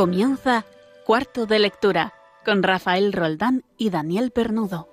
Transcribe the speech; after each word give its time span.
Comienza 0.00 0.64
Cuarto 1.04 1.44
de 1.44 1.58
Lectura 1.58 2.14
con 2.42 2.62
Rafael 2.62 3.12
Roldán 3.12 3.64
y 3.76 3.90
Daniel 3.90 4.30
Pernudo. 4.30 4.88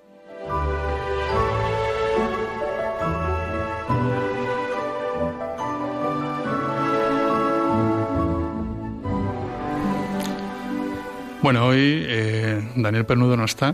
Bueno, 11.42 11.68
hoy 11.68 12.04
eh, 12.06 12.70
Daniel 12.76 13.06
Pernudo 13.06 13.38
no 13.38 13.46
está 13.46 13.74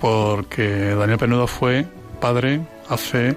porque 0.00 0.94
Daniel 0.94 1.18
Pernudo 1.18 1.48
fue 1.48 1.84
padre 2.20 2.60
hace 2.88 3.36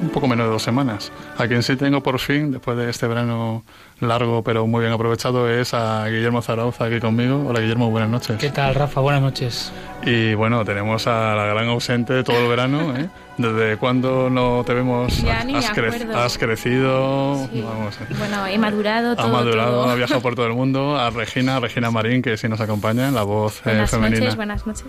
un 0.00 0.08
poco 0.10 0.26
menos 0.28 0.46
de 0.46 0.52
dos 0.52 0.62
semanas. 0.62 1.12
A 1.38 1.46
quien 1.46 1.62
sí 1.62 1.76
tengo 1.76 2.02
por 2.02 2.18
fin, 2.18 2.50
después 2.50 2.76
de 2.76 2.90
este 2.90 3.06
verano 3.06 3.62
largo 4.00 4.42
pero 4.42 4.66
muy 4.66 4.80
bien 4.80 4.92
aprovechado, 4.92 5.48
es 5.48 5.74
a 5.74 6.06
Guillermo 6.08 6.42
Zarauza 6.42 6.86
aquí 6.86 6.98
conmigo. 6.98 7.44
Hola 7.48 7.60
Guillermo, 7.60 7.90
buenas 7.90 8.10
noches. 8.10 8.36
¿Qué 8.38 8.50
tal, 8.50 8.74
Rafa? 8.74 9.00
Buenas 9.00 9.22
noches. 9.22 9.72
Y 10.04 10.34
bueno, 10.34 10.64
tenemos 10.64 11.06
a 11.06 11.34
la 11.34 11.44
gran 11.46 11.68
ausente 11.68 12.24
todo 12.24 12.38
el 12.38 12.48
verano. 12.48 12.96
¿eh? 12.96 13.08
¿Desde 13.38 13.76
cuándo 13.76 14.28
no 14.28 14.62
te 14.66 14.74
vemos? 14.74 15.22
Ya 15.22 15.44
ni 15.44 15.54
has, 15.54 15.70
acuerdo. 15.70 16.18
has 16.18 16.36
crecido. 16.36 17.48
Sí. 17.52 17.62
Vamos, 17.62 17.94
¿eh? 18.00 18.06
Bueno, 18.18 18.46
he 18.46 18.58
madurado 18.58 19.14
todo. 19.14 19.26
Ha 19.26 19.30
madurado, 19.30 19.82
todo. 19.82 19.90
ha 19.90 19.94
viajado 19.94 20.20
por 20.20 20.34
todo 20.34 20.46
el 20.46 20.54
mundo. 20.54 20.96
A 20.98 21.10
Regina, 21.10 21.60
Regina 21.60 21.90
Marín, 21.90 22.20
que 22.22 22.36
sí 22.36 22.48
nos 22.48 22.60
acompaña, 22.60 23.10
la 23.10 23.22
voz 23.22 23.58
eh, 23.60 23.62
Buenas 23.66 23.90
femenina. 23.90 24.18
noches, 24.20 24.36
buenas 24.36 24.66
noches. 24.66 24.84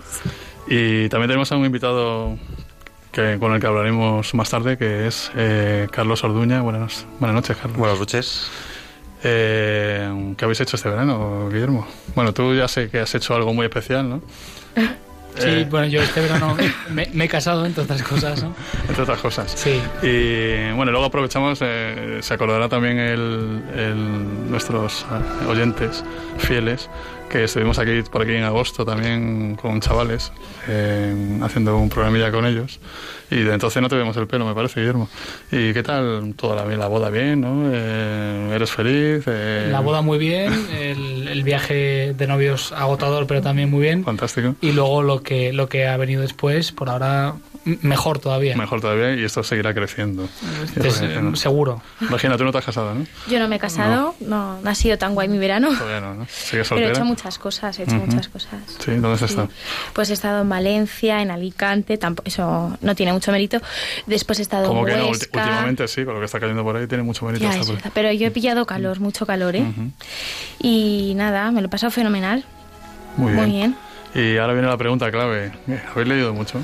Y 0.66 1.08
también 1.08 1.28
tenemos 1.28 1.50
a 1.52 1.56
un 1.56 1.64
invitado 1.64 2.36
que, 3.14 3.38
con 3.38 3.52
el 3.54 3.60
que 3.60 3.66
hablaremos 3.66 4.34
más 4.34 4.50
tarde, 4.50 4.76
que 4.76 5.06
es 5.06 5.30
eh, 5.36 5.86
Carlos 5.90 6.24
Orduña. 6.24 6.60
Buenas, 6.60 7.06
buenas 7.20 7.34
noches, 7.36 7.56
Carlos. 7.56 7.78
Buenas 7.78 7.98
noches. 7.98 8.50
Eh, 9.22 10.34
¿Qué 10.36 10.44
habéis 10.44 10.60
hecho 10.60 10.76
este 10.76 10.88
verano, 10.90 11.48
Guillermo? 11.50 11.86
Bueno, 12.14 12.34
tú 12.34 12.54
ya 12.54 12.68
sé 12.68 12.90
que 12.90 13.00
has 13.00 13.14
hecho 13.14 13.34
algo 13.34 13.54
muy 13.54 13.64
especial, 13.66 14.08
¿no? 14.08 14.20
Sí, 15.36 15.48
Eh, 15.48 15.66
bueno, 15.68 15.88
yo 15.88 16.00
este 16.00 16.20
verano 16.20 16.56
me, 16.90 17.08
me 17.12 17.24
he 17.24 17.28
casado, 17.28 17.66
entre 17.66 17.82
otras 17.82 18.00
cosas, 18.04 18.40
¿no? 18.44 18.54
Entre 18.88 19.02
otras 19.02 19.18
cosas. 19.18 19.50
Sí. 19.56 19.80
Y 20.00 20.70
bueno, 20.76 20.92
luego 20.92 21.06
aprovechamos, 21.06 21.58
eh, 21.60 22.18
se 22.22 22.34
acordará 22.34 22.68
también 22.68 23.00
el, 23.00 23.60
el- 23.76 24.48
nuestros 24.50 25.04
eh, 25.10 25.46
oyentes 25.48 26.04
fieles, 26.38 26.88
que 27.34 27.42
estuvimos 27.44 27.80
aquí 27.80 28.00
por 28.12 28.22
aquí 28.22 28.30
en 28.32 28.44
agosto 28.44 28.84
también 28.84 29.56
con 29.60 29.80
chavales, 29.80 30.30
eh, 30.68 31.40
haciendo 31.42 31.76
un 31.76 31.88
programilla 31.88 32.30
con 32.30 32.46
ellos. 32.46 32.78
Y 33.28 33.38
de 33.42 33.52
entonces 33.54 33.82
no 33.82 33.88
te 33.88 33.96
vemos 33.96 34.16
el 34.16 34.28
pelo, 34.28 34.46
me 34.46 34.54
parece, 34.54 34.78
Guillermo. 34.78 35.08
¿Y 35.50 35.72
qué 35.72 35.82
tal 35.82 36.34
toda 36.36 36.64
la, 36.64 36.76
la 36.76 36.86
boda? 36.86 37.10
¿Bien? 37.10 37.40
¿no? 37.40 37.70
Eh, 37.72 38.52
¿Eres 38.54 38.70
feliz? 38.70 39.24
Eh, 39.26 39.68
La 39.72 39.80
boda 39.80 40.00
muy 40.00 40.16
bien, 40.18 40.52
el, 40.78 41.26
el 41.26 41.42
viaje 41.42 42.14
de 42.16 42.26
novios 42.28 42.70
agotador, 42.70 43.26
pero 43.26 43.42
también 43.42 43.68
muy 43.68 43.80
bien. 43.80 44.04
Fantástico. 44.04 44.54
Y 44.60 44.70
luego 44.70 45.02
lo 45.02 45.24
que, 45.24 45.52
lo 45.52 45.68
que 45.68 45.88
ha 45.88 45.96
venido 45.96 46.22
después, 46.22 46.70
por 46.70 46.88
ahora, 46.88 47.34
mejor 47.82 48.18
todavía. 48.18 48.56
Mejor 48.56 48.80
todavía 48.80 49.14
y 49.14 49.24
esto 49.24 49.42
seguirá 49.42 49.72
creciendo. 49.74 50.28
Seguro. 51.34 51.82
Regina, 52.00 52.36
tú 52.36 52.44
no 52.44 52.52
te 52.52 52.58
has 52.58 52.64
casado, 52.64 52.94
¿no? 52.94 53.06
Yo 53.28 53.38
no 53.38 53.48
me 53.48 53.56
he 53.56 53.58
casado, 53.58 54.14
no, 54.20 54.60
no 54.60 54.70
ha 54.70 54.74
sido 54.74 54.98
tan 54.98 55.14
guay 55.14 55.28
mi 55.28 55.38
verano. 55.38 55.68
Todavía 55.76 56.00
no, 56.00 56.14
¿no? 56.14 56.26
¿Sigues 56.28 56.68
Pero 56.68 56.86
he 56.86 56.90
hecho 56.90 57.04
muchas 57.04 57.38
cosas, 57.38 57.78
he 57.78 57.84
hecho 57.84 57.96
Ujú. 57.96 58.06
muchas 58.06 58.28
cosas. 58.28 58.60
Sí, 58.78 58.90
¿dónde 58.92 59.12
has 59.12 59.18
Sí. 59.20 59.24
estado? 59.26 59.48
Pues 59.92 60.10
he 60.10 60.12
estado 60.12 60.42
en 60.42 60.48
Valencia, 60.48 61.22
en 61.22 61.30
Alicante, 61.30 61.96
tampoco, 61.98 62.28
eso 62.28 62.76
no 62.80 62.94
tiene 62.94 63.12
mucho 63.12 63.32
mérito. 63.32 63.60
Después 64.06 64.38
he 64.38 64.42
estado 64.42 64.68
Como 64.68 64.86
en 64.86 64.94
que 64.94 65.00
no, 65.00 65.06
ulti- 65.08 65.10
Huesca. 65.10 65.38
últimamente 65.42 65.88
sí, 65.88 66.04
con 66.04 66.14
lo 66.14 66.20
que 66.20 66.26
está 66.26 66.40
cayendo 66.40 66.62
por 66.62 66.76
ahí 66.76 66.86
tiene 66.86 67.02
mucho 67.02 67.24
mérito. 67.26 67.44
Ya, 67.44 67.58
por- 67.60 67.92
pero 67.92 68.12
yo 68.12 68.26
he 68.26 68.30
pillado 68.30 68.66
calor, 68.66 69.00
mucho 69.00 69.26
calor, 69.26 69.56
¿eh? 69.56 69.62
Ujú. 69.62 69.90
Y 70.60 71.14
nada, 71.16 71.50
me 71.50 71.60
lo 71.60 71.66
he 71.66 71.70
pasado 71.70 71.90
fenomenal. 71.90 72.44
Muy 73.16 73.32
bien. 73.32 73.44
Muy 73.44 73.56
bien. 73.56 73.76
Y 74.14 74.36
ahora 74.36 74.52
viene 74.52 74.68
la 74.68 74.76
pregunta 74.76 75.10
clave. 75.10 75.52
¿Habéis 75.92 76.08
leído 76.08 76.32
mucho? 76.32 76.60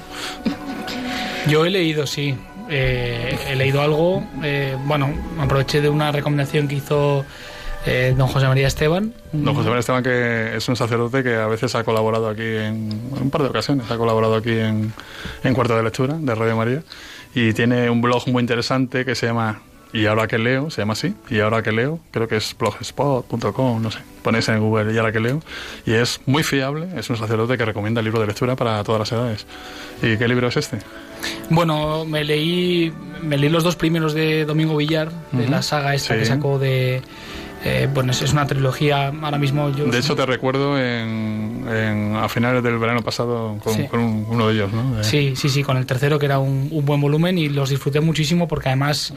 Yo 1.48 1.64
he 1.66 1.70
leído, 1.70 2.06
sí. 2.06 2.36
Eh, 2.68 3.36
he 3.48 3.56
leído 3.56 3.82
algo. 3.82 4.22
eh, 4.42 4.76
bueno, 4.86 5.12
aproveché 5.40 5.80
de 5.80 5.88
una 5.88 6.12
recomendación 6.12 6.68
que 6.68 6.76
hizo 6.76 7.24
eh, 7.86 8.14
don 8.16 8.28
José 8.28 8.46
María 8.46 8.68
Esteban. 8.68 9.12
Don 9.32 9.54
José 9.54 9.66
María 9.68 9.80
Esteban, 9.80 10.02
que 10.04 10.56
es 10.56 10.68
un 10.68 10.76
sacerdote 10.76 11.24
que 11.24 11.34
a 11.34 11.46
veces 11.48 11.74
ha 11.74 11.82
colaborado 11.82 12.28
aquí 12.28 12.42
en, 12.42 12.92
en 13.16 13.22
un 13.22 13.30
par 13.30 13.42
de 13.42 13.48
ocasiones, 13.48 13.90
ha 13.90 13.96
colaborado 13.96 14.36
aquí 14.36 14.52
en, 14.56 14.92
en 15.42 15.54
Cuarto 15.54 15.76
de 15.76 15.82
Lectura 15.82 16.14
de 16.20 16.34
Radio 16.34 16.56
María 16.56 16.82
y 17.34 17.52
tiene 17.52 17.90
un 17.90 18.00
blog 18.02 18.28
muy 18.28 18.40
interesante 18.42 19.04
que 19.04 19.14
se 19.14 19.26
llama 19.26 19.60
Y 19.92 20.06
ahora 20.06 20.28
que 20.28 20.38
leo, 20.38 20.70
se 20.70 20.82
llama 20.82 20.92
así, 20.92 21.14
Y 21.30 21.40
ahora 21.40 21.62
que 21.62 21.72
leo, 21.72 21.98
creo 22.12 22.28
que 22.28 22.36
es 22.36 22.54
blogspot.com, 22.56 23.82
no 23.82 23.90
sé, 23.90 23.98
ponéis 24.22 24.48
en 24.48 24.60
Google 24.60 24.92
Y 24.92 24.98
ahora 24.98 25.10
que 25.12 25.20
leo 25.20 25.40
y 25.84 25.92
es 25.94 26.20
muy 26.26 26.42
fiable, 26.42 26.86
es 26.96 27.10
un 27.10 27.16
sacerdote 27.16 27.56
que 27.58 27.64
recomienda 27.64 28.00
libros 28.02 28.20
de 28.20 28.26
lectura 28.28 28.54
para 28.56 28.82
todas 28.84 29.00
las 29.00 29.12
edades. 29.12 29.46
¿Y 30.02 30.16
qué 30.16 30.28
libro 30.28 30.48
es 30.48 30.56
este? 30.56 30.78
Bueno, 31.50 32.04
me 32.04 32.24
leí, 32.24 32.92
me 33.22 33.36
leí 33.36 33.50
los 33.50 33.64
dos 33.64 33.76
primeros 33.76 34.14
de 34.14 34.44
Domingo 34.44 34.76
Villar, 34.76 35.10
de 35.32 35.42
Ujú. 35.42 35.50
la 35.50 35.62
saga 35.62 35.94
esta 35.94 36.14
Sí. 36.14 36.20
que 36.20 36.26
sacó 36.26 36.58
de... 36.58 37.02
eh, 37.64 37.88
bueno, 37.92 38.12
es 38.12 38.32
una 38.32 38.46
trilogía, 38.46 39.08
ahora 39.08 39.36
mismo 39.36 39.68
yo... 39.70 39.84
De 39.86 39.98
hecho, 39.98 40.14
te 40.16 40.24
recuerdo 40.24 40.78
en, 40.78 41.66
en- 41.68 42.16
a 42.16 42.26
finales 42.30 42.62
del 42.62 42.78
verano 42.78 43.02
pasado 43.02 43.58
con, 43.62 43.74
Sí. 43.74 43.84
con 43.86 44.00
un- 44.00 44.26
uno 44.30 44.48
de 44.48 44.54
ellos, 44.54 44.72
¿no? 44.72 45.04
Sí, 45.04 45.34
sí, 45.36 45.48
sí, 45.50 45.62
con 45.62 45.76
el 45.76 45.84
tercero 45.84 46.18
que 46.18 46.24
era 46.26 46.38
un, 46.38 46.68
un 46.70 46.84
buen 46.86 47.00
volumen 47.02 47.36
y 47.36 47.48
los 47.50 47.68
disfruté 47.68 48.00
muchísimo 48.00 48.48
porque 48.48 48.68
además 48.70 49.12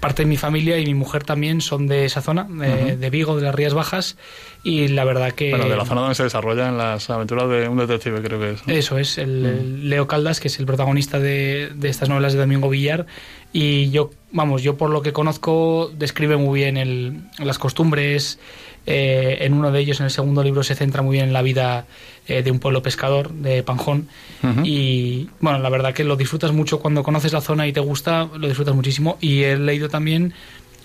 parte 0.00 0.22
de 0.22 0.28
mi 0.28 0.36
familia 0.36 0.78
y 0.78 0.84
mi 0.86 0.94
mujer 0.94 1.24
también 1.24 1.60
son 1.60 1.86
de 1.86 2.04
esa 2.04 2.20
zona, 2.20 2.44
de, 2.44 2.92
Ujú. 2.92 2.96
de 3.00 3.10
Vigo, 3.10 3.36
de 3.36 3.42
las 3.42 3.54
Rías 3.54 3.72
Bajas 3.74 4.16
y 4.62 4.88
la 4.88 5.04
verdad 5.04 5.32
que... 5.32 5.50
Bueno, 5.50 5.68
de 5.68 5.76
la 5.76 5.86
zona 5.86 6.02
donde 6.02 6.14
se 6.14 6.24
desarrollan 6.24 6.76
las 6.76 7.08
aventuras 7.08 7.48
de 7.48 7.66
un 7.68 7.78
detective, 7.78 8.20
creo 8.22 8.38
que 8.38 8.50
es. 8.52 8.66
¿no? 8.66 8.72
Eso 8.74 8.98
es, 8.98 9.16
el, 9.18 9.46
el 9.46 9.88
Leo 9.88 10.06
Caldas, 10.06 10.38
que 10.40 10.48
es 10.48 10.58
el 10.58 10.66
protagonista 10.66 11.18
de, 11.18 11.70
de 11.74 11.88
estas 11.88 12.08
novelas 12.08 12.34
de 12.34 12.40
Domingo 12.40 12.68
Villar. 12.68 13.06
Y 13.52 13.90
yo, 13.90 14.10
vamos, 14.32 14.62
yo 14.62 14.76
por 14.76 14.90
lo 14.90 15.02
que 15.02 15.12
conozco, 15.12 15.90
describe 15.96 16.36
muy 16.36 16.60
bien 16.60 16.76
el- 16.76 17.22
las 17.38 17.58
costumbres. 17.58 18.38
eh, 18.86 19.44
en 19.44 19.52
uno 19.52 19.70
de 19.70 19.78
ellos, 19.78 20.00
en 20.00 20.06
el 20.06 20.10
segundo 20.10 20.42
libro, 20.42 20.62
se 20.62 20.74
centra 20.74 21.02
muy 21.02 21.12
bien 21.16 21.26
en 21.26 21.32
la 21.34 21.42
vida 21.42 21.84
eh, 22.26 22.42
de 22.42 22.50
un 22.50 22.58
pueblo 22.60 22.82
pescador, 22.82 23.30
de 23.30 23.62
Panjón. 23.62 24.08
Ujú. 24.42 24.62
Y 24.64 25.28
bueno, 25.40 25.58
la 25.58 25.68
verdad 25.68 25.92
que 25.92 26.02
lo 26.02 26.16
disfrutas 26.16 26.52
mucho 26.52 26.80
cuando 26.80 27.02
conoces 27.02 27.32
la 27.34 27.42
zona 27.42 27.66
y 27.66 27.72
te 27.74 27.80
gusta, 27.80 28.28
lo 28.38 28.48
disfrutas 28.48 28.74
muchísimo. 28.74 29.18
Y 29.20 29.42
he 29.42 29.56
leído 29.58 29.88
también 29.90 30.32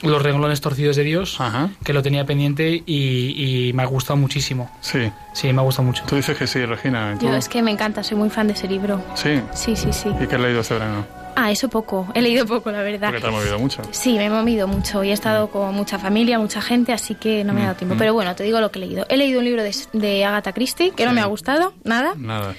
Los 0.01 0.21
renglones 0.21 0.59
torcidos 0.59 0.97
de 0.97 1.03
Dios, 1.05 1.39
Ajá. 1.39 1.69
que 1.85 1.93
lo 1.93 2.03
tenía 2.03 2.25
pendiente 2.25 2.83
y, 2.85 3.67
y 3.69 3.73
me 3.73 3.81
ha 3.83 3.85
gustado 3.85 4.17
muchísimo. 4.17 4.69
Sí. 4.81 5.09
Sí, 5.33 5.53
me 5.53 5.61
ha 5.61 5.63
gustado 5.63 5.87
mucho. 5.87 6.03
Tú 6.05 6.17
dices 6.17 6.37
que 6.37 6.47
sí, 6.47 6.65
Regina. 6.65 7.15
¿tú? 7.17 7.27
Yo 7.27 7.33
es 7.33 7.47
que 7.47 7.61
me 7.63 7.71
encanta, 7.71 8.03
soy 8.03 8.17
muy 8.17 8.29
fan 8.29 8.47
de 8.47 8.53
ese 8.53 8.67
libro. 8.67 9.01
Sí. 9.15 9.39
Sí, 9.53 9.77
sí, 9.77 9.93
sí. 9.93 10.09
¿Y 10.21 10.27
qué 10.27 10.35
has 10.35 10.41
leído 10.41 10.59
este 10.59 10.73
verano? 10.73 11.05
Ah, 11.35 11.51
eso 11.51 11.69
poco. 11.69 12.07
He 12.13 12.21
leído 12.21 12.45
poco, 12.45 12.71
la 12.71 12.81
verdad. 12.81 13.09
Porque 13.09 13.21
te 13.21 13.27
has 13.27 13.33
movido 13.33 13.59
mucho. 13.59 13.81
Sí, 13.91 14.13
me 14.17 14.25
he 14.25 14.29
movido 14.29 14.67
mucho 14.67 15.03
y 15.03 15.09
he 15.09 15.13
estado 15.13 15.49
con 15.49 15.73
mucha 15.73 15.99
familia, 15.99 16.39
mucha 16.39 16.61
gente, 16.61 16.93
así 16.93 17.15
que 17.15 17.43
no 17.43 17.53
me 17.53 17.61
ha 17.61 17.65
dado 17.65 17.75
tiempo. 17.75 17.95
Mm. 17.95 17.97
Pero 17.97 18.13
bueno, 18.13 18.35
te 18.35 18.43
digo 18.43 18.59
lo 18.61 18.71
que 18.71 18.79
he 18.79 18.81
leído. 18.81 19.05
He 19.09 19.17
leído 19.17 19.39
un 19.39 19.45
libro 19.45 19.63
de, 19.63 19.75
de 19.93 20.25
Agatha 20.25 20.53
Christie 20.53 20.91
que 20.91 21.05
no 21.05 21.13
me 21.13 21.21
ha 21.21 21.25
gustado, 21.25 21.73
nada. 21.83 22.13
Nada. 22.15 22.55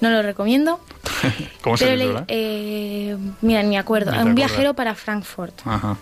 No 0.00 0.10
lo 0.10 0.22
recomiendo. 0.22 0.80
¿Cómo 1.62 1.76
se 1.76 1.96
titula? 1.96 2.24
eh, 2.28 3.16
mira, 3.40 3.62
ni 3.62 3.70
me 3.70 3.78
acuerdo. 3.78 4.12
Un 4.22 4.34
viajero 4.34 4.74
para 4.74 4.94
Frankfurt. 4.94 5.54
Ajá. 5.64 5.96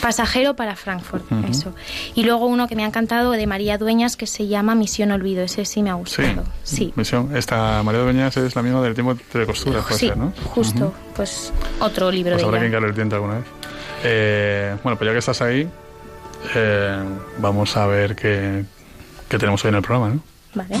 Pasajero 0.00 0.56
para 0.56 0.74
Frankfurt, 0.76 1.24
eso. 1.48 1.74
Y 2.14 2.24
luego 2.24 2.46
uno 2.46 2.66
que 2.68 2.76
me 2.76 2.84
ha 2.84 2.86
encantado 2.86 3.32
de 3.32 3.46
María 3.46 3.76
Dueñas 3.76 4.16
que 4.16 4.26
se 4.26 4.46
llama 4.48 4.74
Misión 4.74 5.10
Olvido. 5.10 5.42
Ese 5.44 5.64
sí 5.66 5.82
me 5.82 5.90
ha 5.90 5.94
gustado. 5.94 6.44
Sí. 6.62 6.92
Misión. 6.96 7.36
Esta 7.36 7.82
María 7.82 8.00
Dueñas 8.00 8.36
es 8.36 8.56
la 8.56 8.62
misma 8.62 8.80
del 8.82 8.94
tiempo 8.94 9.14
de 9.34 9.46
costura, 9.46 9.84
Sí, 9.90 10.08
ser, 10.08 10.16
¿no? 10.16 10.32
justo. 10.44 10.94
Pues 11.14 11.52
otro 11.80 12.10
libro 12.10 12.32
Pues 12.32 12.42
de 12.42 12.48
habrá 12.48 12.60
que 12.60 12.66
hincarle 12.66 12.88
el 12.88 12.94
diente 12.94 13.14
alguna 13.14 13.34
vez. 13.34 13.44
Eh, 14.04 14.76
bueno, 14.82 14.96
pues 14.98 15.06
ya 15.08 15.12
que 15.12 15.18
estás 15.18 15.42
ahí, 15.42 15.68
eh, 16.54 17.04
vamos 17.38 17.76
a 17.76 17.86
ver 17.86 18.16
qué, 18.16 18.64
qué 19.28 19.38
tenemos 19.38 19.62
hoy 19.64 19.68
en 19.68 19.74
el 19.76 19.82
programa, 19.82 20.14
¿no? 20.14 20.20
Vale. 20.54 20.76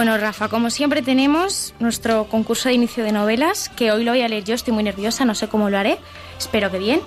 Bueno, 0.00 0.16
Rafa, 0.16 0.48
como 0.48 0.70
siempre 0.70 1.02
tenemos 1.02 1.74
nuestro 1.78 2.24
concurso 2.24 2.70
de 2.70 2.74
inicio 2.74 3.04
de 3.04 3.12
novelas, 3.12 3.68
que 3.68 3.92
hoy 3.92 4.02
lo 4.02 4.12
voy 4.12 4.22
a 4.22 4.28
leer 4.28 4.44
yo, 4.44 4.54
estoy 4.54 4.72
muy 4.72 4.82
nerviosa, 4.82 5.26
no 5.26 5.34
sé 5.34 5.48
cómo 5.48 5.68
lo 5.68 5.76
haré, 5.76 5.98
espero 6.38 6.70
que 6.70 6.78
bien. 6.78 7.02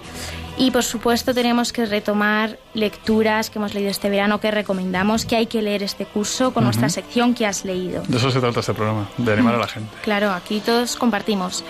Y 0.60 0.70
por 0.70 0.84
supuesto 0.84 1.34
tenemos 1.34 1.74
que 1.74 1.88
retomar 1.88 2.60
lecturas 2.76 3.50
que 3.50 3.58
hemos 3.58 3.74
leído 3.74 3.90
este 3.90 4.12
verano, 4.12 4.40
que 4.40 4.52
recomendamos, 4.52 5.26
que 5.26 5.36
hay 5.36 5.48
que 5.48 5.64
leer 5.64 5.82
este 5.82 6.06
curso 6.06 6.54
con 6.54 6.66
nuestra 6.66 6.88
sección 6.88 7.34
que 7.34 7.48
has 7.48 7.66
leído. 7.66 8.04
De 8.04 8.18
eso 8.18 8.30
se 8.30 8.40
trata 8.40 8.60
este 8.60 8.76
programa, 8.76 9.10
de 9.18 9.34
animar 9.34 9.56
a 9.56 9.58
la 9.58 9.68
gente. 9.68 9.90
Claro, 10.04 10.32
aquí 10.32 10.60
todos 10.60 10.96
compartimos. 10.96 11.66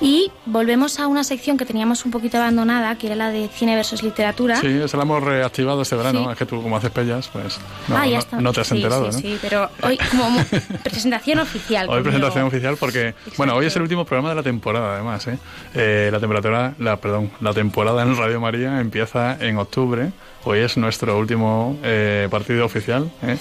Y 0.00 0.30
volvemos 0.44 1.00
a 1.00 1.06
una 1.06 1.24
sección 1.24 1.56
que 1.56 1.64
teníamos 1.64 2.04
un 2.04 2.10
poquito 2.10 2.36
abandonada, 2.36 2.96
que 2.96 3.06
era 3.06 3.16
la 3.16 3.30
de 3.30 3.48
cine 3.48 3.74
versus 3.74 4.02
literatura. 4.02 4.56
Sí, 4.56 4.66
esa 4.66 4.96
la 4.96 5.04
hemos 5.04 5.22
reactivado 5.22 5.82
este 5.82 5.96
verano. 5.96 6.30
Es 6.30 6.38
que 6.38 6.46
tú, 6.46 6.62
como 6.62 6.76
haces 6.76 6.90
pellas, 6.90 7.28
pues 7.28 7.58
no, 7.88 7.96
ah, 7.96 8.06
ya 8.06 8.20
no, 8.38 8.52
te 8.52 8.60
has 8.60 8.70
enterado, 8.72 9.10
sí, 9.12 9.16
¿no? 9.16 9.22
Sí, 9.22 9.38
pero 9.40 9.70
hoy 9.82 9.98
como 10.10 10.36
presentación 10.84 11.38
oficial. 11.38 11.88
Hoy 11.88 12.02
presentación 12.02 12.44
oficial 12.44 12.76
porque, 12.78 13.14
bueno, 13.36 13.54
hoy 13.54 13.66
es 13.66 13.76
el 13.76 13.82
último 13.82 14.04
programa 14.04 14.30
de 14.30 14.34
la 14.34 14.42
temporada, 14.42 14.94
además. 14.94 15.26
¿eh? 15.28 15.38
eh 15.74 16.08
la 16.12 16.20
temperatura, 16.20 16.74
la, 16.78 16.96
perdón, 16.96 17.30
la 17.40 17.52
temporada 17.52 18.02
en 18.02 18.16
Radio 18.16 18.40
María 18.40 18.80
empieza 18.80 19.36
en 19.40 19.58
octubre. 19.58 20.10
Hoy 20.48 20.60
es 20.60 20.76
nuestro 20.76 21.18
último 21.18 21.76
eh, 21.82 22.28
partido 22.30 22.64
oficial 22.64 23.10
¿eh? 23.20 23.36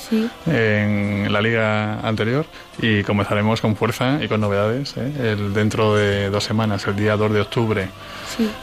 en 0.48 1.32
la 1.32 1.40
liga 1.40 2.00
anterior 2.00 2.48
y 2.80 3.04
comenzaremos 3.04 3.62
con 3.62 3.76
fuerza 3.76 4.24
y 4.24 4.28
con 4.28 4.42
novedades 4.42 4.98
¿eh? 4.98 5.12
el, 5.20 5.54
dentro 5.54 5.94
de 5.94 6.32
dos 6.32 6.44
semanas, 6.44 6.88
el 6.88 6.96
día 6.96 7.16
2 7.16 7.32
de 7.32 7.42
octubre. 7.42 7.90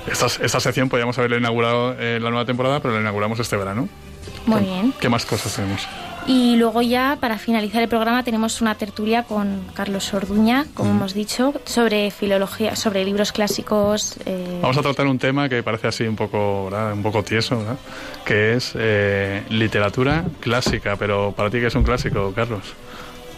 Esta, 0.09 0.27
esta 0.27 0.59
sección 0.59 0.89
podríamos 0.89 1.17
haberla 1.19 1.37
inaugurado 1.37 1.97
en 2.00 2.21
la 2.21 2.31
nueva 2.31 2.44
temporada, 2.44 2.81
pero 2.81 2.94
la 2.94 3.00
inauguramos 3.00 3.39
este 3.39 3.56
verano. 3.56 3.89
Muy 4.47 4.62
bien. 4.62 4.93
¿Qué 4.99 5.09
más 5.09 5.25
cosas 5.25 5.55
tenemos? 5.55 5.87
Y 6.27 6.57
luego 6.57 6.83
ya, 6.83 7.19
para 7.21 7.37
finalizar 7.37 7.83
el 7.83 7.89
programa, 7.89 8.23
tenemos 8.23 8.61
una 8.61 8.77
tertulia 8.77 9.25
con 9.25 9.65
Carlos 9.75 10.15
Orduña, 10.15 10.67
como 10.75 10.91
hemos 10.91 11.15
dicho, 11.15 11.53
sobre 11.65 12.11
filología, 12.13 12.77
sobre 12.77 13.05
libros 13.05 13.33
clásicos. 13.33 14.17
Eh, 14.25 14.61
Vamos 14.63 14.79
a 14.79 14.83
tratar 14.83 15.07
un 15.07 15.19
tema 15.19 15.49
que 15.49 15.63
parece 15.65 15.89
así 15.89 16.05
un 16.05 16.15
poco, 16.15 16.67
un 16.67 17.03
poco 17.03 17.25
tieso, 17.25 17.61
que 18.25 18.55
es 18.55 18.73
eh, 18.77 19.43
literatura 19.51 20.25
clásica. 20.41 20.97
Pero 20.97 21.33
para 21.33 21.51
ti, 21.51 21.59
¿qué 21.59 21.67
es 21.67 21.75
un 21.75 21.83
clásico, 21.83 22.33
Carlos? 22.35 22.73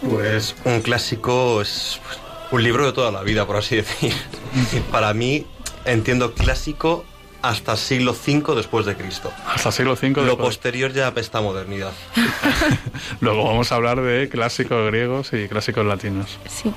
Pues 0.07 0.55
un 0.65 0.81
clásico 0.81 1.61
es 1.61 1.99
un 2.51 2.63
libro 2.63 2.85
de 2.85 2.93
toda 2.93 3.11
la 3.11 3.23
vida, 3.23 3.47
por 3.47 3.57
así 3.57 3.77
decir. 3.77 4.13
para 4.91 5.13
mí, 5.15 5.45
entiendo 5.85 6.33
clásico 6.33 7.03
hasta 7.49 7.77
siglo 7.77 8.13
V 8.13 8.55
después 8.55 8.85
de 8.85 8.95
Cristo. 8.95 9.31
Hasta 9.45 9.71
siglo 9.71 9.93
V. 9.93 10.23
Lo 10.25 10.37
posterior 10.37 10.91
ya 10.91 11.07
apesta 11.07 11.41
modernidad. 11.41 11.91
Luego 13.21 13.43
vamos 13.43 13.71
a 13.71 13.75
hablar 13.75 14.01
de 14.01 14.29
clásicos 14.29 14.87
griegos 14.87 15.31
y 15.33 15.47
clásicos 15.47 15.85
latinos. 15.85 16.37
Sí. 16.47 16.73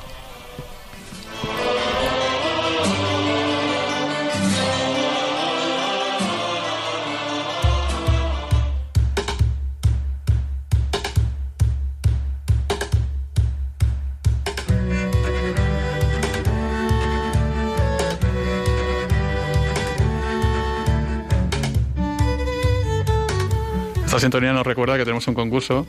Esta 24.19 24.27
sintonía 24.27 24.53
nos 24.53 24.67
recuerda 24.67 24.97
que 24.97 25.05
tenemos 25.05 25.29
un 25.29 25.35
concurso 25.35 25.87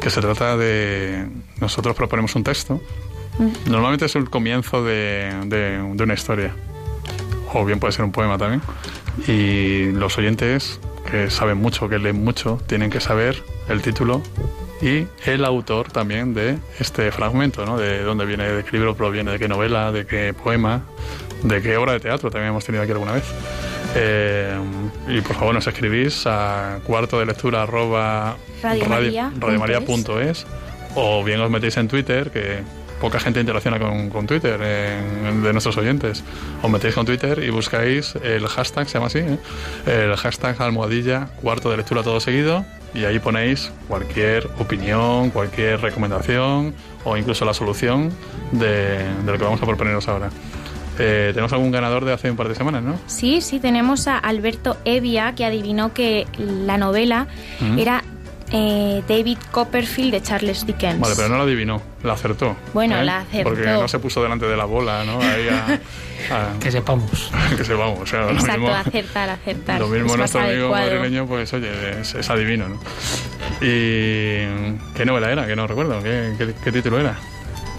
que 0.00 0.10
se 0.10 0.20
trata 0.20 0.56
de... 0.56 1.24
Nosotros 1.60 1.94
proponemos 1.94 2.34
un 2.34 2.42
texto. 2.42 2.80
Normalmente 3.66 4.06
es 4.06 4.16
el 4.16 4.28
comienzo 4.28 4.82
de, 4.82 5.32
de, 5.46 5.80
una 5.80 6.14
historia. 6.14 6.52
O 7.52 7.64
bien 7.64 7.78
puede 7.78 7.92
ser 7.92 8.04
un 8.04 8.10
poema 8.10 8.38
también. 8.38 8.60
Y 9.28 9.92
los 9.92 10.18
oyentes 10.18 10.80
que 11.08 11.30
saben 11.30 11.58
mucho, 11.58 11.88
que 11.88 12.00
leen 12.00 12.24
mucho, 12.24 12.60
tienen 12.66 12.90
que 12.90 12.98
saber 12.98 13.44
el 13.68 13.82
título 13.82 14.20
y 14.82 15.06
el 15.24 15.44
autor 15.44 15.92
también 15.92 16.34
de 16.34 16.58
este 16.80 17.12
fragmento, 17.12 17.64
¿no? 17.64 17.78
De 17.78 18.02
dónde 18.02 18.26
viene, 18.26 18.48
de 18.48 18.64
qué 18.64 18.72
libro 18.72 18.96
proviene, 18.96 19.30
de 19.30 19.38
qué 19.38 19.46
novela, 19.46 19.92
de 19.92 20.06
qué 20.06 20.34
poema, 20.34 20.82
de 21.44 21.62
qué 21.62 21.76
obra 21.76 21.92
de 21.92 22.00
teatro 22.00 22.32
también 22.32 22.50
hemos 22.50 22.64
tenido 22.64 22.82
aquí 22.82 22.90
alguna 22.90 23.12
vez. 23.12 23.32
Eh, 23.94 24.58
y 25.08 25.20
por 25.22 25.36
favor 25.36 25.54
nos 25.54 25.66
escribís 25.66 26.26
a 26.26 26.80
cuarto 26.84 27.18
de 27.18 27.26
lectura 27.26 27.62
arroba 27.62 28.36
radiomaria.es 28.62 30.46
o 30.94 31.24
bien 31.24 31.40
os 31.40 31.50
metéis 31.50 31.76
en 31.76 31.88
Twitter, 31.88 32.30
que 32.30 32.62
poca 33.00 33.20
gente 33.20 33.40
interacciona 33.40 33.78
con, 33.78 34.26
Twitter 34.26 34.58
de 34.58 35.52
nuestros 35.52 35.76
oyentes. 35.76 36.24
Os 36.62 36.70
metéis 36.70 36.94
con 36.94 37.06
Twitter 37.06 37.42
y 37.42 37.50
buscáis 37.50 38.14
el 38.16 38.46
hashtag, 38.46 38.88
se 38.88 38.94
llama 38.94 39.06
así, 39.06 39.18
¿eh? 39.18 39.38
el 39.86 40.16
hashtag 40.16 40.60
almohadilla 40.60 41.28
cuarto 41.40 41.70
de 41.70 41.76
lectura 41.76 42.02
todo 42.02 42.20
seguido 42.20 42.64
y 42.94 43.04
ahí 43.04 43.18
ponéis 43.18 43.70
cualquier 43.86 44.48
opinión, 44.58 45.30
cualquier 45.30 45.80
recomendación 45.80 46.74
o 47.04 47.16
incluso 47.16 47.44
la 47.44 47.54
solución 47.54 48.10
de, 48.52 48.98
de 49.24 49.32
lo 49.32 49.38
que 49.38 49.44
vamos 49.44 49.62
a 49.62 49.66
proponeros 49.66 50.08
ahora. 50.08 50.30
Eh, 50.98 51.30
tenemos 51.32 51.52
algún 51.52 51.70
ganador 51.70 52.04
de 52.04 52.12
hace 52.12 52.30
un 52.30 52.36
par 52.36 52.48
de 52.48 52.54
semanas, 52.54 52.82
¿no? 52.82 52.98
Sí, 53.06 53.40
sí, 53.40 53.60
tenemos 53.60 54.08
a 54.08 54.18
Alberto 54.18 54.76
Evia, 54.84 55.34
que 55.34 55.44
adivinó 55.44 55.92
que 55.94 56.26
la 56.38 56.76
novela 56.76 57.28
era 57.76 58.02
eh, 58.50 59.02
David 59.06 59.38
Copperfield 59.50 60.12
de 60.12 60.22
Charles 60.22 60.66
Dickens. 60.66 61.00
Vale, 61.00 61.14
pero 61.16 61.28
no 61.28 61.36
la 61.36 61.44
adivinó, 61.44 61.80
la 62.02 62.14
acertó. 62.14 62.56
Bueno, 62.72 62.98
¿eh? 62.98 63.04
la 63.04 63.20
acertó. 63.20 63.50
Porque 63.50 63.66
no 63.66 63.86
se 63.86 63.98
puso 63.98 64.22
delante 64.22 64.46
de 64.46 64.56
la 64.56 64.64
bola, 64.64 65.04
¿no? 65.04 65.20
Ahí 65.20 65.48
a, 65.48 66.58
que 66.60 66.72
sepamos. 66.72 67.30
que 67.56 67.64
sepamos, 67.64 68.00
o 68.00 68.06
sea, 68.06 68.30
Exacto, 68.30 68.52
lo 68.52 68.58
mismo, 68.58 68.74
acertar, 68.74 69.30
acertar. 69.30 69.80
Lo 69.80 69.88
mismo 69.88 70.16
nuestro 70.16 70.40
amigo 70.40 70.70
madrileño, 70.70 71.26
pues 71.26 71.52
oye, 71.52 72.00
es, 72.00 72.30
adivino, 72.30 72.68
¿no? 72.68 72.80
¿Y 73.60 74.76
qué 74.94 75.04
novela 75.04 75.30
era? 75.30 75.46
Que 75.46 75.54
no 75.54 75.66
recuerdo, 75.66 76.02
qué 76.02 76.72
título 76.72 76.98
era? 77.00 77.16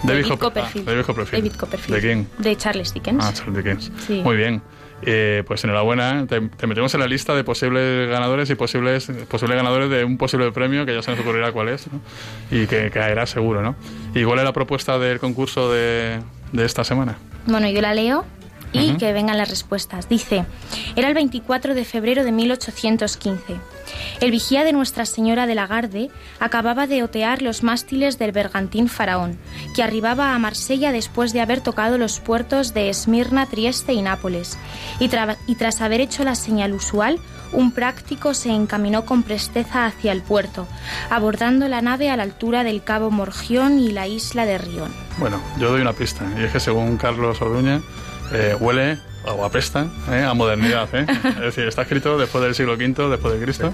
David, 0.02 0.26
Copperfield. 0.38 0.86
David 0.86 1.04
Copperfield. 1.04 1.44
David 1.44 1.58
Copperfield. 1.58 1.94
¿De 1.94 2.00
quién? 2.00 2.28
De 2.38 2.56
Charles 2.56 2.94
Dickens. 2.94 3.24
Ah, 3.24 3.32
Charles 3.32 3.56
Dickens. 3.56 3.92
Muy 4.08 4.36
bien. 4.36 4.62
Eh, 5.02 5.44
pues 5.46 5.64
enhorabuena, 5.64 6.26
te, 6.26 6.40
metemos 6.40 6.92
en 6.92 7.00
la 7.00 7.06
lista 7.06 7.34
de 7.34 7.42
posibles 7.42 8.08
ganadores 8.10 8.50
y 8.50 8.54
posibles, 8.54 9.10
posibles 9.28 9.56
ganadores 9.56 9.88
de 9.88 10.04
un 10.04 10.18
posible 10.18 10.52
premio 10.52 10.84
que 10.84 10.94
ya 10.94 11.00
se 11.00 11.10
nos 11.10 11.20
ocurrirá 11.20 11.52
cuál 11.52 11.68
es 11.68 11.86
¿no? 11.90 12.00
y 12.50 12.66
que 12.66 12.90
caerá 12.90 13.24
seguro, 13.26 13.62
¿no? 13.62 13.76
¿Y 14.14 14.24
cuál 14.24 14.40
es 14.40 14.44
la 14.44 14.52
propuesta 14.52 14.98
del 14.98 15.18
concurso 15.18 15.72
de, 15.72 16.20
de 16.52 16.64
esta 16.66 16.84
semana? 16.84 17.16
Bueno, 17.46 17.70
yo 17.70 17.80
la 17.80 17.94
leo 17.94 18.26
y 18.72 18.96
que 18.96 19.12
vengan 19.12 19.38
las 19.38 19.50
respuestas. 19.50 20.08
Dice, 20.08 20.44
era 20.96 21.08
el 21.08 21.14
24 21.14 21.74
de 21.74 21.84
febrero 21.84 22.24
de 22.24 22.32
1815. 22.32 23.56
El 24.20 24.30
vigía 24.30 24.64
de 24.64 24.72
Nuestra 24.72 25.06
Señora 25.06 25.46
de 25.46 25.54
la 25.54 25.66
Garde 25.66 26.10
acababa 26.38 26.86
de 26.86 27.02
otear 27.02 27.42
los 27.42 27.62
mástiles 27.62 28.18
del 28.18 28.32
bergantín 28.32 28.88
Faraón, 28.88 29.38
que 29.74 29.82
arribaba 29.82 30.34
a 30.34 30.38
Marsella 30.38 30.92
después 30.92 31.32
de 31.32 31.40
haber 31.40 31.60
tocado 31.60 31.98
los 31.98 32.20
puertos 32.20 32.74
de 32.74 32.88
Esmirna, 32.88 33.46
Trieste 33.46 33.92
y 33.92 34.02
Nápoles, 34.02 34.58
y, 35.00 35.10
y 35.46 35.54
tras 35.56 35.80
haber 35.80 36.00
hecho 36.00 36.24
la 36.24 36.34
señal 36.34 36.72
usual, 36.72 37.18
un 37.52 37.72
práctico 37.72 38.34
se 38.34 38.50
encaminó 38.50 39.04
con 39.04 39.22
presteza 39.22 39.86
hacia 39.86 40.12
el 40.12 40.22
puerto, 40.22 40.68
abordando 41.10 41.66
la 41.68 41.82
nave 41.82 42.10
a 42.10 42.16
la 42.16 42.22
altura 42.22 42.62
del 42.62 42.84
cabo 42.84 43.10
Morgión 43.10 43.78
y 43.78 43.90
la 43.90 44.06
isla 44.06 44.46
de 44.46 44.58
Rión. 44.58 44.92
Bueno, 45.18 45.40
yo 45.58 45.70
doy 45.70 45.80
una 45.80 45.92
pista, 45.92 46.24
y 46.38 46.44
es 46.44 46.52
que 46.52 46.60
según 46.60 46.96
Carlos 46.96 47.42
Orduña, 47.42 47.80
eh, 48.32 48.56
huele 48.58 48.98
o 49.24 49.44
apesta 49.44 49.86
¿eh? 50.10 50.22
a 50.22 50.34
modernidad. 50.34 50.88
¿eh? 50.94 51.06
es 51.08 51.40
decir, 51.40 51.64
está 51.68 51.82
escrito 51.82 52.18
después 52.18 52.42
del 52.42 52.54
siglo 52.54 52.74
V, 52.74 53.08
después 53.08 53.34
de 53.34 53.44
Cristo. 53.44 53.72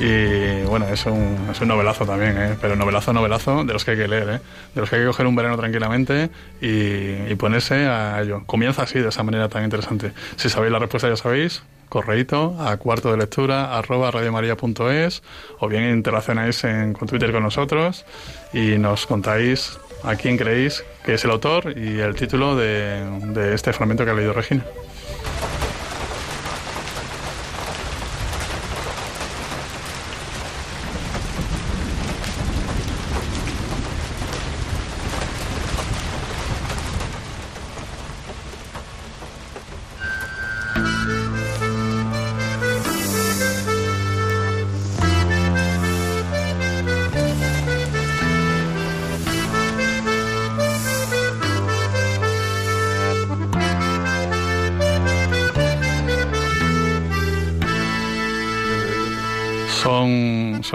Y 0.00 0.62
bueno, 0.62 0.86
es 0.88 1.04
un, 1.06 1.48
es 1.50 1.60
un 1.60 1.68
novelazo 1.68 2.06
también, 2.06 2.36
¿eh? 2.38 2.56
pero 2.60 2.76
novelazo, 2.76 3.12
novelazo 3.12 3.64
de 3.64 3.72
los 3.72 3.84
que 3.84 3.92
hay 3.92 3.96
que 3.96 4.08
leer, 4.08 4.28
¿eh? 4.28 4.40
de 4.74 4.80
los 4.80 4.88
que 4.88 4.96
hay 4.96 5.02
que 5.02 5.08
coger 5.08 5.26
un 5.26 5.34
verano 5.34 5.56
tranquilamente 5.56 6.30
y, 6.60 7.34
ponerse 7.34 7.86
a 7.86 8.20
ello. 8.20 8.42
Comienza 8.46 8.82
así, 8.82 8.98
de 8.98 9.08
esa 9.08 9.22
manera 9.22 9.48
tan 9.48 9.62
interesante. 9.62 10.12
Si 10.36 10.48
sabéis 10.48 10.72
la 10.72 10.80
respuesta, 10.80 11.08
ya 11.08 11.16
sabéis, 11.16 11.62
correíto 11.88 12.56
a 12.60 12.76
cuarto 12.76 13.12
de 13.12 13.16
lectura 13.16 13.78
arroba 13.78 14.10
radiomaria.es 14.10 15.22
o 15.60 15.68
bien 15.68 15.88
interaccionáis 15.90 16.64
en, 16.64 16.94
Twitter 16.94 17.32
con 17.32 17.44
nosotros 17.44 18.04
y 18.52 18.76
nos 18.78 19.06
contáis 19.06 19.78
a 20.02 20.16
quién 20.16 20.36
creéis 20.36 20.84
que 21.04 21.14
es 21.14 21.24
el 21.24 21.30
autor 21.30 21.76
y 21.76 22.00
el 22.00 22.14
título 22.14 22.56
de, 22.56 23.54
este 23.54 23.72
fragmento 23.72 24.04
que 24.04 24.10
ha 24.10 24.14
leído 24.14 24.32
Regina. 24.32 24.64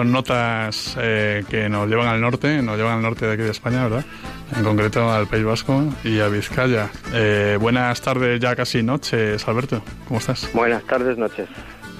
Son 0.03 0.11
notas 0.11 0.97
eh, 0.99 1.43
que 1.49 1.69
nos 1.69 1.87
llevan 1.87 2.07
al 2.07 2.19
norte, 2.19 2.61
nos 2.61 2.75
llevan 2.77 2.95
al 2.97 3.01
norte 3.03 3.25
de 3.25 3.33
aquí 3.33 3.43
de 3.43 3.51
España, 3.51 3.83
¿verdad? 3.83 4.03
En 4.57 4.61
concreto 4.63 5.09
al 5.09 5.27
País 5.27 5.45
Vasco 5.45 5.81
y 6.03 6.19
a 6.19 6.27
Vizcaya. 6.27 6.89
Eh, 7.13 7.57
buenas 7.59 8.01
tardes, 8.01 8.37
ya 8.41 8.53
casi 8.53 8.83
noches, 8.83 9.47
Alberto. 9.47 9.81
¿Cómo 10.09 10.19
estás? 10.19 10.49
Buenas 10.53 10.83
tardes, 10.83 11.17
noches. 11.17 11.47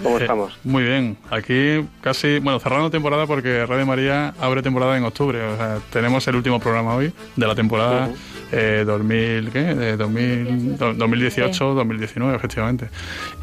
¿Cómo 0.04 0.18
Eh, 0.18 0.22
estamos? 0.24 0.52
Muy 0.66 0.84
bien. 0.84 1.16
Aquí 1.32 1.86
casi, 2.02 2.40
bueno, 2.40 2.60
cerrando 2.60 2.92
temporada 2.92 3.26
porque 3.26 3.66
Radio 3.66 3.86
María 3.86 4.34
abre 4.42 4.62
temporada 4.62 4.98
en 4.98 5.06
octubre. 5.06 5.42
O 5.42 5.56
sea, 5.56 5.78
tenemos 5.90 6.28
el 6.28 6.36
último 6.36 6.60
programa 6.60 6.96
hoy 6.96 7.14
de 7.38 7.48
la 7.48 7.56
temporada 7.56 8.08
Ujú. 8.08 8.16
eh, 8.52 8.84
2000, 8.86 9.50
¿qué? 9.52 9.60
De 9.76 9.96
2000, 9.96 10.78
do- 10.78 10.94
2018, 10.94 11.74
2019, 11.74 12.36
efectivamente. 12.36 12.90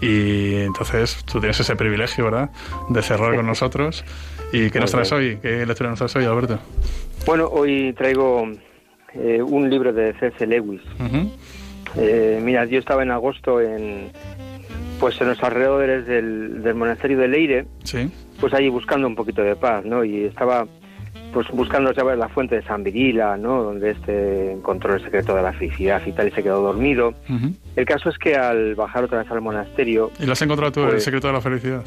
Y 0.03 0.57
entonces 0.57 1.25
tú 1.25 1.41
tienes 1.41 1.59
ese 1.59 1.75
privilegio, 1.77 2.27
¿verdad? 2.27 2.51
De 2.91 3.03
cerrar 3.03 3.35
con 3.37 3.47
nosotros. 3.47 4.05
¿Y 4.53 4.71
qué 4.71 4.81
nos 4.81 4.91
traes 4.91 5.13
hoy? 5.13 5.39
¿Qué 5.41 5.65
lectura 5.65 5.91
nos 5.91 5.99
traes 5.99 6.17
hoy, 6.17 6.25
Alberto? 6.25 6.59
Bueno, 7.27 7.47
hoy 7.47 7.93
traigo 7.97 8.49
eh, 9.15 9.43
un 9.43 9.71
libro 9.71 9.93
de 9.93 10.13
C.S. 10.15 10.47
Lewis. 10.47 10.81
Eh, 11.97 12.41
mira, 12.43 12.65
yo 12.65 12.79
estaba 12.79 13.03
en 13.03 13.11
agosto 13.11 13.61
en 13.61 14.11
pues 15.01 15.19
en 15.21 15.29
los 15.29 15.43
alrededores 15.43 16.07
del, 16.07 16.63
del 16.63 16.75
monasterio 16.75 17.17
de 17.19 17.27
Leire, 17.29 17.67
Sí. 17.85 18.11
pues 18.39 18.53
allí 18.53 18.69
buscando 18.69 19.07
un 19.07 19.15
poquito 19.15 19.43
de 19.43 19.57
paz, 19.57 19.83
¿no? 19.85 20.05
Y 20.05 20.25
estaba 20.25 20.67
pues 21.33 21.47
buscando 21.53 21.95
saber 21.95 22.19
la 22.19 22.29
fuente 22.29 22.57
de 22.57 22.63
San 22.65 22.83
Virila, 22.85 23.37
¿no? 23.39 23.63
Donde 23.63 23.93
este 23.93 24.53
encontró 24.53 24.95
el 24.95 25.03
secreto 25.03 25.35
de 25.35 25.43
la 25.43 25.53
felicidad 25.55 26.03
y 26.05 26.13
tal 26.13 26.29
y 26.29 26.33
se 26.33 26.43
quedó 26.43 26.61
dormido. 26.61 27.15
El 27.77 27.85
caso 27.87 28.11
es 28.11 28.19
que 28.19 28.37
al 28.37 28.75
bajar 28.75 29.05
otra 29.05 29.21
vez 29.23 29.31
al 29.31 29.41
monasterio, 29.41 30.11
¿Y 30.21 30.27
lo 30.27 30.33
has 30.33 30.43
encontrado 30.43 30.71
tú, 30.73 30.83
el 30.83 30.91
Pues- 30.91 31.05
secreto 31.05 31.29
de 31.29 31.33
la 31.33 31.41
felicidad? 31.41 31.83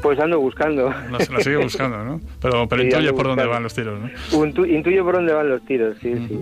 Pues 0.00 0.18
ando 0.18 0.40
buscando. 0.40 0.88
La, 1.10 1.18
la 1.18 1.40
sigue 1.40 1.56
buscando, 1.56 2.04
¿no? 2.04 2.20
Pero, 2.40 2.66
pero 2.68 2.82
Sí, 2.82 3.12
por 3.14 3.26
dónde 3.26 3.44
van 3.46 3.62
los 3.62 3.74
tiros, 3.74 4.00
¿no? 4.00 4.08
Intu- 4.44 4.68
intuyo 4.68 5.04
por 5.04 5.14
dónde 5.16 5.32
van 5.32 5.48
los 5.48 5.62
tiros, 5.64 5.96
sí, 6.00 6.14
sí. 6.28 6.38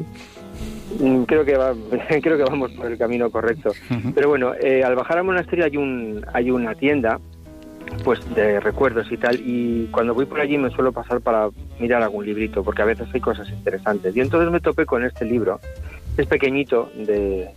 Mm, 1.04 1.22
Creo 1.24 1.44
que 1.44 1.56
va, 1.56 1.72
creo 2.22 2.36
que 2.36 2.44
vamos 2.44 2.70
por 2.72 2.86
el 2.86 2.98
camino 2.98 3.30
correcto. 3.30 3.72
Pero 4.14 4.28
bueno, 4.28 4.52
eh, 4.60 4.82
al 4.84 4.94
bajar 4.96 5.18
al 5.18 5.24
monasterio 5.24 5.64
hay 5.64 5.76
un 5.76 6.24
hay 6.32 6.50
una 6.50 6.74
tienda 6.74 7.18
pues 8.04 8.20
de 8.36 8.60
recuerdos 8.60 9.10
y 9.10 9.16
tal 9.16 9.40
y 9.44 9.88
cuando 9.90 10.14
voy 10.14 10.24
por 10.24 10.40
allí 10.40 10.56
me 10.56 10.70
suelo 10.70 10.92
pasar 10.92 11.20
para 11.20 11.48
mirar 11.80 12.00
algún 12.02 12.24
librito 12.24 12.62
porque 12.62 12.82
a 12.82 12.84
veces 12.84 13.08
hay 13.12 13.20
cosas 13.20 13.48
interesantes 13.50 14.14
y 14.14 14.20
entonces 14.20 14.48
me 14.52 14.60
topé 14.60 14.86
con 14.86 15.04
este 15.04 15.24
libro 15.24 15.58
es 16.16 16.24
pequeñito 16.26 16.88
de 16.94 17.48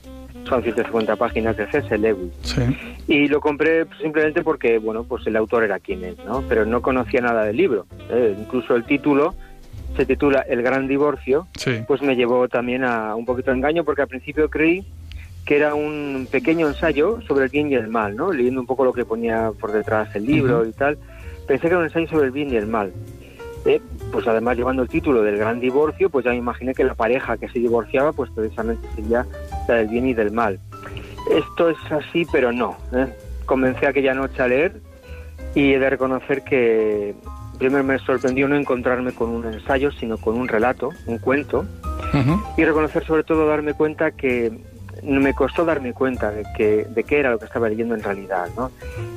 son 0.47 0.61
150 0.63 1.15
páginas 1.15 1.55
de 1.57 1.67
C.S. 1.67 1.97
Lewis 1.97 2.31
Sí. 2.41 2.61
y 3.07 3.27
lo 3.27 3.39
compré 3.41 3.85
simplemente 4.01 4.43
porque 4.43 4.77
bueno 4.77 5.03
pues 5.03 5.25
el 5.27 5.35
autor 5.35 5.63
era 5.63 5.79
quien 5.79 6.03
es 6.03 6.17
no 6.25 6.43
pero 6.47 6.65
no 6.65 6.81
conocía 6.81 7.21
nada 7.21 7.43
del 7.45 7.57
libro 7.57 7.85
Eh, 8.09 8.35
incluso 8.37 8.75
el 8.75 8.83
título 8.85 9.33
se 9.95 10.05
titula 10.05 10.41
El 10.41 10.61
gran 10.63 10.87
divorcio 10.87 11.47
Sí. 11.57 11.83
pues 11.87 12.01
me 12.01 12.15
llevó 12.15 12.47
también 12.49 12.83
a 12.83 13.15
un 13.15 13.25
poquito 13.25 13.51
de 13.51 13.57
engaño 13.57 13.83
porque 13.83 14.01
al 14.03 14.07
principio 14.07 14.49
creí 14.49 14.85
que 15.45 15.57
era 15.57 15.75
un 15.75 16.27
pequeño 16.31 16.67
ensayo 16.67 17.19
sobre 17.27 17.45
el 17.45 17.49
bien 17.51 17.69
y 17.69 17.75
el 17.75 17.89
mal, 17.89 18.15
¿no? 18.15 18.31
Leyendo 18.31 18.61
un 18.61 18.65
poco 18.65 18.85
lo 18.85 18.93
que 18.93 19.03
ponía 19.03 19.51
por 19.59 19.73
detrás 19.73 20.15
el 20.15 20.25
libro 20.25 20.61
Ujú. 20.61 20.69
y 20.69 20.71
tal, 20.71 20.97
pensé 21.45 21.63
que 21.63 21.67
era 21.67 21.79
un 21.79 21.83
ensayo 21.83 22.07
sobre 22.07 22.27
el 22.27 22.31
bien 22.31 22.49
y 22.49 22.55
el 22.55 22.65
mal. 22.67 22.93
Eh, 23.65 23.81
pues 24.11 24.25
además 24.25 24.55
llevando 24.55 24.83
el 24.83 24.87
título 24.89 25.21
del 25.21 25.37
gran 25.37 25.59
divorcio, 25.59 26.09
pues 26.09 26.23
ya 26.23 26.31
me 26.31 26.37
imaginé 26.37 26.73
que 26.73 26.85
la 26.85 26.95
pareja 26.95 27.35
que 27.37 27.49
se 27.49 27.59
divorciaba, 27.59 28.13
pues 28.13 28.29
precisamente 28.33 28.87
sería 28.95 29.25
del 29.67 29.87
bien 29.87 30.07
y 30.07 30.13
del 30.13 30.31
mal. 30.31 30.59
Esto 31.31 31.69
es 31.69 31.77
así, 31.91 32.25
pero 32.31 32.51
no. 32.51 32.77
¿eh? 32.93 33.07
Comencé 33.45 33.87
aquella 33.87 34.13
noche 34.13 34.41
a 34.41 34.47
leer 34.47 34.81
y 35.55 35.73
he 35.73 35.79
de 35.79 35.89
reconocer 35.89 36.43
que 36.43 37.15
primero 37.57 37.83
me 37.83 37.97
sorprendió 37.99 38.47
no 38.47 38.55
encontrarme 38.55 39.13
con 39.13 39.29
un 39.29 39.45
ensayo, 39.45 39.91
sino 39.91 40.17
con 40.17 40.35
un 40.37 40.47
relato, 40.47 40.89
un 41.05 41.17
cuento, 41.19 41.65
Ujú. 42.13 42.41
y 42.57 42.65
reconocer 42.65 43.05
sobre 43.05 43.23
todo 43.23 43.47
darme 43.47 43.73
cuenta 43.73 44.11
que 44.11 44.51
me 45.03 45.33
costó 45.33 45.65
darme 45.65 45.93
cuenta 45.93 46.29
de 46.31 46.43
que 46.55 46.85
de 46.89 47.03
qué 47.03 47.19
era 47.19 47.31
lo 47.31 47.39
que 47.39 47.45
estaba 47.45 47.67
leyendo 47.69 47.95
en 47.95 48.03
realidad, 48.03 48.47
¿no? 48.55 48.71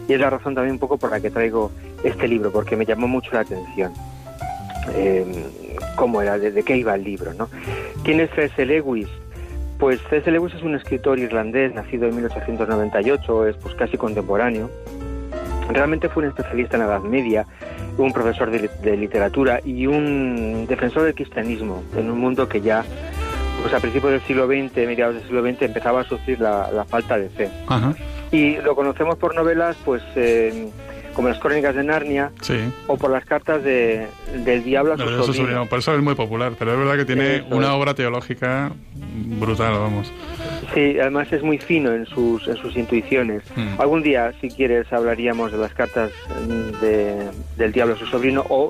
Y 0.08 0.14
es 0.14 0.20
la 0.20 0.30
razón 0.30 0.54
también 0.54 0.72
un 0.74 0.78
poco 0.78 0.96
por 0.96 1.10
la 1.10 1.20
que 1.20 1.30
traigo 1.30 1.70
este 2.04 2.26
libro, 2.28 2.50
porque 2.52 2.76
me 2.76 2.84
llamó 2.86 3.06
mucho 3.08 3.30
la 3.32 3.40
atención. 3.40 3.92
Eh, 4.94 5.24
cómo 5.96 6.22
era, 6.22 6.38
de, 6.38 6.52
de 6.52 6.62
qué 6.62 6.76
iba 6.76 6.94
el 6.94 7.04
libro, 7.04 7.34
¿no? 7.34 7.48
¿Quién 8.04 8.20
es 8.20 8.30
C.S. 8.30 8.64
Lewis? 8.64 9.08
Pues 9.78 10.00
C.S. 10.08 10.30
Lewis 10.30 10.54
es 10.54 10.62
un 10.62 10.74
escritor 10.74 11.18
irlandés 11.18 11.74
nacido 11.74 12.08
en 12.08 12.16
1898, 12.16 13.46
es 13.46 13.56
pues 13.56 13.74
casi 13.74 13.96
contemporáneo. 13.96 14.70
Realmente 15.68 16.08
fue 16.08 16.22
un 16.22 16.30
especialista 16.30 16.76
en 16.76 16.82
la 16.82 16.88
Edad 16.88 17.00
Media, 17.00 17.46
un 17.98 18.12
profesor 18.12 18.50
de, 18.50 18.70
de 18.82 18.96
literatura 18.96 19.60
y 19.64 19.86
un 19.86 20.66
defensor 20.66 21.02
del 21.02 21.14
cristianismo 21.14 21.82
en 21.96 22.10
un 22.10 22.20
mundo 22.20 22.48
que 22.48 22.60
ya 22.60 22.84
pues 23.62 23.74
a 23.74 23.80
principios 23.80 24.12
del 24.12 24.20
siglo 24.22 24.46
XX, 24.46 24.76
mediados 24.86 25.16
del 25.16 25.24
siglo 25.24 25.42
XX, 25.42 25.62
empezaba 25.62 26.02
a 26.02 26.04
sufrir 26.04 26.40
la, 26.40 26.70
la 26.70 26.84
falta 26.84 27.18
de 27.18 27.28
fe. 27.28 27.50
Ajá. 27.66 27.94
Y 28.30 28.56
lo 28.58 28.74
conocemos 28.74 29.16
por 29.16 29.34
novelas, 29.34 29.76
pues 29.84 30.02
eh, 30.14 30.68
como 31.16 31.28
las 31.30 31.38
Crónicas 31.38 31.74
de 31.74 31.82
Narnia 31.82 32.30
Sí. 32.42 32.58
o 32.86 32.98
por 32.98 33.10
las 33.10 33.24
cartas 33.24 33.64
de, 33.64 34.06
del 34.44 34.62
diablo 34.62 34.92
a 34.92 34.98
su 34.98 35.32
sobrino. 35.32 35.64
Por 35.64 35.78
eso 35.78 35.94
es 35.94 36.02
muy 36.02 36.14
popular, 36.14 36.52
pero 36.58 36.72
es 36.74 36.78
verdad 36.78 36.96
que 36.98 37.06
tiene 37.06 37.36
Eso 37.36 37.46
una 37.56 37.74
obra 37.74 37.94
teológica 37.94 38.70
brutal, 38.94 39.72
vamos. 39.78 40.12
Sí, 40.74 40.98
además 41.00 41.32
es 41.32 41.42
muy 41.42 41.56
fino 41.56 41.90
en 41.94 42.04
sus, 42.04 42.46
en 42.46 42.56
sus 42.58 42.76
intuiciones. 42.76 43.42
Mm. 43.56 43.80
Algún 43.80 44.02
día, 44.02 44.30
si 44.42 44.50
quieres, 44.50 44.92
hablaríamos 44.92 45.52
de 45.52 45.58
las 45.58 45.72
cartas 45.72 46.10
de, 46.82 47.16
del 47.56 47.72
diablo 47.72 47.94
a 47.94 47.98
su 47.98 48.06
sobrino 48.06 48.44
o 48.50 48.68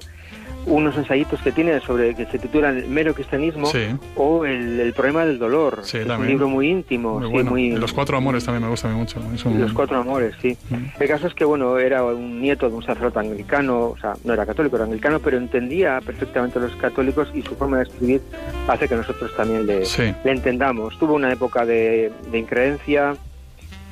unos 0.66 0.96
ensayitos 0.96 1.40
que 1.42 1.52
tiene 1.52 1.80
sobre 1.80 2.14
que 2.14 2.26
se 2.26 2.38
titulan 2.38 2.82
Mero 2.92 3.14
Cristianismo 3.14 3.66
Sí. 3.68 3.86
o 4.16 4.44
el, 4.44 4.80
el 4.80 4.92
problema 4.92 5.24
del 5.24 5.38
dolor. 5.38 5.80
Sí, 5.82 5.98
es 5.98 6.06
un 6.08 6.26
libro 6.26 6.48
muy 6.48 6.68
íntimo, 6.68 7.18
Muy 7.20 7.26
sí, 7.28 7.32
bueno. 7.32 7.50
muy- 7.52 7.70
Los 7.72 7.92
cuatro 7.92 8.16
amores 8.16 8.44
también 8.44 8.64
me 8.64 8.68
gusta 8.70 8.88
mucho. 8.88 9.20
Un- 9.48 9.60
Los 9.60 9.72
cuatro 9.72 9.96
amores, 9.98 10.34
sí. 10.42 10.56
Mm. 10.70 11.00
El 11.02 11.08
caso 11.08 11.28
es 11.28 11.34
que, 11.34 11.44
bueno, 11.44 11.78
era 11.78 12.04
un 12.04 12.40
nieto 12.40 12.68
de 12.68 12.74
un 12.74 12.82
sacerdote 12.82 13.18
anglicano, 13.20 13.86
o 13.90 13.96
sea, 13.98 14.14
no 14.24 14.32
era 14.32 14.44
católico, 14.44 14.76
era 14.76 14.84
anglicano, 14.86 15.20
pero 15.20 15.36
entendía 15.38 16.00
perfectamente 16.04 16.58
a 16.58 16.62
los 16.62 16.74
católicos 16.76 17.28
y 17.32 17.42
su 17.42 17.54
forma 17.54 17.78
de 17.78 17.84
escribir 17.84 18.20
hace 18.66 18.88
que 18.88 18.96
nosotros 18.96 19.30
también 19.36 19.66
le 19.66 19.84
entendamos. 20.24 20.98
Tuvo 20.98 21.14
una 21.14 21.32
época 21.32 21.64
de, 21.64 22.10
de 22.30 22.38
increencia 22.38 23.14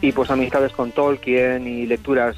y 0.00 0.12
pues 0.12 0.28
amistades 0.30 0.72
con 0.72 0.90
Tolkien 0.90 1.66
y 1.66 1.86
lecturas 1.86 2.36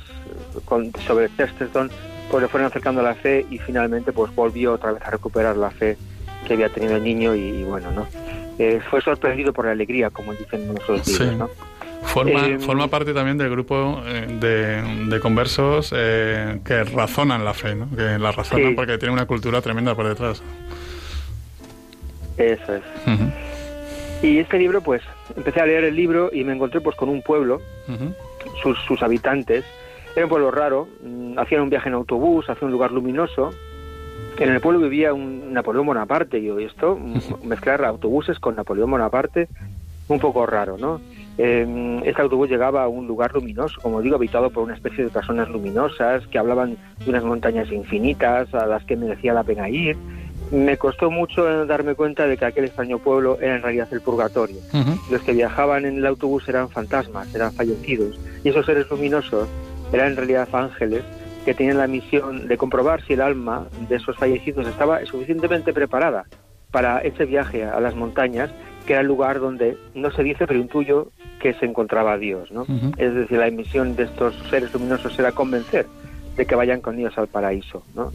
con, 0.66 0.92
sobre 1.06 1.28
Chesterton, 1.36 1.90
pues 2.36 2.42
le 2.42 2.48
fueron 2.50 2.66
acercando 2.66 3.00
a 3.00 3.04
la 3.04 3.14
fe 3.14 3.46
y 3.50 3.56
finalmente 3.56 4.12
pues 4.12 4.34
volvió 4.34 4.74
otra 4.74 4.92
vez 4.92 5.02
a 5.02 5.10
recuperar 5.10 5.56
la 5.56 5.70
fe 5.70 5.96
que 6.46 6.52
había 6.52 6.68
tenido 6.68 6.94
el 6.96 7.02
niño 7.02 7.34
y, 7.34 7.40
y 7.40 7.62
bueno, 7.62 7.90
¿no? 7.92 8.06
Eh, 8.58 8.78
fue 8.90 9.00
sorprendido 9.00 9.54
por 9.54 9.64
la 9.64 9.70
alegría, 9.70 10.10
como 10.10 10.34
dicen 10.34 10.60
en 10.60 10.68
nuestros 10.74 11.00
Sí. 11.00 11.22
libros, 11.22 11.38
¿no? 11.38 11.48
Forma, 12.06 12.46
Eh, 12.46 12.58
forma 12.58 12.88
parte 12.88 13.14
también 13.14 13.38
del 13.38 13.48
grupo 13.48 14.02
eh, 14.04 14.26
de, 14.38 15.06
de 15.08 15.18
conversos 15.20 15.94
eh, 15.96 16.60
que 16.62 16.84
razonan 16.84 17.42
la 17.42 17.54
fe, 17.54 17.74
¿no? 17.74 17.88
Que 17.96 18.18
la 18.18 18.32
razonan 18.32 18.68
Sí. 18.68 18.74
porque 18.74 18.98
tiene 18.98 19.14
una 19.14 19.24
cultura 19.24 19.62
tremenda 19.62 19.94
por 19.94 20.06
detrás. 20.06 20.42
Eso 22.36 22.74
es. 22.74 22.82
Y 24.22 24.38
este 24.40 24.58
libro, 24.58 24.82
pues, 24.82 25.00
empecé 25.34 25.60
a 25.62 25.64
leer 25.66 25.84
el 25.84 25.96
libro 25.96 26.28
y 26.34 26.44
me 26.44 26.52
encontré 26.52 26.82
pues 26.82 26.96
con 26.96 27.08
un 27.08 27.22
pueblo, 27.22 27.62
sus, 28.62 28.78
sus 28.86 29.02
habitantes. 29.02 29.64
Era 30.16 30.24
un 30.24 30.30
pueblo 30.30 30.50
raro, 30.50 30.88
mm, 31.02 31.38
hacían 31.38 31.60
un 31.60 31.68
viaje 31.68 31.90
en 31.90 31.94
autobús 31.94 32.48
hacia 32.48 32.64
un 32.64 32.72
lugar 32.72 32.90
luminoso. 32.90 33.50
En 34.38 34.48
el 34.48 34.60
pueblo 34.62 34.80
vivía 34.80 35.12
un 35.12 35.52
Napoleón 35.52 35.84
Bonaparte, 35.84 36.38
y 36.38 36.46
yo, 36.46 36.58
y 36.58 36.64
esto, 36.64 36.96
mm, 36.98 37.18
mezclar 37.46 37.84
autobuses 37.84 38.38
con 38.38 38.56
Napoleón 38.56 38.90
Bonaparte, 38.90 39.48
un 40.08 40.18
poco 40.18 40.46
raro, 40.46 40.78
¿no? 40.78 41.02
Eh, 41.36 42.00
este 42.06 42.22
autobús 42.22 42.48
llegaba 42.48 42.84
a 42.84 42.88
un 42.88 43.06
lugar 43.06 43.34
luminoso, 43.34 43.78
como 43.82 44.00
digo, 44.00 44.16
habitado 44.16 44.48
por 44.48 44.62
una 44.64 44.72
especie 44.72 45.04
de 45.04 45.10
personas 45.10 45.50
luminosas 45.50 46.26
que 46.28 46.38
hablaban 46.38 46.78
de 47.04 47.10
unas 47.10 47.24
montañas 47.24 47.70
infinitas 47.70 48.54
a 48.54 48.64
las 48.64 48.84
que 48.84 48.96
merecía 48.96 49.34
la 49.34 49.44
pena 49.44 49.68
ir. 49.68 49.98
Me 50.50 50.78
costó 50.78 51.10
mucho 51.10 51.66
darme 51.66 51.94
cuenta 51.94 52.26
de 52.26 52.38
que 52.38 52.44
aquel 52.46 52.64
extraño 52.64 53.00
pueblo 53.00 53.36
era 53.38 53.56
en 53.56 53.62
realidad 53.62 53.88
el 53.92 54.00
purgatorio. 54.00 54.56
Ujú. 54.72 54.98
Los 55.10 55.20
que 55.22 55.32
viajaban 55.32 55.84
en 55.84 55.98
el 55.98 56.06
autobús 56.06 56.48
eran 56.48 56.70
fantasmas, 56.70 57.34
eran 57.34 57.52
fallecidos. 57.52 58.18
Y 58.44 58.48
esos 58.48 58.64
seres 58.64 58.88
luminosos 58.88 59.46
eran 59.92 60.08
en 60.08 60.16
realidad 60.16 60.48
ángeles 60.52 61.02
que 61.44 61.54
tenían 61.54 61.78
la 61.78 61.86
misión 61.86 62.48
de 62.48 62.56
comprobar 62.56 63.02
si 63.02 63.12
el 63.12 63.20
alma 63.20 63.66
de 63.88 63.96
esos 63.96 64.16
fallecidos 64.16 64.66
estaba 64.66 65.04
suficientemente 65.06 65.72
preparada 65.72 66.24
para 66.72 66.98
ese 67.00 67.24
viaje 67.24 67.64
a 67.64 67.78
las 67.80 67.94
montañas, 67.94 68.50
que 68.84 68.94
era 68.94 69.02
el 69.02 69.06
lugar 69.06 69.40
donde 69.40 69.78
no 69.94 70.10
se 70.10 70.22
dice, 70.22 70.46
pero 70.46 70.58
intuyo 70.58 71.12
que 71.40 71.54
se 71.54 71.66
encontraba 71.66 72.18
Dios. 72.18 72.50
¿no? 72.50 72.66
Es 72.96 73.14
decir, 73.14 73.38
la 73.38 73.50
misión 73.50 73.94
de 73.94 74.04
estos 74.04 74.34
seres 74.50 74.72
luminosos 74.74 75.16
era 75.18 75.32
convencer 75.32 75.86
de 76.36 76.46
que 76.46 76.54
vayan 76.54 76.80
con 76.80 76.96
Dios 76.96 77.16
al 77.16 77.28
paraíso. 77.28 77.84
¿no? 77.94 78.10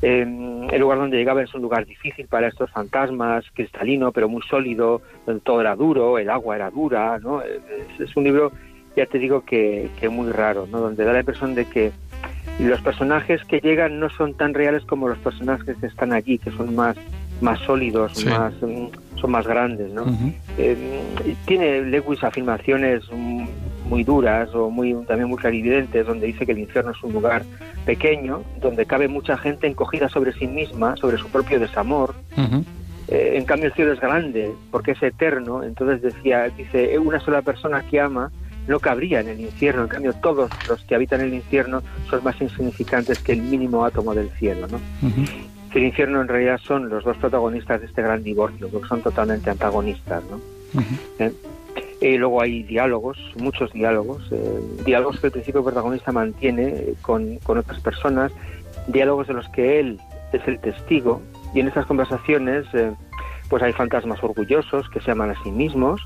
Eh, 0.00 0.22
el 0.70 0.80
lugar 0.80 0.98
donde 0.98 1.16
llegaba 1.16 1.42
es 1.42 1.54
un 1.54 1.62
lugar 1.62 1.86
difícil 1.86 2.26
para 2.26 2.48
estos 2.48 2.70
fantasmas, 2.70 3.44
cristalino, 3.54 4.12
pero 4.12 4.28
muy 4.28 4.42
sólido, 4.42 5.02
donde 5.26 5.40
todo 5.40 5.60
era 5.60 5.74
duro, 5.74 6.18
el 6.18 6.30
agua 6.30 6.56
era 6.56 6.70
dura, 6.70 7.18
¿no? 7.18 7.40
Es, 7.42 7.60
es 7.98 8.16
un 8.16 8.24
libro, 8.24 8.52
ya 8.96 9.06
te 9.06 9.18
digo, 9.18 9.44
que, 9.44 9.90
que 9.98 10.08
muy 10.08 10.30
raro, 10.30 10.66
¿no? 10.70 10.80
Donde 10.80 11.04
da 11.04 11.12
la 11.12 11.20
impresión 11.20 11.54
de 11.54 11.66
que 11.66 11.92
los 12.58 12.80
personajes 12.80 13.42
que 13.44 13.60
llegan 13.60 13.98
no 13.98 14.10
son 14.10 14.34
tan 14.34 14.54
reales 14.54 14.84
como 14.84 15.08
los 15.08 15.18
personajes 15.18 15.76
que 15.76 15.86
están 15.86 16.12
allí, 16.12 16.38
que 16.38 16.50
son 16.52 16.74
más, 16.74 16.96
más 17.40 17.58
sólidos, 17.60 18.24
más, 18.26 18.54
mm, 18.62 19.16
son 19.20 19.30
más 19.30 19.46
grandes. 19.46 19.92
¿no? 19.92 20.04
Eh, 20.56 20.76
tiene 21.46 21.82
Lewis 21.82 22.22
afirmaciones 22.22 23.02
muy 23.10 24.04
duras 24.04 24.54
o 24.54 24.70
muy 24.70 24.94
también 25.06 25.28
muy 25.28 25.38
clarividentes, 25.38 26.06
donde 26.06 26.26
dice 26.26 26.46
que 26.46 26.52
el 26.52 26.58
infierno 26.58 26.92
es 26.92 27.02
un 27.02 27.12
lugar 27.12 27.42
pequeño, 27.84 28.42
donde 28.60 28.86
cabe 28.86 29.08
mucha 29.08 29.36
gente 29.36 29.66
encogida 29.66 30.08
sobre 30.08 30.32
sí 30.32 30.46
misma, 30.46 30.96
sobre 30.96 31.18
su 31.18 31.28
propio 31.28 31.58
desamor. 31.58 32.14
Eh, 33.08 33.32
en 33.34 33.44
cambio 33.44 33.66
el 33.66 33.74
cielo 33.74 33.92
es 33.92 34.00
grande 34.00 34.52
porque 34.70 34.92
es 34.92 35.02
eterno. 35.02 35.62
Entonces 35.62 36.02
decía, 36.02 36.48
dice, 36.56 36.98
una 36.98 37.20
sola 37.20 37.42
persona 37.42 37.82
que 37.82 38.00
ama 38.00 38.30
no 38.66 38.80
cabría 38.80 39.20
en 39.20 39.28
el 39.28 39.40
infierno. 39.40 39.82
En 39.82 39.88
cambio, 39.88 40.12
todos 40.14 40.50
los 40.68 40.82
que 40.84 40.94
habitan 40.94 41.20
el 41.20 41.34
infierno 41.34 41.82
son 42.08 42.24
más 42.24 42.40
insignificantes 42.40 43.18
que 43.18 43.32
el 43.32 43.42
mínimo 43.42 43.84
átomo 43.84 44.14
del 44.14 44.30
cielo. 44.30 44.66
¿no? 44.68 44.80
El 45.74 45.82
infierno 45.84 46.20
en 46.20 46.28
realidad 46.28 46.58
son 46.62 46.88
los 46.88 47.04
dos 47.04 47.16
protagonistas 47.16 47.80
de 47.80 47.86
este 47.86 48.02
gran 48.02 48.22
divorcio, 48.22 48.68
porque 48.68 48.88
son 48.88 49.02
totalmente 49.02 49.50
antagonistas. 49.50 50.22
¿no? 50.30 50.40
¿Eh? 51.18 51.32
Y 52.00 52.18
luego 52.18 52.42
hay 52.42 52.62
diálogos, 52.62 53.18
muchos 53.36 53.72
diálogos, 53.72 54.28
eh, 54.30 54.60
diálogos 54.84 55.20
que 55.20 55.28
el 55.28 55.32
principio 55.32 55.64
protagonista 55.64 56.12
mantiene 56.12 56.94
con, 57.02 57.38
con 57.38 57.58
otras 57.58 57.80
personas, 57.80 58.32
diálogos 58.88 59.28
de 59.28 59.34
los 59.34 59.48
que 59.48 59.80
él 59.80 60.00
es 60.32 60.46
el 60.46 60.58
testigo, 60.58 61.22
y 61.54 61.60
en 61.60 61.68
esas 61.68 61.86
conversaciones 61.86 62.66
eh, 62.74 62.92
pues 63.48 63.62
hay 63.62 63.72
fantasmas 63.72 64.22
orgullosos 64.22 64.88
que 64.90 65.00
se 65.00 65.12
aman 65.12 65.30
a 65.30 65.42
sí 65.42 65.50
mismos, 65.50 66.00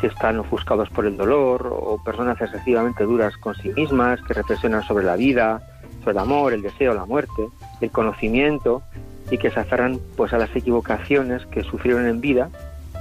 que 0.00 0.08
están 0.08 0.38
ofuscados 0.38 0.88
por 0.90 1.06
el 1.06 1.16
dolor, 1.16 1.68
o 1.72 2.02
personas 2.04 2.40
excesivamente 2.40 3.04
duras 3.04 3.36
con 3.36 3.54
sí 3.54 3.70
mismas, 3.70 4.20
que 4.22 4.34
reflexionan 4.34 4.82
sobre 4.82 5.04
la 5.04 5.16
vida, 5.16 5.60
sobre 6.00 6.12
el 6.12 6.18
amor, 6.18 6.52
el 6.52 6.62
deseo, 6.62 6.94
la 6.94 7.06
muerte, 7.06 7.48
el 7.80 7.90
conocimiento, 7.90 8.82
y 9.30 9.38
que 9.38 9.50
se 9.50 9.60
aferran 9.60 9.98
pues 10.16 10.32
a 10.32 10.38
las 10.38 10.54
equivocaciones 10.54 11.44
que 11.46 11.62
sufrieron 11.62 12.06
en 12.06 12.20
vida, 12.20 12.48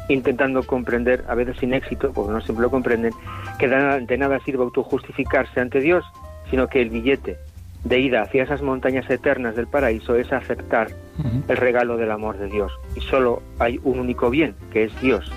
intentando 0.10 0.64
comprender, 0.64 1.24
a 1.28 1.36
veces 1.36 1.58
sin 1.58 1.74
éxito, 1.74 2.12
porque 2.14 2.32
no 2.32 2.42
siempre 2.42 2.64
lo 2.64 2.72
comprenden, 2.72 3.14
que 3.60 3.68
de 3.68 4.18
nada 4.18 4.40
sirve 4.40 4.64
autojustificarse 4.64 5.60
ante 5.60 5.80
Dios, 5.80 6.06
sino 6.50 6.68
que 6.68 6.82
el 6.82 6.90
billete 6.90 7.38
de 7.84 8.00
ida 8.00 8.24
hacia 8.24 8.44
esas 8.44 8.62
montañas 8.62 9.10
eternas 9.10 9.56
del 9.56 9.68
paraíso 9.68 10.16
es 10.16 10.32
aceptar 10.34 10.90
el 11.48 11.58
regalo 11.58 11.98
del 11.98 12.12
amor 12.12 12.38
de 12.38 12.48
Dios. 12.48 12.72
Y 12.96 13.02
solo 13.02 13.42
hay 13.60 13.80
un 13.84 14.00
único 14.00 14.30
bien, 14.30 14.56
que 14.72 14.86
es 14.86 15.02
Dios. 15.02 15.32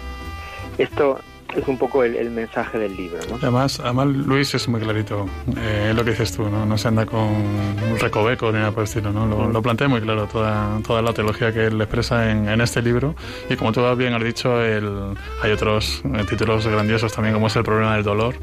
Esto 0.79 1.21
es 1.57 1.67
un 1.67 1.79
poco 1.79 2.05
el, 2.05 2.31
mensaje 2.31 2.79
del 2.79 2.97
libro. 2.97 3.19
¿no? 3.29 3.37
Además, 3.37 3.81
además, 3.81 4.09
Luis 4.09 4.55
es 4.55 4.69
muy 4.69 4.81
clarito, 4.81 5.27
eh, 5.57 5.93
lo 5.95 6.05
que 6.05 6.11
dices 6.11 6.33
tú, 6.33 6.49
¿no? 6.49 6.67
no 6.67 6.77
se 6.77 6.89
anda 6.89 7.07
con 7.07 7.21
un 7.21 7.99
recoveco 7.99 8.53
ni 8.53 8.59
nada 8.59 8.71
por 8.71 8.83
el 8.83 8.85
estilo, 8.85 9.13
¿no? 9.13 9.27
lo, 9.27 9.49
lo, 9.49 9.63
plantea 9.63 9.89
muy 9.89 10.01
claro 10.01 10.27
toda, 10.27 10.79
toda 10.87 11.03
la 11.03 11.13
teología 11.13 11.53
que 11.53 11.67
él 11.67 11.81
expresa 11.81 12.31
en, 12.31 12.49
en 12.49 12.61
este 12.61 12.83
libro 12.83 13.15
y 13.49 13.57
como 13.57 13.73
tú 13.73 13.81
bien 13.97 14.15
has 14.15 14.23
dicho, 14.23 14.61
el, 14.63 15.15
hay 15.43 15.51
otros 15.51 16.03
eh, 16.05 16.25
títulos 16.29 16.67
grandiosos 16.67 17.13
también 17.13 17.35
como 17.35 17.47
es 17.47 17.57
El 17.57 17.65
problema 17.65 17.95
del 17.95 18.05
dolor 18.05 18.35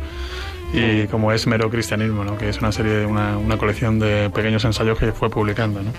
y 0.75 1.07
como 1.07 1.31
es 1.31 1.47
Mero 1.47 1.69
Cristianismo, 1.69 2.23
¿no? 2.23 2.37
que 2.37 2.49
es 2.49 2.59
una 2.59 2.71
serie, 2.71 3.05
una, 3.05 3.37
una 3.37 3.57
colección 3.57 3.99
de 3.99 4.29
pequeños 4.29 4.65
ensayos 4.65 4.97
que 4.99 5.11
fue 5.11 5.29
publicando. 5.29 5.81
¿no? 5.81 5.91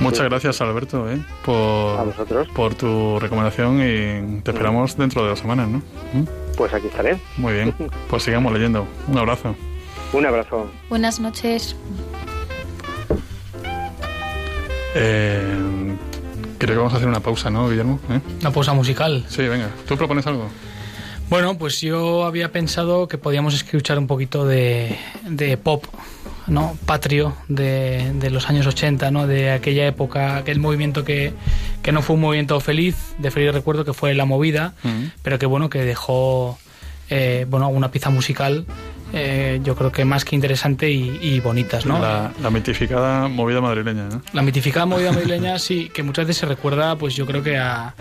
Muchas 0.00 0.26
gracias, 0.28 0.60
Alberto, 0.60 1.10
¿eh? 1.10 1.18
por, 1.44 2.12
por 2.54 2.74
tu 2.74 3.18
recomendación 3.18 3.80
y 3.80 4.40
te 4.42 4.50
esperamos 4.50 4.96
dentro 4.96 5.22
de 5.22 5.30
dos 5.30 5.38
semanas, 5.38 5.68
¿no? 5.68 5.78
¿Mm? 5.78 6.26
Pues 6.56 6.72
aquí 6.74 6.86
estaré. 6.88 7.18
Muy 7.38 7.54
bien, 7.54 7.74
pues 8.10 8.22
sigamos 8.22 8.52
leyendo. 8.52 8.86
Un 9.08 9.18
abrazo. 9.18 9.54
Un 10.12 10.26
abrazo. 10.26 10.70
Buenas 10.88 11.18
noches. 11.18 11.76
Eh, 14.94 15.96
creo 16.58 16.74
que 16.74 16.78
vamos 16.78 16.92
a 16.92 16.96
hacer 16.96 17.08
una 17.08 17.20
pausa, 17.20 17.50
¿no, 17.50 17.68
Guillermo? 17.68 17.98
¿Eh? 18.10 18.20
Una 18.40 18.50
pausa 18.50 18.72
musical. 18.72 19.24
Sí, 19.28 19.46
venga. 19.48 19.70
¿Tú 19.86 19.96
propones 19.96 20.26
algo? 20.26 20.48
Bueno, 21.28 21.58
pues 21.58 21.80
yo 21.80 22.24
había 22.24 22.52
pensado 22.52 23.08
que 23.08 23.18
podíamos 23.18 23.54
escuchar 23.54 23.98
un 23.98 24.06
poquito 24.06 24.46
de, 24.46 24.96
de 25.28 25.56
pop, 25.56 25.84
¿no? 26.46 26.78
Patrio 26.86 27.36
de, 27.48 28.12
de, 28.14 28.30
los 28.30 28.48
años 28.48 28.64
80, 28.66 29.10
¿no? 29.10 29.26
De 29.26 29.50
aquella 29.50 29.86
época, 29.88 30.36
aquel 30.36 30.60
movimiento 30.60 31.04
que, 31.04 31.32
que 31.82 31.90
no 31.90 32.02
fue 32.02 32.14
un 32.14 32.22
movimiento 32.22 32.60
feliz, 32.60 33.14
de 33.18 33.32
feliz 33.32 33.52
recuerdo, 33.52 33.84
que 33.84 33.92
fue 33.92 34.14
La 34.14 34.24
Movida, 34.24 34.74
uh 34.84 34.88
-huh. 34.88 35.10
pero 35.22 35.38
que 35.40 35.46
bueno, 35.46 35.68
que 35.68 35.80
dejó, 35.80 36.58
eh, 37.10 37.44
bueno, 37.48 37.68
una 37.70 37.90
pieza 37.90 38.10
musical 38.10 38.64
eh, 39.12 39.60
yo 39.62 39.74
creo 39.76 39.92
que 39.92 40.04
más 40.04 40.24
que 40.24 40.34
interesante 40.34 40.90
y, 40.90 41.18
y 41.22 41.40
bonitas, 41.40 41.86
¿no? 41.86 41.98
La, 41.98 42.32
la, 42.42 42.50
mitificada 42.50 43.28
movida 43.28 43.60
madrileña, 43.60 44.08
¿no? 44.08 44.22
La 44.32 44.42
mitificada 44.42 44.86
movida 44.86 45.12
madrileña, 45.12 45.58
sí, 45.60 45.90
que 45.94 46.02
muchas 46.02 46.26
veces 46.26 46.40
se 46.40 46.46
recuerda, 46.46 46.96
pues 46.96 47.14
yo 47.14 47.24
creo 47.26 47.42
que 47.42 47.56
a, 47.56 47.94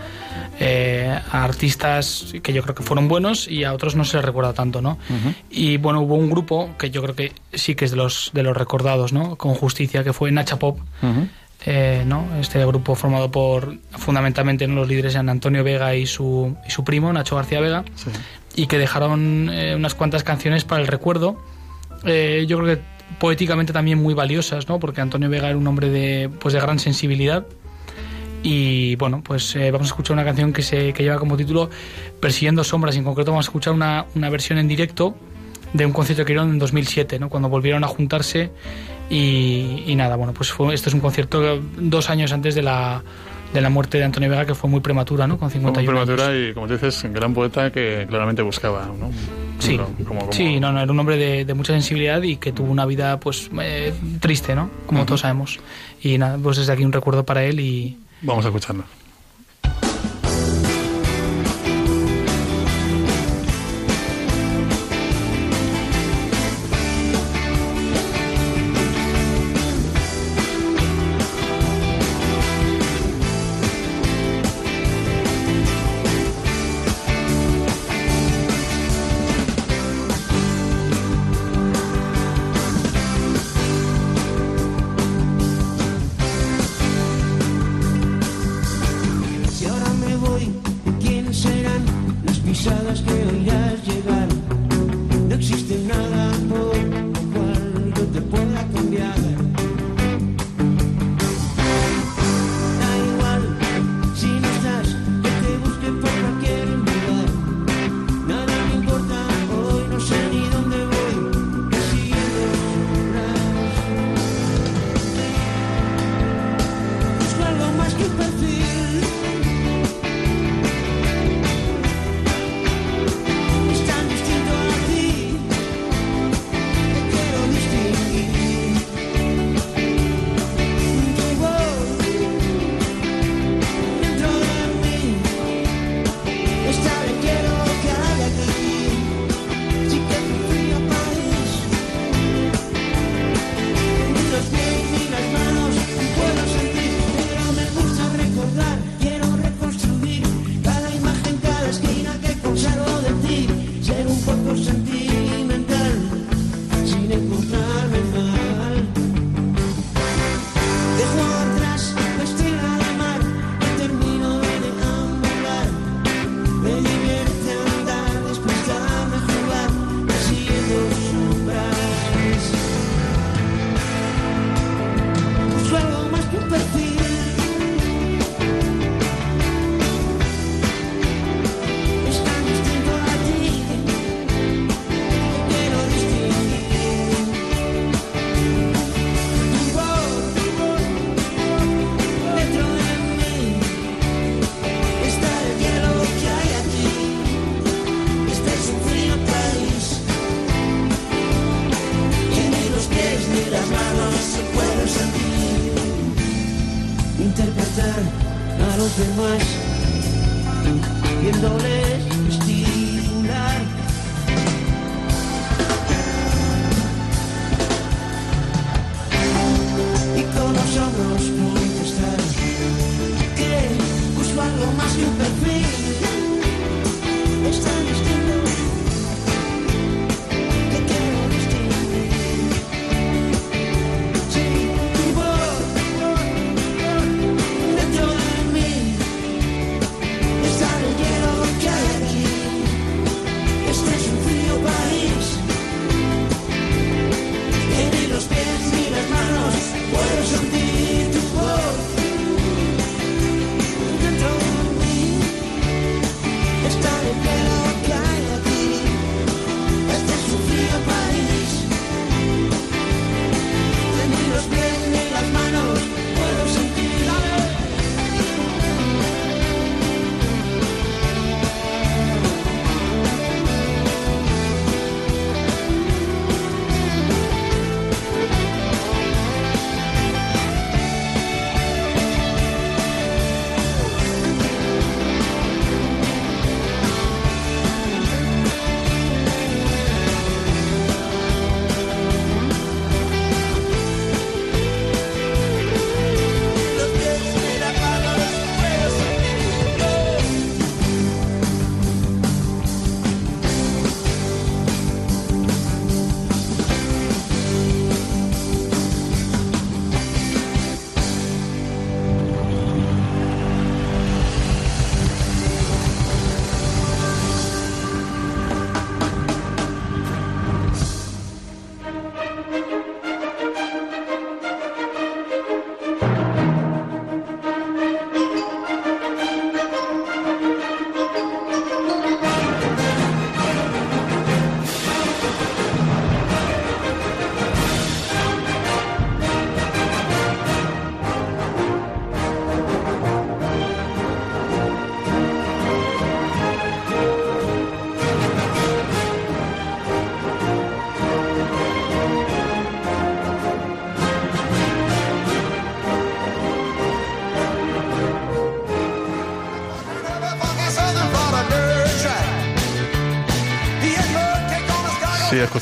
eh, 0.60 1.18
a 1.32 1.44
artistas 1.44 2.34
que 2.42 2.54
yo 2.54 2.64
creo 2.64 2.76
que 2.76 2.84
fueron 2.84 3.08
buenos 3.08 3.48
y 3.48 3.64
a 3.64 3.74
otros 3.74 3.96
no 3.96 4.04
se 4.04 4.18
les 4.18 4.26
recuerda 4.26 4.54
tanto, 4.54 4.82
¿no? 4.82 4.98
Uh 5.10 5.14
-huh. 5.14 5.36
Y 5.50 5.78
bueno, 5.78 6.02
hubo 6.02 6.16
un 6.16 6.30
grupo 6.30 6.72
que 6.78 6.90
yo 6.90 7.02
creo 7.04 7.16
que 7.16 7.34
sí 7.54 7.76
que 7.76 7.86
es 7.86 7.92
de 7.92 7.98
los, 7.98 8.32
de 8.34 8.44
los 8.44 8.58
recordados, 8.58 9.14
¿no? 9.14 9.36
Con 9.36 9.54
justicia, 9.54 10.04
que 10.04 10.14
fue 10.14 10.32
Nacha 10.32 10.58
Pop. 10.58 10.80
Uh 11.02 11.06
-huh. 11.06 11.28
Eh, 11.68 12.04
¿no? 12.06 12.28
Este 12.40 12.64
grupo 12.64 12.94
formado 12.94 13.32
por 13.32 13.76
fundamentalmente 13.98 14.68
¿no? 14.68 14.76
los 14.76 14.88
líderes 14.88 15.16
eran 15.16 15.30
Antonio 15.30 15.64
Vega 15.64 15.96
y 15.96 16.06
su, 16.06 16.56
y 16.68 16.70
su 16.70 16.84
primo, 16.84 17.12
Nacho 17.12 17.38
García 17.38 17.60
Vega, 17.60 17.84
sí. 17.96 18.12
Y 18.56 18.68
que 18.68 18.78
dejaron 18.78 19.50
eh, 19.52 19.76
unas 19.76 19.96
cuantas 19.96 20.24
canciones 20.24 20.64
para 20.64 20.82
el 20.82 20.88
recuerdo. 20.88 21.38
Eh, 22.06 22.46
yo 22.48 22.60
creo 22.60 22.76
que 22.76 22.82
poéticamente 23.20 23.74
también 23.74 24.02
muy 24.02 24.14
valiosas, 24.14 24.68
¿no? 24.68 24.80
porque 24.80 25.02
Antonio 25.02 25.30
Vega 25.30 25.50
era 25.50 25.58
un 25.58 25.68
hombre 25.68 25.90
de, 25.90 26.30
pues 26.40 26.54
de 26.54 26.60
gran 26.60 26.80
sensibilidad. 26.80 27.46
Y 28.44 28.96
bueno, 28.98 29.24
pues 29.24 29.56
eh, 29.56 29.72
vamos 29.72 29.88
a 29.88 29.90
escuchar 29.90 30.14
una 30.14 30.24
canción 30.24 30.54
que, 30.54 30.62
se, 30.62 30.94
que 30.94 31.04
lleva 31.04 31.18
como 31.18 31.36
título 31.36 31.70
Persiguiendo 32.20 32.64
Sombras. 32.64 32.96
En 32.96 33.04
concreto, 33.04 33.32
vamos 33.32 33.48
a 33.48 33.50
escuchar 33.50 33.74
una, 33.74 34.06
una 34.14 34.30
versión 34.30 34.60
en 34.60 34.68
directo 34.68 35.16
de 35.74 35.86
un 35.86 35.92
concierto 35.92 36.24
que 36.24 36.34
dieron 36.34 36.52
en 36.52 36.60
2007, 36.60 37.20
¿no? 37.20 37.28
cuando 37.30 37.50
volvieron 37.50 37.84
a 37.84 37.88
juntarse 37.88 38.52
y, 39.10 39.84
y, 39.88 39.96
nada, 39.96 40.16
bueno, 40.16 40.34
pues 40.34 40.52
fue, 40.52 40.74
esto 40.74 40.90
es 40.90 40.96
un 40.96 41.02
concierto 41.02 41.60
dos 41.78 42.10
años 42.10 42.32
antes 42.32 42.56
de 42.56 42.62
la, 42.62 43.04
de 43.56 43.62
la 43.62 43.70
muerte 43.70 43.98
de 43.98 44.04
Antonio 44.04 44.30
Vega, 44.30 44.46
que 44.46 44.54
fue 44.54 44.70
muy 44.70 44.82
prematura, 44.82 45.26
¿no? 45.28 45.38
Con 45.38 45.50
51 45.50 45.82
Muy 45.82 45.88
prematura 46.06 46.28
años. 46.32 46.50
y, 46.52 46.54
como 46.54 46.68
dices, 46.68 47.04
gran 47.12 47.34
poeta 47.34 47.72
que 47.72 48.06
claramente 48.08 48.42
buscaba, 48.42 48.86
¿no? 48.86 49.10
Sí, 49.60 49.78
como, 49.78 50.20
como... 50.20 50.34
sí 50.34 50.60
no, 50.60 50.72
no, 50.74 50.82
era 50.82 50.92
un 50.92 51.00
hombre 51.00 51.16
de, 51.18 51.46
de, 51.46 51.54
mucha 51.54 51.72
sensibilidad 51.74 52.22
y 52.22 52.36
que 52.36 52.52
tuvo 52.52 52.70
una 52.70 52.86
vida, 52.86 53.20
pues, 53.20 53.50
eh, 53.62 53.94
triste, 54.20 54.54
¿no? 54.56 54.70
Como 54.86 55.00
uh 55.00 55.04
-huh. 55.04 55.08
todos 55.08 55.22
sabemos. 55.22 55.60
Y 56.02 56.18
nada, 56.18 56.38
pues 56.38 56.58
desde 56.58 56.74
aquí 56.74 56.84
un 56.84 56.92
recuerdo 56.92 57.24
para 57.24 57.44
él 57.46 57.60
y... 57.62 57.98
Vamos 58.22 58.44
a 58.46 58.50
escucharlo. 58.50 58.84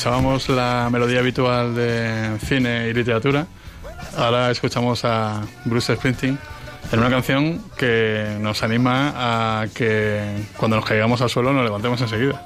Escuchábamos 0.03 0.49
la 0.49 0.89
melodía 0.91 1.19
habitual 1.19 1.73
de 1.75 2.37
cine 2.45 2.89
y 2.89 2.93
literatura. 2.93 3.47
Ahora 4.17 4.51
escuchamos 4.51 5.05
a 5.05 5.43
Bruce 5.63 5.95
Springsteen 5.95 6.37
en 6.91 6.99
una 6.99 7.09
canción 7.09 7.61
que 7.77 8.35
nos 8.41 8.63
anima 8.63 9.13
a 9.15 9.67
que 9.73 10.43
cuando 10.57 10.75
nos 10.75 10.85
caigamos 10.85 11.21
al 11.21 11.29
suelo 11.29 11.53
nos 11.53 11.63
levantemos 11.63 12.01
enseguida. 12.01 12.45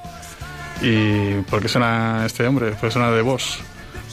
¿Y 0.84 1.42
por 1.50 1.60
qué 1.60 1.68
suena 1.68 2.28
este 2.28 2.46
hombre? 2.46 2.76
Pues 2.80 2.94
suena 2.94 3.10
de 3.10 3.24
voz. 3.24 3.58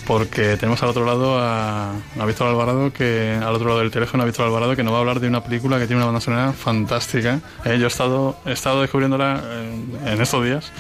Porque 0.07 0.57
tenemos 0.57 0.83
al 0.83 0.89
otro 0.89 1.05
lado 1.05 1.39
a, 1.39 1.91
a 1.91 2.25
Víctor 2.27 2.49
Alvarado, 2.49 2.95
que 2.95 3.39
al 3.43 3.55
otro 3.55 3.69
lado 3.69 3.81
del 3.81 3.91
teléfono 3.91 4.23
a 4.23 4.27
Víctor 4.27 4.47
Alvarado, 4.47 4.75
que 4.75 4.83
nos 4.83 4.95
va 4.95 4.99
a 4.99 5.01
hablar 5.01 5.21
de 5.21 5.29
una 5.29 5.45
película 5.45 5.79
que 5.79 5.87
tiene 5.87 5.97
una 5.97 6.07
banda 6.07 6.23
sonora 6.23 6.55
fantástica. 6.55 7.41
Eh, 7.67 7.77
yo 7.79 7.85
he 7.85 7.89
estado, 7.89 8.39
he 8.47 8.53
estado 8.53 8.81
descubriéndola 8.81 9.43
en, 9.53 9.99
en 10.09 10.21
estos 10.23 10.43
días 10.43 10.73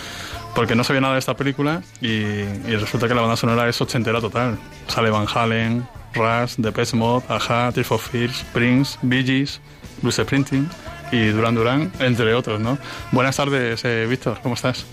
porque 0.55 0.75
no 0.75 0.85
sabía 0.85 1.01
nada 1.01 1.15
de 1.15 1.19
esta 1.19 1.35
película 1.35 1.83
y, 2.01 2.09
y 2.09 2.77
resulta 2.77 3.09
que 3.09 3.15
la 3.15 3.21
banda 3.21 3.37
sonora 3.37 3.69
es 3.69 3.81
ochentera 3.81 4.21
total. 4.21 4.59
Sale 4.87 5.11
Van 5.11 5.27
Halen, 5.33 5.87
Rush, 6.15 6.55
Depeche 6.59 6.97
Mode, 6.97 7.25
Aja, 7.29 7.73
Tears 7.73 7.89
for 7.89 7.99
Fears, 7.99 8.45
Prince, 8.53 8.99
Bee 9.03 9.25
Gees, 9.25 9.61
Bruce 10.03 10.23
Springsteen 10.23 10.69
y 11.13 11.29
Duran 11.29 11.55
Duran, 11.55 11.93
entre 11.99 12.35
otros, 12.35 12.61
¿no? 12.61 12.79
Buenas 13.13 13.37
tardes, 13.37 13.85
eh, 13.85 14.07
Víctor, 14.09 14.39
¿cómo 14.43 14.55
estás? 14.55 14.87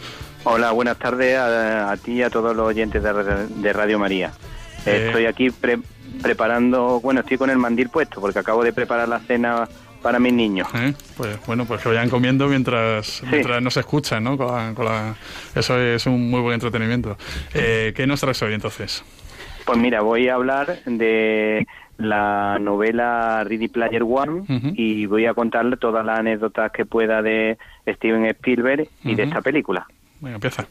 Hola, 0.44 0.72
buenas 0.72 0.98
tardes 0.98 1.38
a, 1.38 1.92
a 1.92 1.98
ti 1.98 2.14
y 2.14 2.24
a 2.24 2.30
todos 2.30 2.56
los 2.56 2.68
oyentes 2.68 3.04
de, 3.04 3.48
de 3.48 3.74
Radio 3.74 4.00
María. 4.00 4.32
Eh. 4.86 5.06
Estoy 5.08 5.28
aquí 5.28 5.52
pre- 5.52 5.80
preparando, 6.22 7.00
bueno, 7.00 7.20
estoy 7.22 7.38
con 7.38 7.52
el 7.52 7.58
mandil 7.58 7.90
puesto 7.90 8.20
porque 8.20 8.40
acabo 8.40 8.64
de 8.64 8.74
preparar 8.74 9.08
la 9.08 9.20
cena 9.20 9.68
para 10.02 10.20
mis 10.20 10.34
niños. 10.34 10.68
¿Eh? 10.76 10.94
Pues 11.18 11.38
bueno, 11.46 11.66
pues 11.66 11.82
que 11.82 11.90
vayan 11.90 12.10
comiendo 12.10 12.48
mientras, 12.48 13.22
mientras 13.30 13.62
nos 13.62 13.78
escuchan, 13.78 14.24
¿no? 14.24 14.38
Con 14.38 14.48
la- 14.48 14.74
con 14.74 14.86
la- 14.86 15.16
eso 15.56 15.80
es 15.80 16.06
un 16.08 16.30
muy 16.30 16.42
buen 16.42 16.56
entretenimiento. 16.56 17.18
Eh, 17.54 17.94
¿Qué 17.96 18.08
nos 18.08 18.20
traes 18.22 18.42
hoy 18.42 18.54
entonces? 18.54 19.04
Pues 19.66 19.78
mira, 19.78 20.02
voy 20.02 20.28
a 20.28 20.36
hablar 20.36 20.80
de 20.86 21.68
la 21.98 22.58
novela 22.60 23.44
Ready 23.44 23.68
Player 23.68 24.02
One 24.04 24.44
y 24.76 25.06
voy 25.06 25.28
a 25.28 25.36
contarle 25.36 25.78
todas 25.78 26.04
las 26.04 26.18
anécdotas 26.20 26.72
que 26.72 26.86
pueda 26.86 27.22
de 27.22 27.58
Steven 27.88 28.26
Spielberg 28.26 28.88
y 29.04 29.14
de 29.14 29.24
esta 29.24 29.42
película. 29.42 29.86
Venga, 30.20 30.36
empieza. 30.36 30.66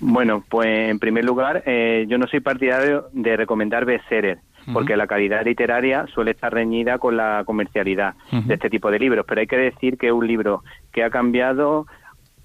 Bueno, 0.00 0.44
pues 0.48 0.68
en 0.90 0.98
primer 0.98 1.24
lugar, 1.24 1.62
eh, 1.64 2.06
yo 2.08 2.18
no 2.18 2.26
soy 2.26 2.40
partidario 2.40 3.08
de 3.12 3.36
recomendar 3.36 3.84
bestsellers, 3.84 4.40
porque 4.72 4.96
la 4.96 5.06
calidad 5.06 5.44
literaria 5.44 6.06
suele 6.08 6.32
estar 6.32 6.52
reñida 6.52 6.98
con 6.98 7.16
la 7.16 7.42
comercialidad 7.46 8.14
de 8.30 8.54
este 8.54 8.68
tipo 8.70 8.90
de 8.90 8.98
libros, 8.98 9.24
pero 9.26 9.40
hay 9.40 9.46
que 9.46 9.56
decir 9.56 9.96
que 9.98 10.08
es 10.08 10.12
un 10.12 10.26
libro 10.26 10.62
que 10.92 11.02
ha 11.04 11.10
cambiado 11.10 11.86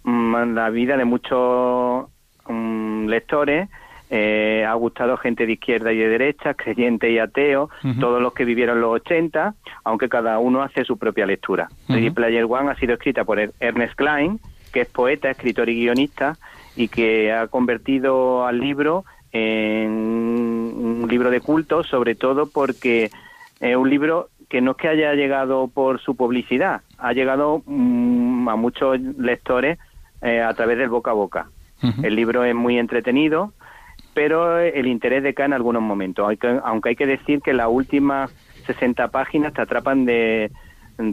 mm, 0.04 0.54
la 0.54 0.70
vida 0.70 0.96
de 0.98 1.06
muchos 1.06 2.06
mm, 2.48 3.08
lectores, 3.08 3.70
eh, 4.10 4.64
ha 4.66 4.74
gustado 4.76 5.18
gente 5.18 5.46
de 5.46 5.52
izquierda 5.54 5.92
y 5.92 5.98
de 5.98 6.08
derecha, 6.08 6.54
creyentes 6.54 7.12
y 7.12 7.20
ateos, 7.20 7.70
Ujú. 7.84 8.00
todos 8.00 8.22
los 8.22 8.34
que 8.34 8.46
vivieron 8.46 8.80
los 8.80 8.92
80, 9.02 9.54
aunque 9.84 10.08
cada 10.08 10.40
uno 10.40 10.62
hace 10.62 10.86
su 10.86 10.98
propia 10.98 11.26
lectura. 11.26 11.68
Ready. 11.90 12.12
Player 12.12 12.46
One 12.48 12.72
ha 12.72 12.76
sido 12.76 12.94
escrita 12.94 13.26
por 13.26 13.38
Er- 13.38 13.52
Ernest 13.60 13.96
Klein, 13.96 14.40
que 14.72 14.82
es 14.82 14.88
poeta, 14.90 15.30
escritor 15.30 15.68
y 15.70 15.76
guionista, 15.82 16.38
y 16.78 16.88
que 16.88 17.34
ha 17.34 17.48
convertido 17.48 18.46
al 18.46 18.60
libro 18.60 19.04
en 19.34 20.47
un 20.78 21.08
libro 21.10 21.30
de 21.32 21.42
culto, 21.42 21.84
sobre 21.84 22.16
todo 22.16 22.48
porque 22.48 23.12
es 23.60 23.76
un 23.76 23.90
libro 23.90 24.30
que 24.50 24.62
no 24.62 24.72
es 24.72 24.78
que 24.78 24.88
haya 24.88 25.14
llegado 25.14 25.68
por 25.68 26.00
su 26.00 26.16
publicidad, 26.16 26.82
ha 26.98 27.12
llegado 27.14 27.62
mm, 27.66 28.48
a 28.50 28.56
muchos 28.56 29.00
lectores 29.00 29.78
eh, 30.22 30.42
a 30.42 30.54
través 30.54 30.78
del 30.78 30.90
boca 30.90 31.12
a 31.12 31.16
boca. 31.16 31.48
El 32.02 32.16
libro 32.16 32.44
es 32.44 32.56
muy 32.56 32.80
entretenido, 32.80 33.54
pero 34.16 34.58
el 34.60 34.88
interés 34.88 35.22
decae 35.22 35.46
en 35.46 35.54
algunos 35.54 35.82
momentos, 35.84 36.28
aunque 36.64 36.90
hay 36.90 36.96
que 36.96 37.06
decir 37.06 37.40
que 37.42 37.54
las 37.54 37.68
últimas 37.70 38.32
60 38.66 39.10
páginas 39.10 39.54
te 39.54 39.62
atrapan 39.62 40.06
de 40.06 40.50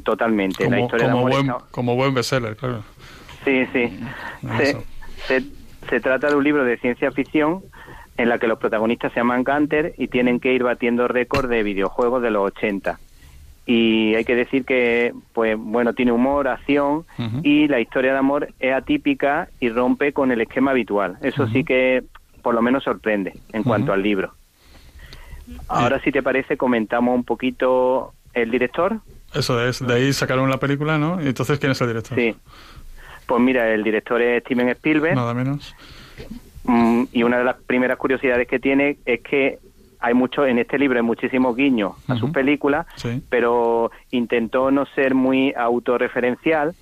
totalmente. 0.04 0.64
la 0.64 0.70
Como, 0.76 0.84
historia 0.86 1.06
de 1.06 1.12
amor 1.12 1.30
buen, 1.30 1.46
está- 1.50 1.58
como 1.70 1.96
buen 1.96 2.14
bestseller, 2.14 2.56
claro. 2.56 2.82
Sí, 3.44 3.66
sí. 3.74 4.00
Se, 4.56 4.62
Eso. 4.70 4.84
se, 5.26 5.42
se 5.90 6.00
trata 6.00 6.28
de 6.28 6.36
un 6.36 6.44
libro 6.44 6.64
de 6.64 6.78
ciencia 6.78 7.10
ficción 7.10 7.62
en 8.16 8.28
la 8.28 8.38
que 8.38 8.46
los 8.46 8.58
protagonistas 8.58 9.12
se 9.12 9.20
llaman 9.20 9.44
Gunter 9.44 9.94
y 9.98 10.08
tienen 10.08 10.38
que 10.40 10.52
ir 10.52 10.62
batiendo 10.62 11.08
récords 11.08 11.48
de 11.48 11.62
videojuegos 11.62 12.22
de 12.22 12.30
los 12.30 12.46
80. 12.46 12.98
y 13.66 14.14
hay 14.14 14.24
que 14.24 14.34
decir 14.36 14.64
que 14.64 15.12
pues 15.32 15.56
bueno 15.58 15.94
tiene 15.94 16.12
humor 16.12 16.48
acción 16.48 17.06
y 17.42 17.66
la 17.66 17.80
historia 17.80 18.12
de 18.12 18.18
amor 18.18 18.48
es 18.60 18.74
atípica 18.74 19.48
y 19.58 19.70
rompe 19.70 20.12
con 20.12 20.30
el 20.30 20.40
esquema 20.42 20.72
habitual 20.72 21.16
eso 21.22 21.46
sí 21.48 21.64
que 21.64 22.04
por 22.42 22.54
lo 22.54 22.60
menos 22.60 22.84
sorprende 22.84 23.32
en 23.54 23.62
cuanto 23.62 23.92
al 23.92 24.02
libro 24.02 24.34
ahora 25.68 25.98
si 26.00 26.12
te 26.12 26.22
parece 26.22 26.56
comentamos 26.58 27.14
un 27.14 27.24
poquito 27.24 28.12
el 28.34 28.50
director 28.50 28.98
Eso 29.32 29.64
es, 29.64 29.84
de 29.84 29.94
ahí 29.94 30.12
sacaron 30.12 30.50
la 30.50 30.58
película, 30.58 30.98
¿no? 30.98 31.22
Y 31.22 31.26
entonces, 31.28 31.58
¿quién 31.58 31.72
es 31.72 31.80
el 31.80 31.88
director? 31.88 32.18
sí 32.18 32.36
pues 33.26 33.40
mira 33.40 33.72
el 33.72 33.82
director 33.82 34.20
es 34.20 34.42
Steven 34.42 34.68
Spielberg 34.68 35.14
Nada 35.16 35.32
menos. 35.32 35.74
Mm, 36.64 37.04
y 37.12 37.22
una 37.22 37.38
de 37.38 37.44
las 37.44 37.56
primeras 37.56 37.98
curiosidades 37.98 38.48
que 38.48 38.58
tiene 38.58 38.96
es 39.04 39.20
que 39.20 39.58
hay 40.00 40.12
mucho 40.14 40.44
en 40.46 40.58
este 40.58 40.78
libro 40.78 40.98
hay 40.98 41.02
muchísimos 41.04 41.56
guiños 41.56 41.92
a 42.08 42.16
sus 42.16 42.30
películas 42.30 42.86
Sí. 42.96 43.22
pero 43.30 43.90
intentó 44.10 44.70
no 44.70 44.84
ser 44.86 45.14
muy 45.14 45.52
autorreferencial 45.56 46.74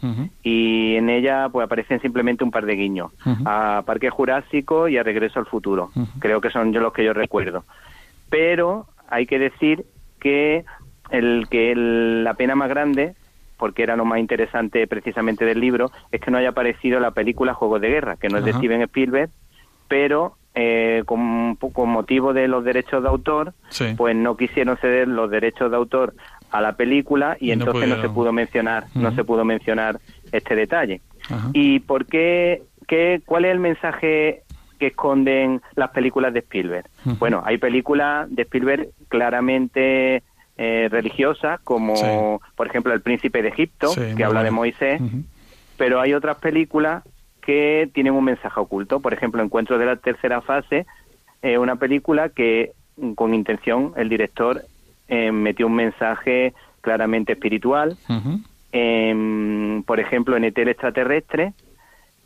y 0.42 0.96
en 0.96 1.08
ella 1.08 1.48
pues 1.50 1.64
aparecen 1.64 2.00
simplemente 2.00 2.42
un 2.42 2.50
par 2.50 2.64
de 2.66 2.74
guiños 2.74 3.12
a 3.44 3.82
Parque 3.86 4.10
Jurásico 4.10 4.88
y 4.88 4.98
a 4.98 5.02
Regreso 5.04 5.38
al 5.38 5.46
Futuro. 5.46 5.90
Creo 6.18 6.40
que 6.40 6.50
son 6.50 6.72
yo 6.72 6.80
los 6.80 6.92
que 6.92 7.04
yo 7.04 7.12
recuerdo. 7.12 7.64
Pero 8.30 8.86
hay 9.08 9.26
que 9.26 9.38
decir 9.38 9.84
que 10.20 10.64
el 11.10 11.46
que 11.50 11.72
el- 11.72 12.24
la 12.24 12.34
pena 12.34 12.54
más 12.54 12.68
grande 12.68 13.14
porque 13.56 13.82
era 13.84 13.94
lo 13.96 14.04
más 14.04 14.18
interesante 14.18 14.86
precisamente 14.88 15.44
del 15.44 15.60
libro 15.60 15.90
es 16.10 16.20
que 16.20 16.30
no 16.32 16.38
haya 16.38 16.48
aparecido 16.48 16.98
la 16.98 17.12
película 17.12 17.54
Juegos 17.54 17.80
de 17.80 17.88
Guerra 17.90 18.16
que 18.16 18.28
no 18.28 18.38
es 18.38 18.44
de. 18.44 18.52
Steven 18.52 18.82
Spielberg 18.82 19.30
pero 19.88 20.36
eh, 20.54 21.02
con, 21.06 21.56
con 21.56 21.88
motivo 21.88 22.32
de 22.34 22.46
los 22.48 22.62
derechos 22.64 23.02
de 23.02 23.08
autor 23.08 23.54
Sí. 23.70 23.94
pues 23.96 24.14
no 24.14 24.36
quisieron 24.36 24.76
ceder 24.76 25.08
los 25.08 25.30
derechos 25.30 25.70
de 25.70 25.76
autor 25.76 26.14
a 26.50 26.60
la 26.60 26.76
película 26.76 27.36
y 27.40 27.52
entonces 27.52 27.88
no, 27.88 28.00
se 28.02 28.08
pudo 28.10 28.32
mencionar 28.32 28.84
no 28.94 29.14
se 29.14 29.24
pudo 29.24 29.44
mencionar 29.44 29.98
este 30.32 30.54
detalle. 30.54 31.00
Y 31.54 31.80
por 31.80 32.04
qué, 32.04 32.62
qué 32.86 33.22
cuál 33.24 33.46
es 33.46 33.52
el 33.52 33.60
mensaje 33.60 34.42
que 34.78 34.88
esconden 34.88 35.62
las 35.76 35.90
películas 35.90 36.32
de 36.34 36.40
Spielberg 36.40 36.84
bueno 37.18 37.42
hay 37.46 37.56
películas 37.56 38.26
de 38.34 38.42
Spielberg 38.42 38.88
claramente 39.42 40.22
eh, 40.58 40.88
religiosas 40.90 41.60
como 41.60 41.96
Sí. 41.96 42.06
por 42.56 42.66
ejemplo 42.66 42.92
El 42.92 43.00
Príncipe 43.00 43.40
de 43.42 43.48
Egipto 43.48 43.88
Sí, 43.88 44.14
que 44.16 44.24
habla 44.24 44.42
de. 44.42 44.50
Moisés 44.50 45.00
pero 45.78 46.00
hay 46.00 46.12
otras 46.14 46.36
películas 46.38 47.02
que 47.44 47.90
tienen 47.92 48.14
un 48.14 48.24
mensaje 48.24 48.58
oculto. 48.58 49.00
Por 49.00 49.12
ejemplo, 49.12 49.42
Encuentro 49.42 49.78
de 49.78 49.86
la 49.86 49.96
tercera 49.96 50.40
fase, 50.40 50.86
eh, 51.42 51.58
una 51.58 51.76
película 51.76 52.28
que 52.30 52.72
mm, 52.96 53.12
con 53.12 53.34
intención 53.34 53.92
el 53.96 54.08
director 54.08 54.62
eh, 55.08 55.32
metió 55.32 55.66
un 55.66 55.74
mensaje 55.74 56.54
claramente 56.80 57.32
espiritual. 57.32 57.96
Em, 58.72 59.82
por 59.82 60.00
ejemplo, 60.00 60.36
en 60.36 60.44
Etel 60.44 60.68
extraterrestre, 60.68 61.52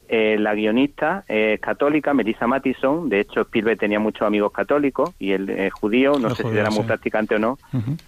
eh, 0.08 0.36
la 0.38 0.54
guionista 0.54 1.24
es 1.26 1.58
católica, 1.60 2.14
Melissa 2.14 2.46
Mattison. 2.46 3.08
De 3.08 3.20
hecho, 3.20 3.40
Spielberg 3.40 3.78
tenía 3.78 3.98
muchos 3.98 4.26
amigos 4.26 4.52
católicos 4.52 5.12
y 5.18 5.32
él 5.32 5.50
es 5.50 5.72
judío. 5.72 6.18
No 6.18 6.30
sé 6.30 6.44
judío, 6.44 6.54
si 6.54 6.60
era 6.60 6.70
muy 6.70 6.84
practicante 6.84 7.34
o 7.34 7.38
no 7.38 7.58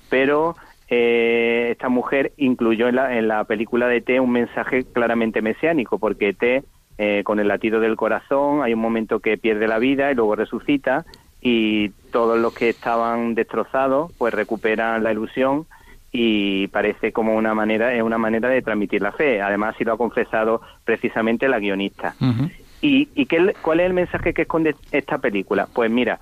pero 0.09 0.55
eh, 0.89 1.69
esta 1.73 1.89
mujer 1.89 2.33
incluyó 2.37 2.89
en 2.89 2.97
la, 2.97 3.19
en 3.19 3.29
la 3.29 3.45
película 3.45 3.89
de 3.89 4.01
T 4.01 4.21
un 4.21 4.31
mensaje 4.31 4.85
claramente 4.85 5.43
mesiánico, 5.43 5.99
porque 5.99 6.33
T, 6.33 6.65
eh, 6.99 7.23
con 7.25 7.39
el 7.41 7.49
latido 7.49 7.81
del 7.81 7.97
corazón, 7.97 8.63
hay 8.63 8.75
un 8.75 8.81
momento 8.81 9.21
que 9.21 9.39
pierde 9.39 9.67
la 9.69 9.79
vida 9.79 10.11
y 10.11 10.15
luego 10.15 10.37
resucita, 10.37 11.05
y 11.41 11.91
todos 12.11 12.39
los 12.39 12.53
que 12.53 12.71
estaban 12.71 13.35
destrozados, 13.35 14.13
pues 14.19 14.35
recuperan 14.35 15.05
la 15.05 15.13
ilusión 15.13 15.67
y 16.11 16.67
parece 16.69 17.13
como 17.13 17.37
una 17.37 17.55
manera, 17.55 17.95
es 17.95 18.03
una 18.03 18.19
manera 18.19 18.49
de 18.49 18.63
transmitir 18.63 19.03
la 19.03 19.13
fe. 19.13 19.41
Además, 19.41 19.77
sí 19.79 19.85
lo 19.85 19.93
ha 19.93 19.97
confesado 19.99 20.63
precisamente 20.85 21.47
la 21.49 21.61
guionista. 21.61 22.15
Ujú. 22.21 22.51
¿Y, 22.81 23.09
y 23.15 23.27
qué, 23.27 23.55
cuál 23.63 23.81
es 23.81 23.87
el 23.87 23.93
mensaje 23.93 24.33
que 24.33 24.43
esconde 24.43 24.75
esta 24.91 25.19
película? 25.19 25.69
Pues 25.73 25.91
mira, 25.91 26.21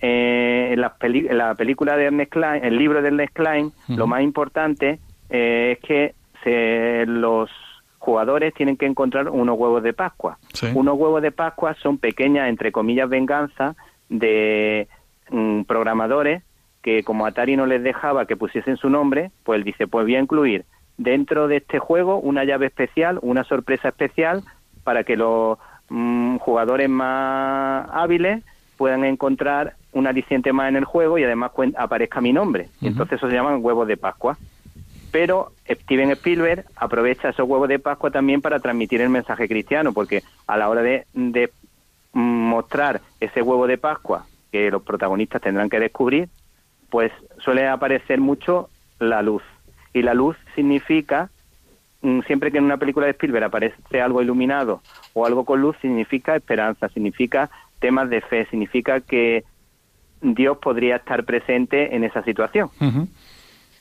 eh, 0.00 0.70
en, 0.72 0.80
la 0.80 0.94
peli- 0.94 1.28
la 1.30 1.54
película 1.54 1.96
de 1.96 2.04
Ernest 2.06 2.32
Klein, 2.32 2.64
el 2.64 2.76
libro 2.76 3.00
de 3.00 3.08
Ernest 3.08 3.32
Klein, 3.32 3.72
lo 3.88 4.06
más 4.06 4.22
importante 4.22 4.98
eh, 5.30 5.76
es 5.78 5.86
que 5.86 6.14
se, 6.42 7.06
los 7.06 7.50
jugadores 8.08 8.54
tienen 8.54 8.78
que 8.78 8.86
encontrar 8.86 9.28
unos 9.28 9.58
huevos 9.58 9.82
de 9.82 9.92
Pascua. 9.92 10.38
Sí. 10.54 10.68
Unos 10.74 10.98
huevos 10.98 11.20
de 11.20 11.30
Pascua 11.30 11.74
son 11.74 11.98
pequeñas, 11.98 12.48
entre 12.48 12.72
comillas, 12.72 13.06
venganzas 13.06 13.76
de 14.08 14.88
mm, 15.30 15.64
programadores 15.64 16.42
que 16.80 17.02
como 17.02 17.26
Atari 17.26 17.54
no 17.54 17.66
les 17.66 17.82
dejaba 17.82 18.24
que 18.24 18.34
pusiesen 18.34 18.78
su 18.78 18.88
nombre, 18.88 19.30
pues 19.44 19.58
él 19.58 19.64
dice, 19.64 19.86
pues 19.86 20.06
voy 20.06 20.16
a 20.16 20.20
incluir 20.20 20.64
dentro 20.96 21.48
de 21.48 21.58
este 21.58 21.78
juego 21.78 22.18
una 22.18 22.44
llave 22.44 22.64
especial, 22.64 23.18
una 23.20 23.44
sorpresa 23.44 23.88
especial 23.88 24.42
para 24.84 25.04
que 25.04 25.18
los 25.18 25.58
mm, 25.90 26.36
jugadores 26.38 26.88
más 26.88 27.90
hábiles 27.92 28.42
puedan 28.78 29.04
encontrar 29.04 29.74
un 29.92 30.06
aliciente 30.06 30.54
más 30.54 30.70
en 30.70 30.76
el 30.76 30.86
juego 30.86 31.18
y 31.18 31.24
además 31.24 31.50
aparezca 31.76 32.22
mi 32.22 32.32
nombre. 32.32 32.68
Entonces 32.80 33.18
eso 33.18 33.28
se 33.28 33.34
llaman 33.34 33.58
huevos 33.62 33.86
de 33.86 33.98
Pascua. 33.98 34.38
Pero 35.10 35.52
Steven 35.68 36.10
Spielberg 36.12 36.66
aprovecha 36.76 37.30
esos 37.30 37.48
huevos 37.48 37.68
de 37.68 37.78
Pascua 37.78 38.10
también 38.10 38.40
para 38.40 38.60
transmitir 38.60 39.00
el 39.00 39.08
mensaje 39.08 39.48
cristiano, 39.48 39.92
porque 39.92 40.22
a 40.46 40.56
la 40.56 40.68
hora 40.68 40.82
de, 40.82 41.06
mostrar 42.12 43.02
ese 43.20 43.42
huevo 43.42 43.66
de 43.66 43.78
Pascua 43.78 44.26
que 44.50 44.70
los 44.70 44.82
protagonistas 44.82 45.42
tendrán 45.42 45.68
que 45.68 45.78
descubrir, 45.78 46.28
pues 46.90 47.12
suele 47.38 47.68
aparecer 47.68 48.18
mucho 48.20 48.70
la 48.98 49.22
luz. 49.22 49.42
Y 49.92 50.02
la 50.02 50.14
luz 50.14 50.36
significa, 50.54 51.30
mm, 52.02 52.20
siempre 52.22 52.50
que 52.50 52.58
en 52.58 52.64
una 52.64 52.78
película 52.78 53.06
de 53.06 53.12
Spielberg 53.12 53.44
aparece 53.44 54.00
algo 54.00 54.22
iluminado 54.22 54.82
o 55.12 55.26
algo 55.26 55.44
con 55.44 55.60
luz, 55.60 55.76
significa 55.80 56.34
esperanza, 56.34 56.88
significa 56.88 57.50
temas 57.78 58.10
de 58.10 58.20
fe, 58.22 58.46
significa 58.46 59.00
que 59.00 59.44
Dios 60.20 60.58
podría 60.58 60.96
estar 60.96 61.24
presente 61.24 61.94
en 61.94 62.04
esa 62.04 62.22
situación. 62.24 62.70
Ujú. 62.80 63.08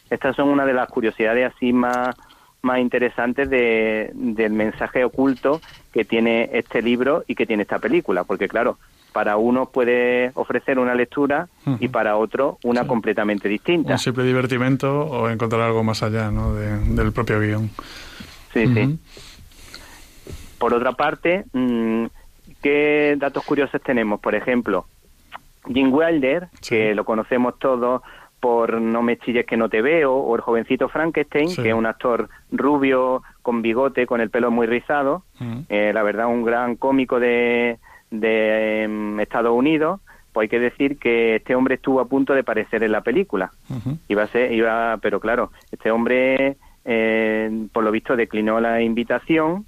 Estas 0.10 0.36
son 0.36 0.50
una 0.50 0.66
de 0.66 0.74
las 0.74 0.88
curiosidades 0.90 1.54
así 1.54 1.74
más, 1.74 2.16
más 2.62 2.80
interesantes 2.80 3.50
de, 3.50 4.12
del 4.14 4.52
mensaje 4.54 5.04
oculto 5.04 5.62
que 5.94 6.06
tiene 6.06 6.50
este 6.54 6.82
libro 6.82 7.24
y 7.28 7.36
que 7.36 7.46
tiene 7.46 7.64
esta 7.64 7.80
película, 7.80 8.24
porque 8.24 8.48
claro, 8.48 8.78
para 9.14 9.38
uno 9.38 9.66
puede 9.68 10.32
ofrecer 10.36 10.78
una 10.78 10.94
lectura 10.94 11.48
y 11.80 11.88
para 11.88 12.18
otro 12.18 12.60
una 12.64 12.86
completamente 12.86 13.50
distinta. 13.50 13.94
Un 13.94 14.00
simple 14.00 14.24
divertimento 14.24 15.02
o 15.06 15.30
encontrar 15.30 15.62
algo 15.62 15.84
más 15.84 16.04
allá 16.04 16.30
¿no? 16.30 16.54
de- 16.54 16.78
del 16.94 17.12
propio 17.12 17.40
guion. 17.40 17.70
Sí, 18.54 18.68
sí. 18.74 19.00
Por 20.60 20.74
otra 20.74 20.92
parte, 20.94 21.46
mm, 21.54 22.06
¿qué 22.62 23.16
datos 23.18 23.44
curiosos 23.44 23.82
tenemos? 23.82 24.20
Por 24.20 24.36
ejemplo, 24.36 24.86
Jim 25.72 25.92
Wilder, 25.94 26.48
Sí. 26.62 26.70
que 26.76 26.96
lo 26.96 27.04
conocemos 27.06 27.58
todos 27.60 28.02
por 28.40 28.80
No 28.82 29.02
me 29.02 29.18
chilles 29.18 29.46
que 29.46 29.58
no 29.58 29.68
te 29.70 29.82
veo, 29.82 30.14
o 30.16 30.36
el 30.36 30.42
jovencito 30.42 30.90
Frankenstein, 30.90 31.50
Sí. 31.50 31.64
que 31.64 31.70
es 31.70 31.76
un 31.76 31.86
actor 31.86 32.30
rubio, 32.52 33.24
con 33.42 33.62
bigote, 33.62 34.06
con 34.06 34.22
el 34.22 34.30
pelo 34.30 34.52
muy 34.52 34.68
rizado, 34.68 35.24
Ujú. 35.42 35.64
eh, 35.70 35.92
la 35.94 36.04
verdad 36.04 36.28
un 36.28 36.44
gran 36.44 36.76
cómico 36.76 37.20
de, 37.20 37.78
de 38.12 38.84
em, 38.84 39.20
Estados 39.20 39.54
Unidos, 39.56 40.00
pues 40.34 40.46
hay 40.46 40.50
que 40.50 40.60
decir 40.60 40.98
que 41.00 41.38
este 41.38 41.56
hombre 41.56 41.76
estuvo 41.76 42.00
a 42.00 42.06
punto 42.06 42.34
de 42.34 42.42
aparecer 42.42 42.84
en 42.84 42.92
la 42.92 43.02
película. 43.02 43.52
Iba 44.08 44.24
a 44.24 44.28
ser, 44.28 44.52
iba, 44.52 44.98
pero 45.02 45.20
claro, 45.20 45.52
este 45.72 45.90
hombre, 45.90 46.58
eh, 46.86 47.68
por 47.74 47.84
lo 47.84 47.92
visto, 47.92 48.16
declinó 48.16 48.60
la 48.60 48.82
invitación 48.82 49.66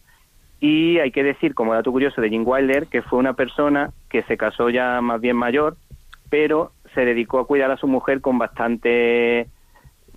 y 0.59 0.99
hay 0.99 1.09
que 1.11 1.23
decir, 1.23 1.55
como 1.55 1.73
dato 1.73 1.91
curioso 1.91 2.21
de 2.21 2.29
Jim 2.29 2.43
Wilder, 2.45 2.85
que 2.87 3.01
fue 3.01 3.17
una 3.17 3.33
persona 3.33 3.89
que 4.09 4.21
se 4.23 4.37
casó 4.37 4.69
ya 4.69 5.01
más 5.01 5.19
bien 5.19 5.35
mayor, 5.37 5.75
pero 6.29 6.71
se 6.93 7.05
dedicó 7.05 7.39
a 7.39 7.47
cuidar 7.47 7.71
a 7.71 7.77
su 7.77 7.87
mujer 7.87 8.21
con 8.21 8.37
bastante, 8.37 9.47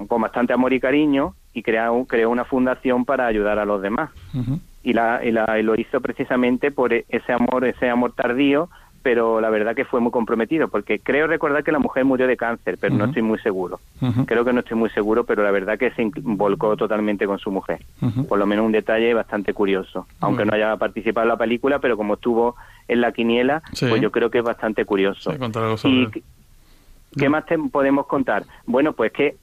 con 0.08 0.20
bastante 0.22 0.52
amor 0.52 0.72
y 0.72 0.80
cariño 0.80 1.34
y 1.54 1.62
creó, 1.62 2.04
creó 2.06 2.30
una 2.30 2.44
fundación 2.44 3.04
para 3.04 3.26
ayudar 3.26 3.58
a 3.58 3.64
los 3.64 3.82
demás 3.82 4.10
y, 4.82 4.92
la, 4.94 5.20
y, 5.24 5.30
la- 5.32 5.58
y 5.58 5.62
lo 5.62 5.74
hizo 5.78 6.00
precisamente 6.00 6.70
por 6.70 6.92
e- 6.92 7.04
ese 7.08 7.32
amor, 7.32 7.64
ese 7.64 7.88
amor 7.90 8.12
tardío, 8.14 8.68
pero 9.02 9.40
la 9.40 9.50
verdad 9.50 9.74
que 9.74 9.84
fue 9.84 9.98
muy 10.00 10.12
comprometido, 10.12 10.68
porque 10.68 11.00
creo 11.00 11.26
recordar 11.26 11.64
que 11.64 11.72
la 11.72 11.80
mujer 11.80 12.04
murió 12.04 12.26
de 12.28 12.36
cáncer, 12.36 12.78
pero 12.80 12.94
no 12.94 13.06
estoy 13.06 13.22
muy 13.22 13.38
seguro. 13.40 13.80
Creo 14.26 14.44
que 14.44 14.52
no 14.52 14.60
estoy 14.60 14.78
muy 14.78 14.90
seguro, 14.90 15.24
pero 15.24 15.42
la 15.42 15.50
verdad 15.50 15.76
que 15.76 15.90
se 15.90 16.08
volcó 16.22 16.76
totalmente 16.76 17.26
con 17.26 17.38
su 17.40 17.50
mujer. 17.50 17.80
Por 18.28 18.38
lo 18.38 18.46
menos 18.46 18.64
un 18.64 18.70
detalle 18.72 19.12
bastante 19.12 19.52
curioso, 19.54 20.06
aunque 20.20 20.44
no 20.44 20.54
haya 20.54 20.76
participado 20.76 21.24
en 21.24 21.28
la 21.30 21.36
película, 21.36 21.80
pero 21.80 21.96
como 21.96 22.14
estuvo 22.14 22.54
en 22.86 23.00
la 23.00 23.10
quiniela, 23.12 23.60
Sí. 23.72 23.86
pues 23.88 24.00
yo 24.00 24.12
creo 24.12 24.30
que 24.30 24.38
es 24.38 24.44
bastante 24.44 24.84
curioso. 24.84 25.32
Sí, 25.32 25.38
¿Y. 25.88 26.22
qué- 27.18 27.28
más 27.28 27.46
te 27.46 27.58
podemos 27.58 28.06
contar? 28.06 28.44
Bueno, 28.66 28.92
pues 28.92 29.12
que 29.12 29.36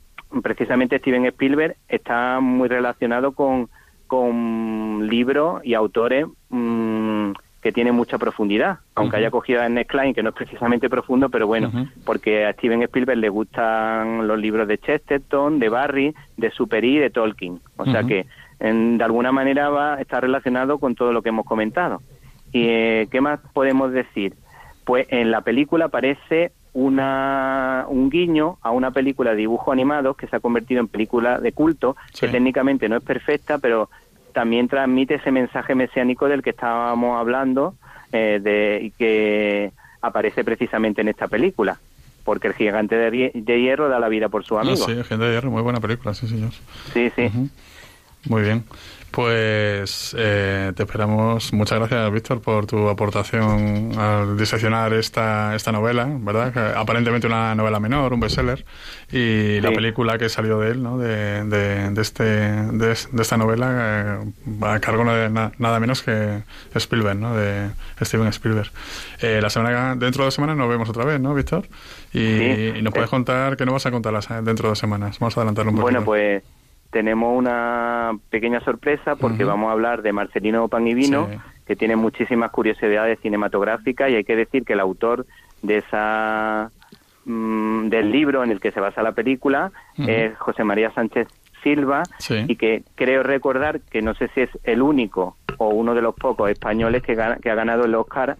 precisamente 0.43 0.99
Steven 0.99 1.25
Spielberg 1.25 1.75
está 1.87 2.39
muy 2.39 2.67
relacionado 2.67 3.31
con, 3.33 3.69
con 4.07 5.07
libros 5.07 5.61
y 5.63 5.73
autores 5.73 6.25
mm, 6.49 7.31
que 7.61 7.71
tiene 7.73 7.91
mucha 7.91 8.17
profundidad, 8.17 8.79
aunque 8.95 9.17
haya 9.17 9.31
cogido 9.31 9.61
a 9.61 9.65
Ernest 9.65 9.89
Klein, 9.89 10.13
que 10.13 10.23
no 10.23 10.29
es 10.29 10.35
precisamente 10.35 10.89
profundo, 10.89 11.29
pero 11.29 11.45
bueno, 11.45 11.69
porque 12.05 12.45
a 12.45 12.53
Steven 12.53 12.81
Spielberg 12.83 13.19
le 13.19 13.27
gustan 13.29 14.27
los 14.27 14.39
libros 14.39 14.67
de 14.67 14.77
Chesterton, 14.77 15.59
de 15.59 15.67
Barry, 15.69 16.15
de 16.37 16.51
Superi 16.51 16.95
y 16.95 16.99
de 16.99 17.09
Tolkien. 17.09 17.59
O 17.75 17.85
sea 17.85 18.03
que 18.07 18.25
en- 18.59 18.97
de 18.97 19.03
alguna 19.03 19.31
manera 19.33 19.69
va 19.69 19.99
está 19.99 20.21
relacionado 20.21 20.77
con 20.79 20.95
todo 20.95 21.11
lo 21.11 21.21
que 21.21 21.29
hemos 21.29 21.45
comentado. 21.45 22.01
¿Y 22.53 22.63
eh, 22.67 23.07
qué 23.11 23.19
más 23.21 23.39
podemos 23.53 23.91
decir? 23.91 24.35
Pues 24.85 25.05
en 25.09 25.29
la 25.29 25.41
película 25.41 25.85
aparece 25.85 26.51
una, 26.73 27.85
un 27.89 28.09
guiño 28.09 28.57
a 28.61 28.71
una 28.71 28.91
película 28.91 29.31
de 29.31 29.37
dibujos 29.37 29.71
animados 29.71 30.15
que 30.17 30.27
se 30.27 30.35
ha 30.35 30.39
convertido 30.39 30.79
en 30.81 30.87
película 30.87 31.39
de 31.39 31.51
culto, 31.51 31.95
que 32.19 32.27
técnicamente 32.27 32.87
no 32.89 32.97
es 32.97 33.03
perfecta, 33.03 33.57
pero 33.57 33.89
también 34.33 34.67
transmite 34.67 35.15
ese 35.15 35.31
mensaje 35.31 35.75
mesiánico 35.75 36.27
del 36.27 36.43
que 36.43 36.51
estábamos 36.51 37.19
hablando 37.19 37.75
eh, 38.11 38.39
de, 38.41 38.79
y 38.83 38.91
que 38.91 39.71
aparece 40.01 40.43
precisamente 40.43 41.01
en 41.01 41.07
esta 41.09 41.27
película, 41.27 41.79
porque 42.23 42.47
el 42.47 42.53
gigante 42.53 42.95
de, 42.95 43.31
de 43.33 43.61
hierro 43.61 43.89
da 43.89 43.99
la 43.99 44.07
vida 44.09 44.29
por 44.29 44.45
su 44.45 44.57
Ah, 44.57 44.61
amigo. 44.61 44.77
sí, 44.77 44.93
Gente 45.03 45.25
de 45.25 45.31
Hierro, 45.33 45.51
muy 45.51 45.61
buena 45.63 45.79
película, 45.79 46.13
sí, 46.13 46.27
señor. 46.27 46.51
sí, 46.93 47.11
sí. 47.15 47.29
Muy 48.27 48.41
bien. 48.43 48.63
Pues 49.11 50.15
eh, 50.17 50.71
te 50.75 50.83
esperamos. 50.83 51.51
Muchas 51.51 51.79
gracias, 51.79 52.11
Víctor, 52.11 52.41
por 52.41 52.67
tu 52.67 52.87
aportación 52.89 53.91
al 53.97 54.37
diseccionar 54.37 54.93
esta, 54.93 55.55
esta 55.55 55.71
novela, 55.71 56.07
¿verdad? 56.09 56.75
Aparentemente 56.77 57.25
una 57.27 57.55
novela 57.55 57.79
menor, 57.79 58.13
un 58.13 58.19
bestseller, 58.19 58.63
y 59.11 59.59
la 59.61 59.71
película 59.71 60.17
que 60.17 60.29
salió 60.29 60.59
de 60.59 60.71
él, 60.71 60.83
¿no? 60.83 60.97
De, 60.99 61.43
de, 61.43 61.89
de 61.89 62.01
este, 62.01 62.23
de, 62.23 62.91
es- 62.91 63.09
de 63.11 63.21
esta 63.21 63.35
novela, 63.35 64.21
eh, 64.23 64.65
a 64.65 64.79
cargo 64.79 65.03
de 65.11 65.29
na- 65.29 65.51
nada 65.57 65.79
menos 65.79 66.03
que 66.03 66.43
Spielberg, 66.75 67.17
¿no? 67.17 67.35
De 67.35 67.71
Steven 68.01 68.27
Spielberg. 68.27 68.71
Eh, 69.21 69.39
la 69.41 69.49
semana 69.49 69.95
dentro 69.95 70.23
de 70.23 70.27
dos 70.27 70.33
semanas 70.35 70.55
nos 70.55 70.69
vemos 70.69 70.87
otra 70.87 71.03
vez, 71.03 71.19
¿no, 71.19 71.33
Víctor? 71.33 71.67
Y, 72.13 72.19
Sí. 72.19 72.73
y 72.77 72.81
nos 72.83 72.93
puedes 72.93 73.07
Eh. 73.07 73.11
contar 73.11 73.57
que 73.57 73.65
no 73.65 73.73
vas 73.73 73.85
a 73.85 73.91
contar 73.91 74.13
dentro 74.43 74.67
de 74.67 74.69
dos 74.69 74.79
semanas. 74.79 75.17
Vamos 75.19 75.35
a 75.37 75.41
adelantarlo 75.41 75.71
un 75.71 75.77
poquito. 75.77 75.91
Bueno, 75.91 76.05
pues 76.05 76.43
tenemos 76.91 77.37
una 77.37 78.11
pequeña 78.29 78.59
sorpresa 78.61 79.15
porque 79.15 79.43
vamos 79.43 79.69
a 79.69 79.73
hablar 79.73 80.01
de 80.01 80.11
Marcelino 80.13 80.67
Pan 80.67 80.87
y 80.87 80.93
Vino, 80.93 81.27
Sí. 81.31 81.37
que 81.67 81.75
tiene 81.75 81.95
muchísimas 81.95 82.49
curiosidades 82.51 83.19
cinematográficas 83.21 84.09
y 84.09 84.15
hay 84.15 84.23
que 84.23 84.35
decir 84.35 84.63
que 84.65 84.73
el 84.73 84.79
autor 84.79 85.25
de 85.61 85.77
esa 85.77 86.71
mm, 87.25 87.89
del 87.89 88.11
libro 88.11 88.43
en 88.43 88.51
el 88.51 88.59
que 88.59 88.71
se 88.71 88.79
basa 88.79 89.03
la 89.03 89.11
película 89.11 89.71
es 89.97 90.35
José 90.39 90.63
María 90.63 90.91
Sánchez 90.91 91.27
Silva 91.61 92.03
Sí. 92.17 92.45
y 92.47 92.55
que 92.55 92.83
creo 92.95 93.21
recordar 93.21 93.81
que 93.81 94.01
no 94.01 94.13
sé 94.15 94.29
si 94.33 94.41
es 94.41 94.49
el 94.63 94.81
único 94.81 95.35
o 95.57 95.69
uno 95.69 95.93
de 95.93 96.01
los 96.01 96.15
pocos 96.15 96.49
españoles 96.49 97.03
que, 97.03 97.15
gana- 97.15 97.35
que 97.37 97.51
ha 97.51 97.55
ganado 97.55 97.83
el 97.85 97.93
Oscar 97.95 98.37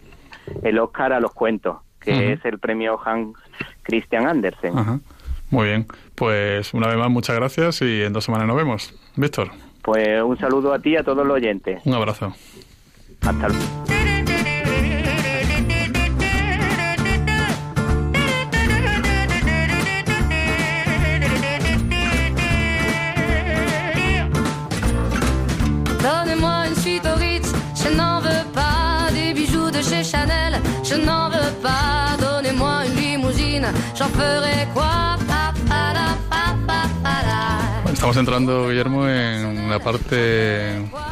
el 0.63 0.79
Oscar 0.79 1.13
a 1.13 1.19
los 1.19 1.33
cuentos, 1.33 1.77
que 1.99 2.31
es 2.31 2.43
el 2.45 2.57
premio 2.57 2.97
Hans 3.05 3.37
Christian 3.83 4.25
Andersen. 4.25 4.73
Muy 5.49 5.67
bien. 5.67 5.87
Pues 6.15 6.73
una 6.73 6.87
vez 6.87 6.97
más, 6.97 7.09
muchas 7.09 7.35
gracias 7.35 7.81
y 7.81 8.03
en 8.03 8.13
dos 8.13 8.23
semanas 8.25 8.47
nos 8.47 8.55
vemos. 8.57 8.93
Víctor, 9.15 9.49
Pues 9.81 10.21
un 10.21 10.37
saludo 10.37 10.73
a 10.73 10.79
ti 10.79 10.91
y 10.91 10.97
a 10.97 11.03
todos 11.03 11.25
los 11.25 11.35
oyentes. 11.35 11.81
un 11.85 11.93
abrazo. 11.93 12.33
Hasta 13.21 13.47
luego. 13.49 13.65
Donnez-moi 26.03 26.67
une 26.69 26.75
suite 26.75 27.05
au 27.05 27.15
Ritz, 27.17 27.51
je 27.75 27.89
n'en 27.95 28.19
veux 28.21 28.45
pas 28.53 29.11
des 29.13 29.33
bijoux 29.33 29.69
de 29.71 29.81
chez 29.81 30.03
Chanel, 30.03 30.53
je 30.83 30.95
n'en 30.95 31.29
veux 31.29 31.51
pas. 31.61 32.15
Donnez-moi 32.19 32.85
une 32.87 32.95
limousine, 33.01 33.67
j'en 33.97 34.07
ferai 34.09 34.67
quoi 34.73 34.98
Estamos 37.99 38.15
entrando, 38.15 38.69
Guillermo, 38.69 39.09
en 39.09 39.69
la 39.69 39.79
parte 39.79 40.71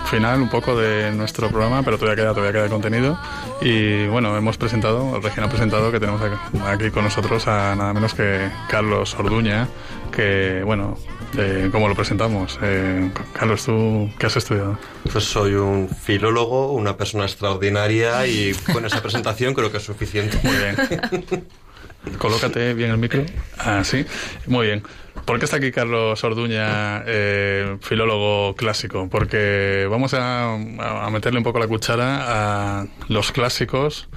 final 0.09 0.41
un 0.41 0.49
poco 0.49 0.73
de 0.79 1.11
nuestro 1.11 1.49
programa, 1.49 1.83
pero 1.83 1.97
todavía 1.97 2.23
queda, 2.23 2.33
todavía 2.33 2.53
queda 2.53 2.69
contenido. 2.69 3.19
Y 3.59 4.07
bueno, 4.07 4.37
hemos 4.37 4.57
presentado, 4.57 5.19
Regina 5.19 5.47
ha 5.47 5.49
presentado 5.49 5.91
que 5.91 5.99
tenemos 5.99 6.21
aquí, 6.65 6.89
con 6.89 7.03
nosotros 7.03 7.45
a 7.49 7.75
nada 7.75 7.93
menos 7.93 8.13
que 8.13 8.49
Carlos 8.69 9.15
Orduña, 9.19 9.67
que 10.15 10.61
bueno, 10.63 10.97
eh, 11.37 11.67
¿cómo 11.73 11.89
lo 11.89 11.93
presentamos? 11.93 12.57
Eh, 12.61 13.11
Carlos, 13.33 13.65
¿tú 13.65 14.09
qué 14.17 14.27
has 14.27 14.37
estudiado? 14.37 14.79
Pues 15.11 15.25
soy 15.25 15.55
un 15.55 15.89
filólogo, 15.89 16.71
una 16.71 16.95
persona 16.95 17.25
extraordinaria 17.25 18.25
y 18.27 18.53
con 18.71 18.85
esa 18.85 19.01
presentación 19.01 19.53
creo 19.53 19.69
que 19.73 19.77
es 19.79 19.83
suficiente. 19.83 20.39
Muy 20.41 20.55
bien. 20.55 21.47
Colócate 22.17 22.73
bien 22.73 22.91
el 22.91 22.97
micro. 22.97 23.25
Ah, 23.57 23.83
sí. 23.83 24.05
Muy 24.45 24.67
bien. 24.67 24.83
¿Por 25.27 25.39
qué 25.39 25.45
está 25.45 25.57
aquí 25.57 25.71
Carlos 25.71 26.23
Orduña, 26.23 27.03
eh, 27.05 27.75
filólogo 27.81 28.55
clásico? 28.55 29.09
Porque 29.11 29.85
vamos 29.91 30.13
a, 30.13 30.53
a 30.53 31.09
meterle 31.11 31.39
un 31.39 31.43
poco 31.43 31.59
la 31.59 31.67
cuchara 31.67 32.79
a 32.79 32.85
los 33.09 33.33
clásicos, 33.33 34.07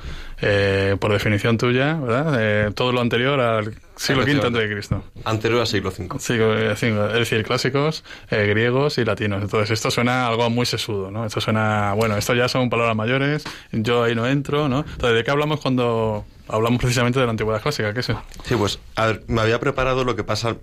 eh, 0.41 0.97
por 1.01 1.13
definición 1.13 1.59
tuya, 1.59 1.95
¿verdad? 1.95 2.37
Eh, 2.39 2.71
todo 2.77 2.93
lo 2.93 3.01
anterior 3.01 3.41
al 3.41 3.75
siglo 3.97 4.23
V 4.23 4.47
antes 4.47 4.63
de 4.63 4.73
Cristo. 4.73 5.05
Anterior 5.25 5.61
al 5.63 5.67
siglo 5.67 5.91
V. 5.91 6.09
Siglo- 6.21 6.77
siglo- 6.77 7.07
es 7.09 7.19
decir, 7.19 7.43
clásicos, 7.45 8.05
griegos 8.31 8.97
y 8.99 9.05
latinos. 9.05 9.43
Entonces, 9.43 9.73
esto 9.73 9.91
suena 9.91 10.29
algo 10.29 10.49
muy 10.49 10.65
sesudo, 10.65 11.11
¿no? 11.11 11.27
Esto 11.27 11.41
suena, 11.41 11.93
bueno, 11.95 12.17
esto 12.17 12.35
ya 12.35 12.47
son 12.49 12.71
palabras 12.71 12.95
mayores, 12.95 13.43
yo 13.73 14.05
ahí 14.05 14.15
no 14.15 14.29
entro, 14.29 14.69
¿no? 14.69 14.81
Entonces, 14.89 15.17
¿de 15.19 15.25
qué 15.25 15.31
hablamos 15.33 15.61
cuando 15.61 16.25
hablamos 16.47 16.79
precisamente 16.81 17.19
de 17.19 17.27
la 17.27 17.33
antigüedad 17.33 17.61
clásica? 17.61 17.93
¿Qué 17.93 17.99
es 18.01 18.09
eso? 18.11 18.23
Sí, 18.45 18.55
pues, 18.55 18.79
a 18.95 19.07
ver, 19.07 19.25
me 19.27 19.41
había 19.41 19.59
preparado 19.59 20.05
lo 20.05 20.15
que 20.15 20.23
pasa. 20.23 20.57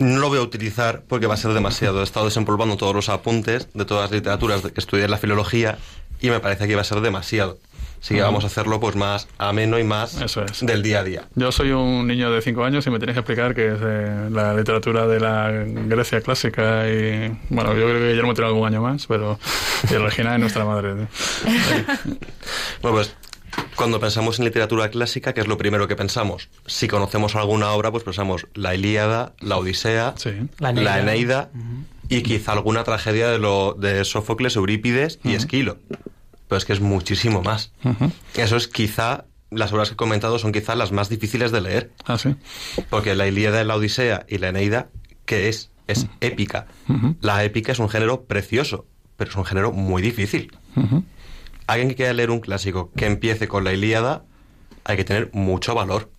No 0.00 0.18
lo 0.18 0.28
voy 0.28 0.38
a 0.38 0.42
utilizar 0.42 1.02
porque 1.06 1.26
va 1.26 1.34
a 1.34 1.36
ser 1.36 1.52
demasiado. 1.52 2.00
He 2.00 2.04
estado 2.04 2.24
desempolvando 2.24 2.76
todos 2.78 2.94
los 2.94 3.08
apuntes 3.10 3.68
de 3.74 3.84
todas 3.84 4.04
las 4.04 4.10
literaturas 4.10 4.62
que 4.62 4.72
estudié 4.80 5.04
en 5.04 5.10
la 5.10 5.18
filología 5.18 5.78
y 6.20 6.30
me 6.30 6.40
parece 6.40 6.66
que 6.66 6.72
iba 6.72 6.80
a 6.80 6.84
ser 6.84 7.00
demasiado. 7.02 7.58
Así 8.02 8.14
que 8.14 8.22
vamos 8.22 8.44
a 8.44 8.46
hacerlo 8.46 8.80
pues 8.80 8.96
más 8.96 9.28
ameno 9.36 9.78
y 9.78 9.84
más 9.84 10.18
Eso 10.22 10.42
es. 10.42 10.64
del 10.64 10.82
día 10.82 11.00
a 11.00 11.04
día. 11.04 11.28
Yo 11.34 11.52
soy 11.52 11.72
un 11.72 12.06
niño 12.06 12.30
de 12.30 12.40
5 12.40 12.64
años 12.64 12.86
y 12.86 12.90
me 12.90 12.98
tenéis 12.98 13.12
que 13.16 13.20
explicar 13.20 13.54
qué 13.54 13.74
es 13.74 13.78
eh, 13.82 14.28
la 14.30 14.54
literatura 14.54 15.06
de 15.06 15.20
la 15.20 15.50
Grecia 15.66 16.22
clásica 16.22 16.88
y... 16.88 17.36
Bueno, 17.50 17.74
yo 17.74 17.84
creo 17.84 17.98
que 17.98 18.08
Guillermo 18.08 18.32
tiene 18.32 18.48
algún 18.48 18.66
año 18.66 18.80
más, 18.80 19.06
pero... 19.06 19.38
Y 19.90 19.94
Regina 19.96 20.32
es 20.34 20.40
nuestra 20.40 20.64
madre. 20.64 20.94
¿no? 20.94 21.08
Bueno, 22.80 22.96
pues 22.96 23.14
cuando 23.76 24.00
pensamos 24.00 24.38
en 24.38 24.44
literatura 24.44 24.90
clásica, 24.90 25.32
¿qué 25.32 25.40
es 25.40 25.46
lo 25.46 25.56
primero 25.58 25.88
que 25.88 25.96
pensamos? 25.96 26.48
Si 26.66 26.88
conocemos 26.88 27.34
alguna 27.36 27.70
obra, 27.72 27.90
pues 27.90 28.04
pensamos 28.04 28.46
la 28.54 28.74
Ilíada, 28.74 29.34
la 29.40 29.56
Odisea, 29.56 30.14
Sí. 30.16 30.30
La 30.58 30.72
la 30.72 31.00
Eneida. 31.00 31.50
Y 32.08 32.22
quizá 32.22 32.52
alguna 32.52 32.82
tragedia 32.84 33.28
de, 33.28 33.38
lo, 33.38 33.74
de 33.78 34.04
Sófocles, 34.04 34.56
Eurípides 34.56 35.20
y 35.22 35.34
Esquilo. 35.34 35.78
Pero 36.48 36.58
es 36.58 36.64
que 36.64 36.72
es 36.72 36.80
muchísimo 36.80 37.42
más. 37.42 37.72
Eso 38.34 38.56
es 38.56 38.66
quizá, 38.66 39.26
las 39.50 39.72
obras 39.72 39.88
que 39.88 39.94
he 39.94 39.96
comentado 39.96 40.38
son 40.40 40.50
quizá 40.52 40.74
las 40.74 40.90
más 40.90 41.08
difíciles 41.08 41.52
de 41.52 41.60
leer. 41.60 41.92
Ah, 42.06 42.18
sí. 42.18 42.34
Porque 42.90 43.14
la 43.14 43.28
Ilíada, 43.28 43.62
la 43.62 43.76
Odisea 43.76 44.26
y 44.28 44.38
la 44.38 44.48
Eneida, 44.48 44.88
¿qué 45.24 45.48
es? 45.48 45.70
Es 45.86 46.06
épica. 46.20 46.66
La 47.20 47.44
épica 47.44 47.72
es 47.72 47.78
un 47.78 47.88
género 47.88 48.24
precioso, 48.24 48.86
pero 49.16 49.30
es 49.30 49.36
un 49.36 49.44
género 49.44 49.70
muy 49.72 50.02
difícil. 50.02 50.52
Ujú. 50.76 51.04
Alguien 51.70 51.88
que 51.88 51.94
quiera 51.94 52.12
leer 52.12 52.30
un 52.30 52.40
clásico 52.40 52.90
que 52.96 53.06
empiece 53.06 53.46
con 53.46 53.62
la 53.64 53.72
Ilíada, 53.72 54.24
hay 54.84 54.96
que 54.96 55.04
tener 55.04 55.30
mucho 55.32 55.74
valor. 55.74 56.10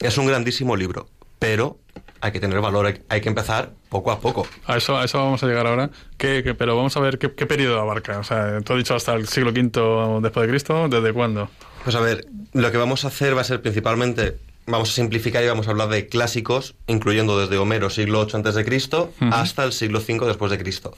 Es 0.00 0.18
un 0.18 0.26
grandísimo 0.26 0.76
libro, 0.76 1.08
pero 1.38 1.78
hay 2.20 2.30
que 2.32 2.40
tener 2.40 2.60
valor, 2.60 2.86
hay, 2.86 3.02
hay 3.08 3.20
que 3.20 3.28
empezar 3.28 3.72
poco 3.88 4.10
a 4.12 4.20
poco. 4.20 4.46
A 4.66 4.76
eso, 4.76 4.96
a 4.98 5.04
eso 5.04 5.18
vamos 5.18 5.42
a 5.42 5.46
llegar 5.46 5.66
ahora. 5.66 5.90
¿Qué, 6.18 6.42
qué- 6.44 6.54
pero 6.54 6.76
vamos 6.76 6.96
a 6.96 7.00
ver 7.00 7.18
qué, 7.18 7.32
qué 7.34 7.46
periodo 7.46 7.80
abarca. 7.80 8.18
O 8.18 8.24
sea, 8.24 8.60
tú 8.60 8.74
has 8.74 8.78
dicho 8.78 8.94
hasta 8.94 9.14
el 9.14 9.26
siglo 9.28 9.50
V 9.50 10.20
después 10.22 10.46
de 10.46 10.52
Cristo. 10.52 10.88
¿Desde 10.88 11.12
cuándo? 11.12 11.48
Pues 11.84 11.96
a 11.96 12.00
ver, 12.00 12.26
lo 12.52 12.70
que 12.70 12.76
vamos 12.78 13.04
a 13.04 13.08
hacer 13.08 13.36
va 13.36 13.40
a 13.40 13.44
ser 13.44 13.62
principalmente, 13.62 14.36
vamos 14.66 14.90
a 14.90 14.92
simplificar 14.92 15.42
y 15.44 15.46
vamos 15.46 15.68
a 15.68 15.70
hablar 15.70 15.88
de 15.88 16.08
clásicos, 16.08 16.74
incluyendo 16.86 17.38
desde 17.38 17.58
Homero, 17.58 17.90
siglo 17.90 18.24
VIII 18.24 18.36
antes 18.36 18.54
de 18.54 18.64
Cristo, 18.64 19.12
hasta 19.20 19.64
el 19.64 19.72
siglo 19.72 20.00
V 20.00 20.26
después 20.26 20.50
de 20.50 20.58
Cristo. 20.58 20.94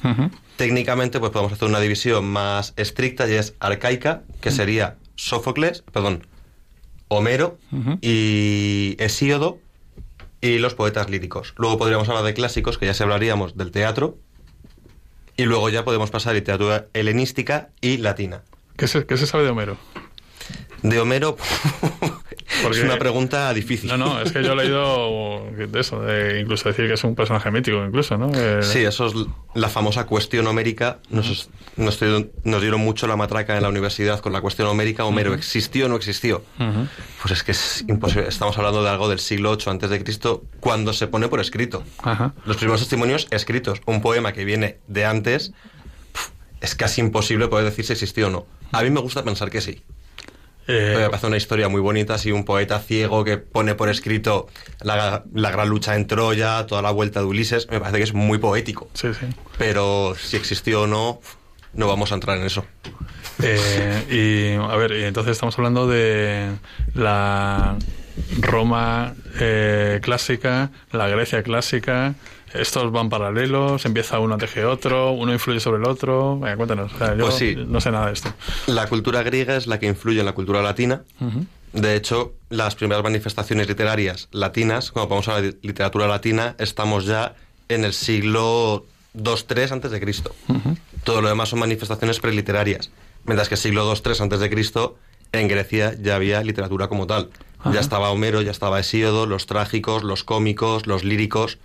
Técnicamente, 0.57 1.21
pues 1.21 1.31
podemos 1.33 1.53
hacer 1.53 1.69
una 1.69 1.81
división 1.81 2.25
más 2.27 2.73
estricta 2.77 3.29
y 3.29 3.35
es 3.35 3.55
arcaica, 3.61 4.23
que 4.41 4.51
sería 4.51 4.97
Sófocles, 5.16 5.83
perdón, 5.93 6.27
Homero 7.09 7.59
y 8.01 8.97
Hesíodo 8.99 9.59
y 10.41 10.59
los 10.59 10.75
poetas 10.75 11.11
líricos. 11.11 11.55
Luego 11.57 11.79
podríamos 11.79 12.09
hablar 12.09 12.25
de 12.25 12.35
clásicos, 12.35 12.79
que 12.79 12.87
ya 12.87 12.95
se 12.95 13.03
hablaríamos 13.03 13.57
del 13.57 13.71
teatro, 13.71 14.19
y 15.37 15.45
luego 15.45 15.69
ya 15.69 15.85
podemos 15.85 16.11
pasar 16.11 16.33
a 16.33 16.35
literatura 16.35 16.87
helenística 16.95 17.71
y 17.81 17.99
latina. 17.99 18.43
¿Qué 18.77 18.89
se, 18.89 19.07
qué 19.07 19.16
se 19.16 19.27
sabe 19.27 19.45
de 19.45 19.51
Homero? 19.51 19.77
De 20.83 21.01
Homero, 21.01 21.37
Porque- 22.62 22.78
Es 22.78 22.84
una 22.84 22.98
pregunta 22.98 23.52
difícil. 23.54 23.88
No, 23.90 23.96
no, 23.96 24.20
es 24.20 24.32
que 24.32 24.42
yo 24.42 24.52
he 24.52 24.56
leído 24.56 25.44
de 25.56 25.80
eso, 25.80 26.00
de 26.02 26.40
incluso 26.40 26.68
decir 26.68 26.86
que 26.86 26.94
es 26.94 27.04
un 27.04 27.14
personaje 27.14 27.50
mítico, 27.50 27.84
incluso, 27.84 28.16
¿no? 28.18 28.30
Que- 28.30 28.62
Sí, 28.62 28.80
eso 28.80 29.06
es 29.06 29.14
la 29.54 29.68
famosa 29.68 30.04
cuestión 30.06 30.46
homérica. 30.46 30.98
Nos, 31.11 31.48
nos, 31.76 31.98
dieron, 32.00 32.30
nos 32.44 32.61
dieron 32.61 32.80
mucho 32.80 33.06
la 33.06 33.16
matraca 33.16 33.56
en 33.56 33.62
la 33.62 33.68
universidad 33.68 34.20
con 34.20 34.32
la 34.32 34.40
cuestión 34.40 34.68
homérica. 34.68 35.04
Homero, 35.04 35.34
¿existió 35.34 35.86
o 35.86 35.88
no 35.88 35.96
existió? 35.96 36.42
Pues 37.22 37.32
es 37.32 37.42
que 37.42 37.52
es 37.52 37.84
imposible. 37.88 38.28
Estamos 38.28 38.56
hablando 38.59 38.82
de 38.82 38.90
algo 38.90 39.09
del 39.09 39.18
siglo 39.18 39.56
VIII 39.56 39.70
antes 39.70 39.90
de 39.90 40.02
Cristo, 40.02 40.44
cuando 40.61 40.92
se 40.92 41.06
pone 41.06 41.28
por 41.28 41.40
escrito. 41.40 41.82
Los 42.44 42.56
primeros 42.56 42.80
testimonios 42.80 43.26
escritos. 43.30 43.80
Un 43.86 44.00
poema 44.00 44.32
que 44.32 44.44
viene 44.44 44.78
de 44.88 45.04
antes, 45.04 45.52
es 46.61 46.74
casi 46.74 47.00
imposible 47.00 47.48
poder 47.48 47.64
decir 47.64 47.84
si 47.84 47.92
existió 47.92 48.26
o 48.26 48.30
no. 48.30 48.46
A 48.72 48.82
mí 48.82 48.90
me 48.90 49.00
gusta 49.00 49.22
pensar 49.22 49.50
que 49.50 49.61
sí. 49.61 49.82
Eh, 50.69 50.95
Me 50.99 51.09
parece 51.09 51.27
una 51.27 51.37
historia 51.39 51.69
muy 51.69 51.81
bonita, 51.81 52.14
así 52.14 52.31
un 52.31 52.45
poeta 52.45 52.79
ciego 52.79 53.25
que 53.25 53.39
pone 53.39 53.75
por 53.75 53.89
escrito 53.89 54.49
la, 54.83 55.25
la 55.35 55.51
gran 55.51 55.69
lucha 55.69 55.97
en 55.97 56.07
Troya, 56.07 56.66
toda 56.66 56.83
la 56.83 56.91
vuelta 56.91 57.21
de 57.21 57.27
Ulises, 57.27 57.69
me 57.71 57.81
parece 57.81 57.97
que 57.99 58.05
es 58.05 58.12
muy 58.14 58.39
poético. 58.39 58.89
sí, 58.95 59.09
sí. 59.19 59.27
Pero 59.57 60.14
si 60.21 60.37
existió 60.37 60.83
o 60.83 60.87
no, 60.87 61.21
no 61.73 61.87
vamos 61.89 62.12
a 62.12 62.14
entrar 62.16 62.37
en 62.39 62.45
eso. 62.45 62.64
Eh, 63.43 64.57
y 64.59 64.62
a 64.62 64.77
ver, 64.77 64.93
entonces 64.93 65.33
estamos 65.33 65.57
hablando 65.59 65.87
de 65.87 66.51
la 66.95 67.77
Roma 68.41 69.14
eh, 69.41 70.01
clásica, 70.03 70.71
la 70.93 71.09
Grecia 71.09 71.43
clásica. 71.43 72.14
Estos 72.55 72.90
van 72.92 73.09
paralelos, 73.11 73.84
empieza 73.84 74.18
uno 74.20 74.34
antes 74.34 74.51
que 74.51 74.64
otro, 74.64 75.12
uno 75.12 75.32
influye 75.32 75.61
sobre 75.61 75.78
el 75.82 75.88
otro. 75.88 76.38
Venga, 76.38 76.57
cuéntanos. 76.57 76.92
O 76.94 76.99
sea, 76.99 77.14
yo 77.14 77.24
Pues 77.24 77.34
sí. 77.34 77.55
no 77.57 77.80
sé 77.80 77.90
nada 77.90 78.07
de 78.07 78.12
esto. 78.14 78.32
La 78.66 78.86
cultura 78.88 79.22
griega 79.22 79.57
es 79.57 79.66
la 79.66 79.78
que 79.78 79.86
influye 79.86 80.20
en 80.20 80.26
la 80.26 80.32
cultura 80.32 80.62
latina. 80.62 81.03
De 81.72 81.94
hecho, 81.96 82.32
las 82.49 82.74
primeras 82.74 83.05
manifestaciones 83.05 83.68
literarias 83.68 84.28
latinas, 84.32 84.90
cuando 84.90 85.11
vamos 85.11 85.28
a 85.28 85.34
la 85.34 85.40
li- 85.42 85.59
literatura 85.62 86.07
latina, 86.07 86.55
estamos 86.59 87.05
ya 87.05 87.34
en 87.68 87.84
el 87.84 87.92
siglo 87.92 88.86
II-III 89.14 89.64
antes 89.72 89.90
de 89.90 90.01
Cristo. 90.01 90.34
Todo 91.05 91.20
lo 91.20 91.28
demás 91.28 91.51
son 91.51 91.59
manifestaciones 91.59 92.20
preliterarias. 92.20 92.90
Mientras 93.24 93.51
que 93.51 93.57
siglo 93.59 93.84
II-III 93.92 94.22
antes 94.22 94.40
de 94.40 94.49
Cristo, 94.49 94.96
en 95.32 95.49
Grecia 95.49 95.94
ya 96.01 96.16
había 96.16 96.42
literatura 96.42 96.88
como 96.88 97.07
tal. 97.07 97.28
Ya 97.70 97.80
estaba 97.80 98.09
Homero, 98.11 98.40
ya 98.40 98.53
estaba 98.53 98.80
Hesíodo, 98.80 99.26
los 99.26 99.44
trágicos, 99.46 100.03
los 100.05 100.24
cómicos, 100.24 100.86
los 100.86 101.05
líricos. 101.05 101.59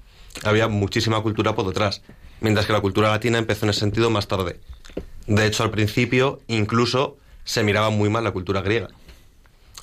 Había 0.43 0.67
muchísima 0.67 1.21
cultura 1.21 1.55
por 1.55 1.67
detrás. 1.67 2.01
Mientras 2.41 2.65
que 2.65 2.73
la 2.73 2.81
cultura 2.81 3.09
latina 3.09 3.37
empezó 3.37 3.65
en 3.65 3.69
ese 3.69 3.81
sentido 3.81 4.09
más 4.09 4.27
tarde. 4.27 4.59
De 5.27 5.45
hecho, 5.45 5.63
al 5.63 5.71
principio, 5.71 6.41
incluso 6.47 7.17
se 7.43 7.63
miraba 7.63 7.89
muy 7.89 8.09
mal 8.09 8.23
la 8.23 8.31
cultura 8.31 8.61
griega. 8.61 8.89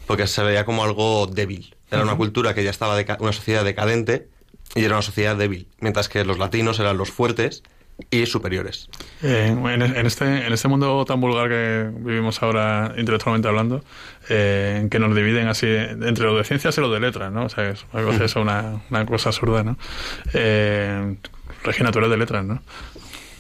Porque 0.06 0.26
se 0.26 0.42
veía 0.42 0.64
como 0.64 0.84
algo 0.84 1.26
débil. 1.26 1.74
Era 1.90 2.02
una 2.02 2.16
cultura 2.16 2.54
que 2.54 2.64
ya 2.64 2.70
estaba, 2.70 2.96
una 3.20 3.32
sociedad 3.32 3.64
decadente 3.64 4.28
y 4.74 4.84
era 4.84 4.94
una 4.94 5.02
sociedad 5.02 5.36
débil. 5.36 5.66
Mientras 5.80 6.08
que 6.08 6.24
los 6.24 6.38
latinos 6.38 6.78
eran 6.78 6.96
los 6.98 7.10
fuertes 7.10 7.62
y 8.10 8.26
superiores. 8.26 8.88
Eh, 9.22 9.48
en, 9.48 9.82
en 9.82 10.06
este, 10.06 10.46
en 10.46 10.52
este 10.52 10.68
mundo 10.68 11.04
tan 11.04 11.20
vulgar 11.20 11.48
que 11.48 11.90
vivimos 11.92 12.42
ahora, 12.42 12.94
intelectualmente 12.96 13.48
hablando, 13.48 13.84
eh, 14.28 14.86
que 14.90 14.98
nos 14.98 15.14
dividen 15.14 15.48
así 15.48 15.66
entre 15.66 16.24
lo 16.24 16.36
de 16.36 16.44
ciencias 16.44 16.76
y 16.78 16.80
lo 16.80 16.90
de 16.90 17.00
letras, 17.00 17.32
¿no? 17.32 17.44
O 17.44 17.48
sea, 17.48 17.70
es 17.70 17.84
una 17.92 18.02
cosa, 18.04 18.24
eso, 18.24 18.40
una, 18.40 18.82
una 18.90 19.06
cosa 19.06 19.30
absurda, 19.30 19.62
¿no? 19.62 19.76
Eh, 20.32 21.16
Regina, 21.62 21.92
tú 21.92 21.98
eres 21.98 22.10
de 22.10 22.16
letras, 22.16 22.44
¿no? 22.44 22.62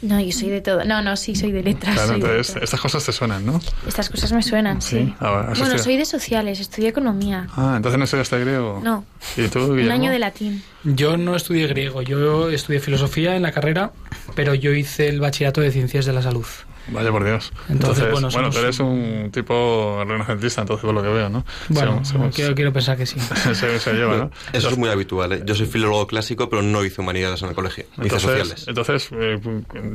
No, 0.02 0.18
yo 0.20 0.32
soy 0.32 0.48
de 0.48 0.60
todo. 0.62 0.84
No, 0.84 1.02
no, 1.02 1.14
sí, 1.16 1.34
soy 1.34 1.52
de 1.52 1.62
letras. 1.62 1.94
Claro, 1.94 2.10
de 2.12 2.14
entonces 2.16 2.56
estas 2.62 2.80
cosas 2.80 3.04
te 3.04 3.12
suenan, 3.12 3.44
¿no? 3.44 3.60
Estas 3.86 4.08
cosas 4.08 4.32
me 4.32 4.42
suenan, 4.42 4.80
Sí, 4.80 4.96
sí. 4.98 5.14
ah, 5.20 5.30
bueno, 5.30 5.52
estudiado. 5.52 5.78
soy 5.78 5.96
de 5.98 6.04
sociales, 6.06 6.58
estudié 6.60 6.88
economía. 6.88 7.46
Ah, 7.56 7.74
entonces 7.76 7.98
no 7.98 8.04
estudiaste 8.04 8.38
griego. 8.40 8.80
No. 8.82 9.04
¿Y 9.36 9.48
tú, 9.48 9.60
Un 9.72 9.90
año 9.90 10.10
de 10.10 10.18
latín. 10.18 10.62
Yo 10.84 11.16
no 11.18 11.36
estudié 11.36 11.66
griego, 11.66 12.00
yo 12.02 12.48
estudié 12.50 12.80
filosofía 12.80 13.36
en 13.36 13.42
la 13.42 13.52
carrera, 13.52 13.92
pero 14.34 14.54
yo 14.54 14.72
hice 14.72 15.08
el 15.08 15.20
bachillerato 15.20 15.60
de 15.60 15.70
ciencias 15.70 16.06
de 16.06 16.12
la 16.14 16.22
salud. 16.22 16.46
Vaya 16.92 17.10
por 17.10 17.24
Dios. 17.24 17.52
Entonces, 17.68 18.04
Entonces, 18.04 18.12
bueno, 18.12 18.28
bueno, 18.30 18.48
tú 18.48 18.54
somos- 18.54 18.64
eres 18.64 18.80
un 18.80 19.30
tipo 19.32 20.02
renacentista, 20.06 20.62
entonces 20.62 20.84
por 20.84 20.94
lo 20.94 21.02
que 21.02 21.08
veo, 21.08 21.28
¿no? 21.28 21.44
Bueno, 21.68 22.04
Se- 22.04 22.12
se- 22.18 22.30
quiero, 22.30 22.54
quiero 22.54 22.72
pensar 22.72 22.96
que 22.96 23.06
sí. 23.06 23.18
se, 23.54 23.78
se 23.78 23.92
lleva, 23.92 24.16
¿no? 24.16 24.30
Eso 24.52 24.68
es 24.68 24.76
muy 24.78 24.88
habitual. 24.90 25.32
¿eh? 25.32 25.42
Yo 25.44 25.54
soy 25.54 25.66
filólogo 25.66 26.06
clásico, 26.06 26.48
pero 26.48 26.62
no 26.62 26.84
hice 26.84 27.00
humanidades 27.00 27.42
en 27.42 27.48
el 27.50 27.54
colegio. 27.54 27.84
Hice 27.92 28.02
Entonces, 28.02 28.22
sociales. 28.22 28.64
entonces 28.68 29.08
eh, 29.12 29.40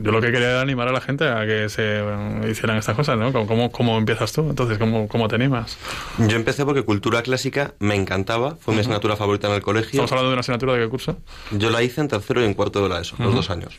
yo 0.01 0.11
lo 0.11 0.21
que 0.21 0.31
quería 0.31 0.49
era 0.51 0.61
animar 0.61 0.87
a 0.87 0.91
la 0.91 1.01
gente 1.01 1.27
a 1.27 1.45
que 1.45 1.69
se 1.69 1.81
eh, 1.83 2.47
hicieran 2.51 2.77
estas 2.77 2.95
cosas, 2.95 3.17
¿no? 3.17 3.31
¿Cómo, 3.33 3.71
cómo, 3.71 3.97
empiezas 3.97 4.31
tú? 4.31 4.49
Entonces, 4.49 4.77
¿cómo, 4.77 5.07
¿cómo 5.07 5.27
te 5.27 5.35
animas? 5.35 5.77
Yo 6.17 6.35
empecé 6.35 6.65
porque 6.65 6.83
cultura 6.83 7.21
clásica 7.21 7.73
me 7.79 7.95
encantaba, 7.95 8.55
fue 8.59 8.73
mi 8.73 8.79
asignatura 8.81 9.15
favorita 9.15 9.47
en 9.47 9.53
el 9.55 9.61
colegio. 9.61 9.89
Estamos 9.91 10.11
hablando 10.11 10.29
de 10.29 10.33
una 10.35 10.41
asignatura 10.41 10.73
de 10.73 10.79
qué 10.83 10.89
curso. 10.89 11.17
Yo 11.51 11.69
la 11.69 11.81
hice 11.83 12.01
en 12.01 12.07
tercero 12.07 12.41
y 12.41 12.45
en 12.45 12.53
cuarto 12.53 12.81
de 12.83 12.89
la 12.89 13.01
ESO, 13.01 13.15
los 13.19 13.33
dos 13.33 13.49
años. 13.49 13.77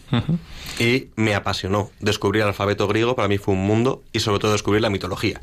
Y 0.79 1.09
me 1.17 1.35
apasionó. 1.35 1.91
Descubrir 2.01 2.43
el 2.43 2.49
alfabeto 2.49 2.87
griego 2.89 3.06
para 3.15 3.29
mí 3.29 3.39
fue 3.39 3.55
un 3.55 3.65
mundo 3.67 4.03
y 4.13 4.21
sobre 4.21 4.39
todo 4.41 4.53
descubrir 4.53 4.83
la 4.83 4.91
mitología. 4.91 5.41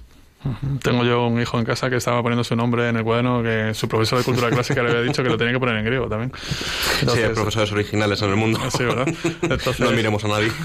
Tengo 0.82 1.06
yo 1.06 1.26
un 1.28 1.40
hijo 1.42 1.58
en 1.58 1.64
casa 1.64 1.90
que 1.90 1.96
estaba 1.96 2.22
poniendo 2.22 2.44
su 2.44 2.54
nombre 2.58 2.90
en 2.90 2.98
el 2.98 3.04
cuaderno 3.06 3.42
que 3.42 3.74
su 3.74 3.88
profesor 3.88 4.18
de 4.20 4.26
cultura 4.26 4.50
clásica 4.50 4.84
le 4.84 4.90
había 4.90 5.02
dicho 5.02 5.24
que 5.24 5.30
lo 5.30 5.38
tenía 5.38 5.54
que 5.54 5.60
poner 5.60 5.78
en 5.78 5.86
griego 5.86 6.10
también. 6.10 6.34
sí, 6.36 6.98
Entonces- 7.00 7.28
hay 7.30 7.34
profesores 7.34 7.72
originales 7.72 8.22
en 8.22 8.30
el 8.30 8.36
mundo. 8.36 8.60
Sí, 8.78 8.84
¿verdad? 8.84 9.08
Entonces- 9.42 9.80
no 9.80 9.92
miremos 9.92 10.26
a 10.26 10.28
nadie. 10.28 10.52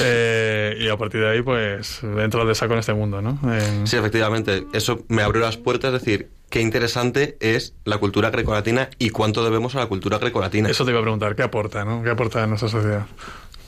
Eh, 0.00 0.76
y 0.80 0.88
a 0.88 0.96
partir 0.96 1.20
de 1.20 1.30
ahí, 1.30 1.42
pues, 1.42 2.02
entro 2.02 2.44
de 2.44 2.54
saco 2.54 2.74
en 2.74 2.80
este 2.80 2.92
mundo, 2.92 3.22
¿no? 3.22 3.38
Sí, 3.84 3.96
efectivamente. 3.96 4.66
Eso 4.72 5.04
me 5.08 5.22
abrió 5.22 5.40
las 5.42 5.56
puertas, 5.56 5.94
es 5.94 6.00
decir, 6.02 6.28
qué 6.50 6.60
interesante 6.60 7.36
es 7.40 7.74
la 7.84 7.98
cultura 7.98 8.30
grecolatina 8.30 8.90
y 8.98 9.10
cuánto 9.10 9.42
debemos 9.42 9.74
a 9.74 9.78
la 9.80 9.86
cultura 9.86 10.18
grecolatina. 10.18 10.68
Eso 10.68 10.84
te 10.84 10.90
iba 10.90 11.00
a 11.00 11.02
preguntar, 11.02 11.34
¿qué 11.34 11.42
aporta, 11.42 11.84
no? 11.84 12.02
¿Qué 12.02 12.10
aporta 12.10 12.42
a 12.44 12.46
nuestra 12.46 12.68
sociedad? 12.68 13.06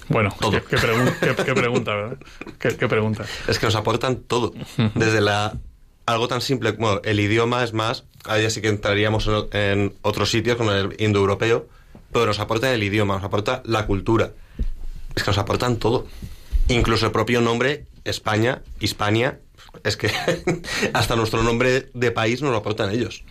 Bueno, 0.08 0.34
Todo. 0.40 0.50
¿qué, 0.52 0.62
qué 0.62 0.76
pregun- 0.76 1.14
qué- 1.20 1.44
qué 1.44 1.54
pregunta, 1.54 1.94
verdad? 1.94 2.18
¿Qué, 2.58 2.88
pregunta? 2.88 3.24
Es 3.46 3.58
que 3.58 3.66
nos 3.66 3.74
aportan 3.74 4.16
todo. 4.16 4.52
Desde 4.94 5.20
la 5.20 5.56
algo 6.06 6.26
tan 6.28 6.40
simple 6.40 6.74
como 6.74 7.00
el 7.04 7.20
idioma 7.20 7.62
es 7.62 7.74
más, 7.74 8.04
ahí 8.24 8.48
sí 8.50 8.62
que 8.62 8.68
entraríamos 8.68 9.26
en, 9.28 9.58
en 9.58 9.94
otros 10.02 10.30
sitios 10.30 10.56
con 10.56 10.70
el 10.70 10.96
indoeuropeo, 10.98 11.68
pero 12.12 12.24
nos 12.26 12.38
aporta 12.38 12.72
el 12.72 12.82
idioma, 12.82 13.14
nos 13.16 13.24
aporta 13.24 13.62
la 13.66 13.86
cultura. 13.86 14.30
Es 15.14 15.22
que 15.22 15.30
nos 15.30 15.38
aportan 15.38 15.76
todo. 15.76 16.06
Incluso 16.68 17.04
el 17.06 17.12
propio 17.12 17.40
nombre 17.42 17.84
España, 18.04 18.62
Hispania, 18.80 19.40
es 19.84 19.96
que 19.98 20.10
hasta 20.94 21.14
nuestro 21.16 21.42
nombre 21.42 21.90
de 21.92 22.10
país 22.10 22.40
nos 22.40 22.52
lo 22.52 22.56
aportan 22.58 22.90
ellos. 22.90 23.22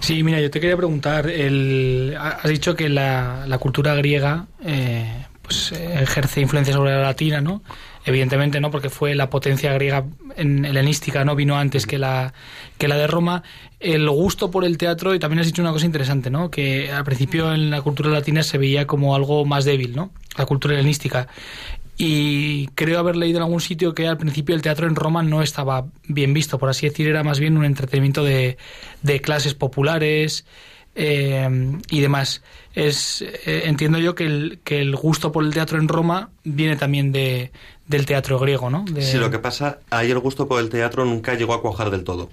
Sí, 0.00 0.22
mira, 0.22 0.40
yo 0.40 0.50
te 0.50 0.60
quería 0.60 0.76
preguntar, 0.76 1.28
el, 1.28 2.16
has 2.18 2.48
dicho 2.48 2.74
que 2.74 2.88
la, 2.88 3.46
cultura 3.60 3.94
griega 3.94 4.46
eh, 4.64 5.26
pues, 5.42 5.72
eh, 5.72 6.02
ejerce 6.02 6.40
influencia 6.40 6.74
sobre 6.74 6.92
la 6.92 7.02
latina, 7.02 7.40
¿no? 7.40 7.62
Evidentemente, 8.06 8.60
¿no? 8.60 8.70
Porque 8.70 8.88
fue 8.88 9.14
la 9.14 9.28
potencia 9.28 9.72
griega 9.74 10.04
en 10.36 10.64
helenística, 10.64 11.22
¿no? 11.24 11.36
Vino 11.36 11.58
antes 11.58 11.86
que 11.86 11.98
la, 11.98 12.32
que 12.78 12.88
la 12.88 12.96
de 12.96 13.06
Roma. 13.06 13.42
El 13.78 14.08
gusto 14.08 14.50
por 14.50 14.64
el 14.64 14.78
teatro, 14.78 15.14
y 15.14 15.18
también 15.18 15.40
has 15.40 15.46
dicho 15.46 15.60
una 15.60 15.72
cosa 15.72 15.84
interesante, 15.84 16.30
¿no? 16.30 16.50
Que 16.50 16.90
al 16.90 17.04
principio 17.04 17.52
en 17.52 17.70
la 17.70 17.82
cultura 17.82 18.08
latina 18.08 18.42
se 18.42 18.56
veía 18.56 18.86
como 18.86 19.14
algo 19.14 19.44
más 19.44 19.66
débil, 19.66 19.94
¿no? 19.94 20.12
La 20.38 20.46
cultura 20.46 20.74
helenística. 20.74 21.28
Y 22.02 22.66
creo 22.68 22.98
haber 22.98 23.14
leído 23.16 23.36
en 23.36 23.42
algún 23.42 23.60
sitio 23.60 23.92
que 23.94 24.08
al 24.08 24.16
principio 24.16 24.54
el 24.54 24.62
teatro 24.62 24.86
en 24.86 24.96
Roma 24.96 25.22
no 25.22 25.42
estaba 25.42 25.84
bien 26.08 26.32
visto, 26.32 26.58
por 26.58 26.70
así 26.70 26.88
decir, 26.88 27.06
era 27.08 27.22
más 27.22 27.38
bien 27.38 27.58
un 27.58 27.64
entretenimiento 27.66 28.24
de, 28.24 28.56
de 29.02 29.20
clases 29.20 29.52
populares 29.52 30.46
eh, 30.94 31.76
y 31.90 32.00
demás. 32.00 32.42
Es, 32.74 33.20
eh, 33.20 33.64
entiendo 33.66 33.98
yo 33.98 34.14
que 34.14 34.24
el, 34.24 34.60
que 34.64 34.80
el 34.80 34.96
gusto 34.96 35.30
por 35.30 35.44
el 35.44 35.52
teatro 35.52 35.76
en 35.78 35.88
Roma 35.88 36.30
viene 36.42 36.76
también 36.76 37.12
de, 37.12 37.52
del 37.86 38.06
teatro 38.06 38.38
griego, 38.38 38.70
¿no? 38.70 38.86
De- 38.90 39.02
Sí, 39.02 39.18
lo 39.18 39.30
que 39.30 39.38
pasa, 39.38 39.80
ahí 39.90 40.10
el 40.10 40.20
gusto 40.20 40.48
por 40.48 40.58
el 40.60 40.70
teatro 40.70 41.04
nunca 41.04 41.34
llegó 41.34 41.52
a 41.52 41.60
cuajar 41.60 41.90
del 41.90 42.04
todo. 42.04 42.30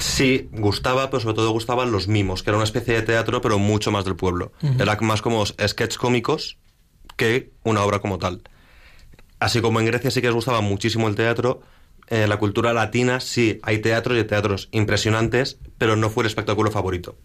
Sí, 0.00 0.48
gustaba, 0.52 1.10
pero 1.10 1.20
sobre 1.20 1.36
todo 1.36 1.50
gustaban 1.50 1.90
los 1.92 2.08
mimos, 2.08 2.42
que 2.42 2.50
era 2.50 2.56
una 2.56 2.64
especie 2.64 2.94
de 2.94 3.02
teatro, 3.02 3.40
pero 3.40 3.58
mucho 3.58 3.90
más 3.92 4.04
del 4.04 4.16
pueblo. 4.16 4.52
Era 4.78 4.96
más 5.00 5.22
como 5.22 5.44
sketch 5.46 5.96
cómicos 5.96 6.56
que 7.18 7.50
una 7.64 7.82
obra 7.82 7.98
como 7.98 8.16
tal. 8.16 8.40
Así 9.40 9.60
como 9.60 9.80
en 9.80 9.86
Grecia 9.86 10.10
sí 10.10 10.22
que 10.22 10.28
les 10.28 10.34
gustaba 10.34 10.62
muchísimo 10.62 11.08
el 11.08 11.14
teatro, 11.14 11.60
en 12.06 12.28
la 12.30 12.38
cultura 12.38 12.72
latina 12.72 13.20
sí 13.20 13.60
hay 13.62 13.78
teatros 13.78 14.18
y 14.18 14.24
teatros 14.24 14.68
impresionantes, 14.72 15.58
pero 15.76 15.96
no 15.96 16.08
fue 16.08 16.22
el 16.22 16.28
espectáculo 16.28 16.70
favorito. 16.70 17.16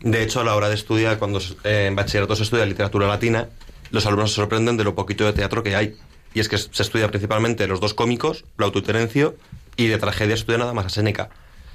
De 0.00 0.22
hecho, 0.22 0.40
a 0.40 0.44
la 0.44 0.56
hora 0.56 0.70
de 0.70 0.74
estudiar, 0.74 1.18
cuando 1.18 1.40
eh, 1.62 1.86
en 1.88 1.94
bachillerato 1.94 2.34
se 2.34 2.42
estudia 2.42 2.64
literatura 2.64 3.06
latina, 3.06 3.48
los 3.90 4.06
alumnos 4.06 4.30
se 4.30 4.36
sorprenden 4.36 4.78
de 4.78 4.84
lo 4.84 4.94
poquito 4.94 5.26
de 5.26 5.34
teatro 5.34 5.62
que 5.62 5.76
hay. 5.76 5.94
Y 6.32 6.40
es 6.40 6.48
que 6.48 6.56
se 6.56 6.82
estudia 6.82 7.08
principalmente 7.08 7.66
los 7.66 7.78
dos 7.78 7.92
cómicos, 7.92 8.46
Plauto 8.56 8.78
y 8.78 8.82
Terencio, 8.82 9.36
y 9.76 9.88
de 9.88 9.98
tragedia 9.98 10.34
estudia 10.34 10.58
nada 10.58 10.72
más 10.72 10.86
a 10.86 10.88
Séneca. 10.88 11.28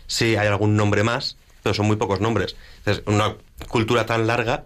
Sí, 0.08 0.36
hay 0.36 0.47
algún 0.47 0.76
nombre 0.76 1.04
más, 1.04 1.38
pero 1.62 1.76
son 1.76 1.86
muy 1.86 1.95
pocos 1.97 2.20
nombres. 2.20 2.56
Entonces, 2.80 3.04
en 3.06 3.14
una 3.14 3.36
cultura 3.70 4.08
tan 4.08 4.26
larga, 4.26 4.66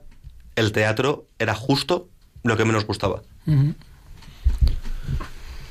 el 0.56 0.72
teatro 0.72 1.28
era 1.38 1.54
justo 1.54 2.08
lo 2.44 2.58
que 2.58 2.66
menos 2.66 2.86
gustaba. 2.86 3.22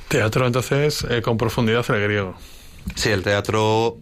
Teatro, 0.09 0.47
entonces, 0.47 1.05
eh, 1.11 1.21
con 1.23 1.37
profundidad 1.37 1.85
el 1.91 2.03
griego. 2.03 2.37
Sí, 2.95 3.11
el 3.11 3.23
teatro 3.23 3.97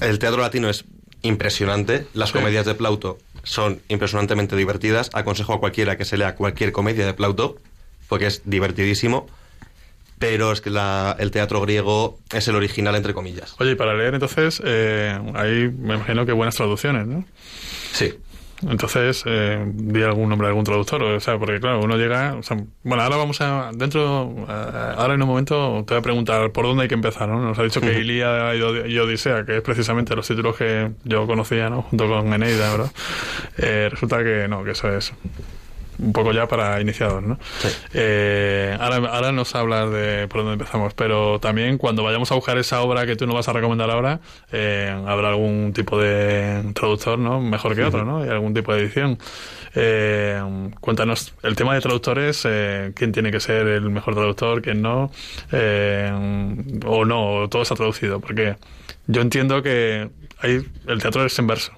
el 0.00 0.18
teatro 0.18 0.40
latino 0.40 0.68
es 0.68 0.84
impresionante. 1.22 2.06
Las 2.14 2.30
Sí. 2.30 2.34
comedias 2.38 2.66
de 2.66 2.74
Plauto 2.74 3.18
son 3.44 3.80
impresionantemente 3.88 4.56
divertidas. 4.56 5.10
Aconsejo 5.14 5.54
a 5.54 5.60
cualquiera 5.60 5.96
que 5.96 6.04
se 6.04 6.16
lea 6.16 6.34
cualquier 6.34 6.72
comedia 6.72 7.06
de 7.06 7.14
Plauto, 7.14 7.56
porque 8.08 8.26
es 8.26 8.42
divertidísimo. 8.44 9.26
Pero 10.18 10.52
es 10.52 10.60
que 10.60 10.70
la- 10.70 11.16
el 11.18 11.30
teatro 11.30 11.60
griego 11.60 12.18
es 12.32 12.46
el 12.48 12.54
original, 12.56 12.94
entre 12.96 13.14
comillas. 13.14 13.54
Oye, 13.58 13.72
y 13.72 13.74
para 13.74 13.94
leer 13.94 14.14
entonces, 14.14 14.60
eh, 14.64 15.18
hay, 15.34 15.68
me 15.76 15.94
imagino 15.94 16.24
que 16.26 16.32
buenas 16.32 16.54
traducciones, 16.56 17.06
¿no? 17.06 17.24
Sí. 17.92 18.14
Entonces, 18.68 19.22
eh, 19.26 19.62
di 19.74 20.02
algún 20.02 20.28
nombre 20.28 20.46
de 20.46 20.50
algún 20.50 20.64
traductor, 20.64 21.02
o 21.02 21.20
sea, 21.20 21.38
porque 21.38 21.60
claro, 21.60 21.80
uno 21.80 21.96
llega, 21.96 22.34
o 22.34 22.42
sea, 22.42 22.56
bueno, 22.82 23.02
ahora 23.02 23.16
vamos 23.16 23.40
a, 23.40 23.70
dentro, 23.74 24.34
eh, 24.48 24.94
ahora 24.96 25.14
en 25.14 25.22
un 25.22 25.28
momento 25.28 25.84
te 25.86 25.94
voy 25.94 25.98
a 26.00 26.02
preguntar 26.02 26.50
por 26.52 26.64
dónde 26.64 26.82
hay 26.84 26.88
que 26.88 26.94
empezar, 26.94 27.28
¿no? 27.28 27.40
Nos 27.40 27.58
ha 27.58 27.62
dicho 27.62 27.80
que 27.80 27.88
Od- 27.90 28.86
y 28.88 28.98
Odisea, 28.98 29.44
que 29.44 29.56
es 29.58 29.62
precisamente 29.62 30.14
los 30.16 30.26
títulos 30.26 30.56
que 30.56 30.92
yo 31.04 31.26
conocía, 31.26 31.68
¿no? 31.68 31.82
Junto 31.82 32.08
con 32.08 32.32
Eneida, 32.32 32.70
¿verdad? 32.70 32.90
Eh, 33.58 33.88
resulta 33.90 34.22
que 34.24 34.46
no, 34.48 34.64
que 34.64 34.70
eso 34.70 34.88
es 34.96 35.12
un 35.98 36.12
poco 36.12 36.32
ya 36.32 36.46
para 36.46 36.80
iniciados, 36.80 37.22
¿no? 37.22 37.38
Sí. 37.58 37.68
Eh, 37.94 38.76
ahora, 38.80 38.96
ahora 38.96 39.32
nos 39.32 39.54
hablas 39.54 39.90
de 39.90 40.28
por 40.28 40.40
dónde 40.40 40.54
empezamos, 40.54 40.94
pero 40.94 41.38
también 41.40 41.78
cuando 41.78 42.02
vayamos 42.02 42.30
a 42.32 42.34
buscar 42.34 42.58
esa 42.58 42.82
obra 42.82 43.06
que 43.06 43.16
tú 43.16 43.26
nos 43.26 43.34
vas 43.34 43.48
a 43.48 43.52
recomendar 43.52 43.90
ahora, 43.90 44.20
eh, 44.52 44.94
habrá 45.06 45.28
algún 45.28 45.72
tipo 45.72 45.98
de 45.98 46.72
traductor, 46.74 47.18
¿no? 47.18 47.40
Mejor 47.40 47.74
que 47.74 47.84
otro, 47.84 48.04
¿no? 48.04 48.24
Y 48.24 48.28
algún 48.28 48.54
tipo 48.54 48.74
de 48.74 48.82
edición. 48.82 49.18
Eh, 49.74 50.40
cuéntanos, 50.80 51.34
el 51.42 51.56
tema 51.56 51.74
de 51.74 51.80
traductores, 51.80 52.42
eh, 52.44 52.92
¿quién 52.94 53.12
tiene 53.12 53.30
que 53.32 53.40
ser 53.40 53.66
el 53.66 53.90
mejor 53.90 54.14
traductor, 54.14 54.62
quién 54.62 54.82
no? 54.82 55.10
Eh, 55.50 56.10
o 56.86 57.04
no, 57.04 57.34
o 57.34 57.48
todo 57.48 57.62
está 57.62 57.74
traducido, 57.74 58.20
porque 58.20 58.56
yo 59.06 59.20
entiendo 59.20 59.62
que 59.62 60.08
hay, 60.38 60.64
el 60.86 61.02
teatro 61.02 61.24
es 61.24 61.38
en 61.38 61.46
verso. 61.46 61.72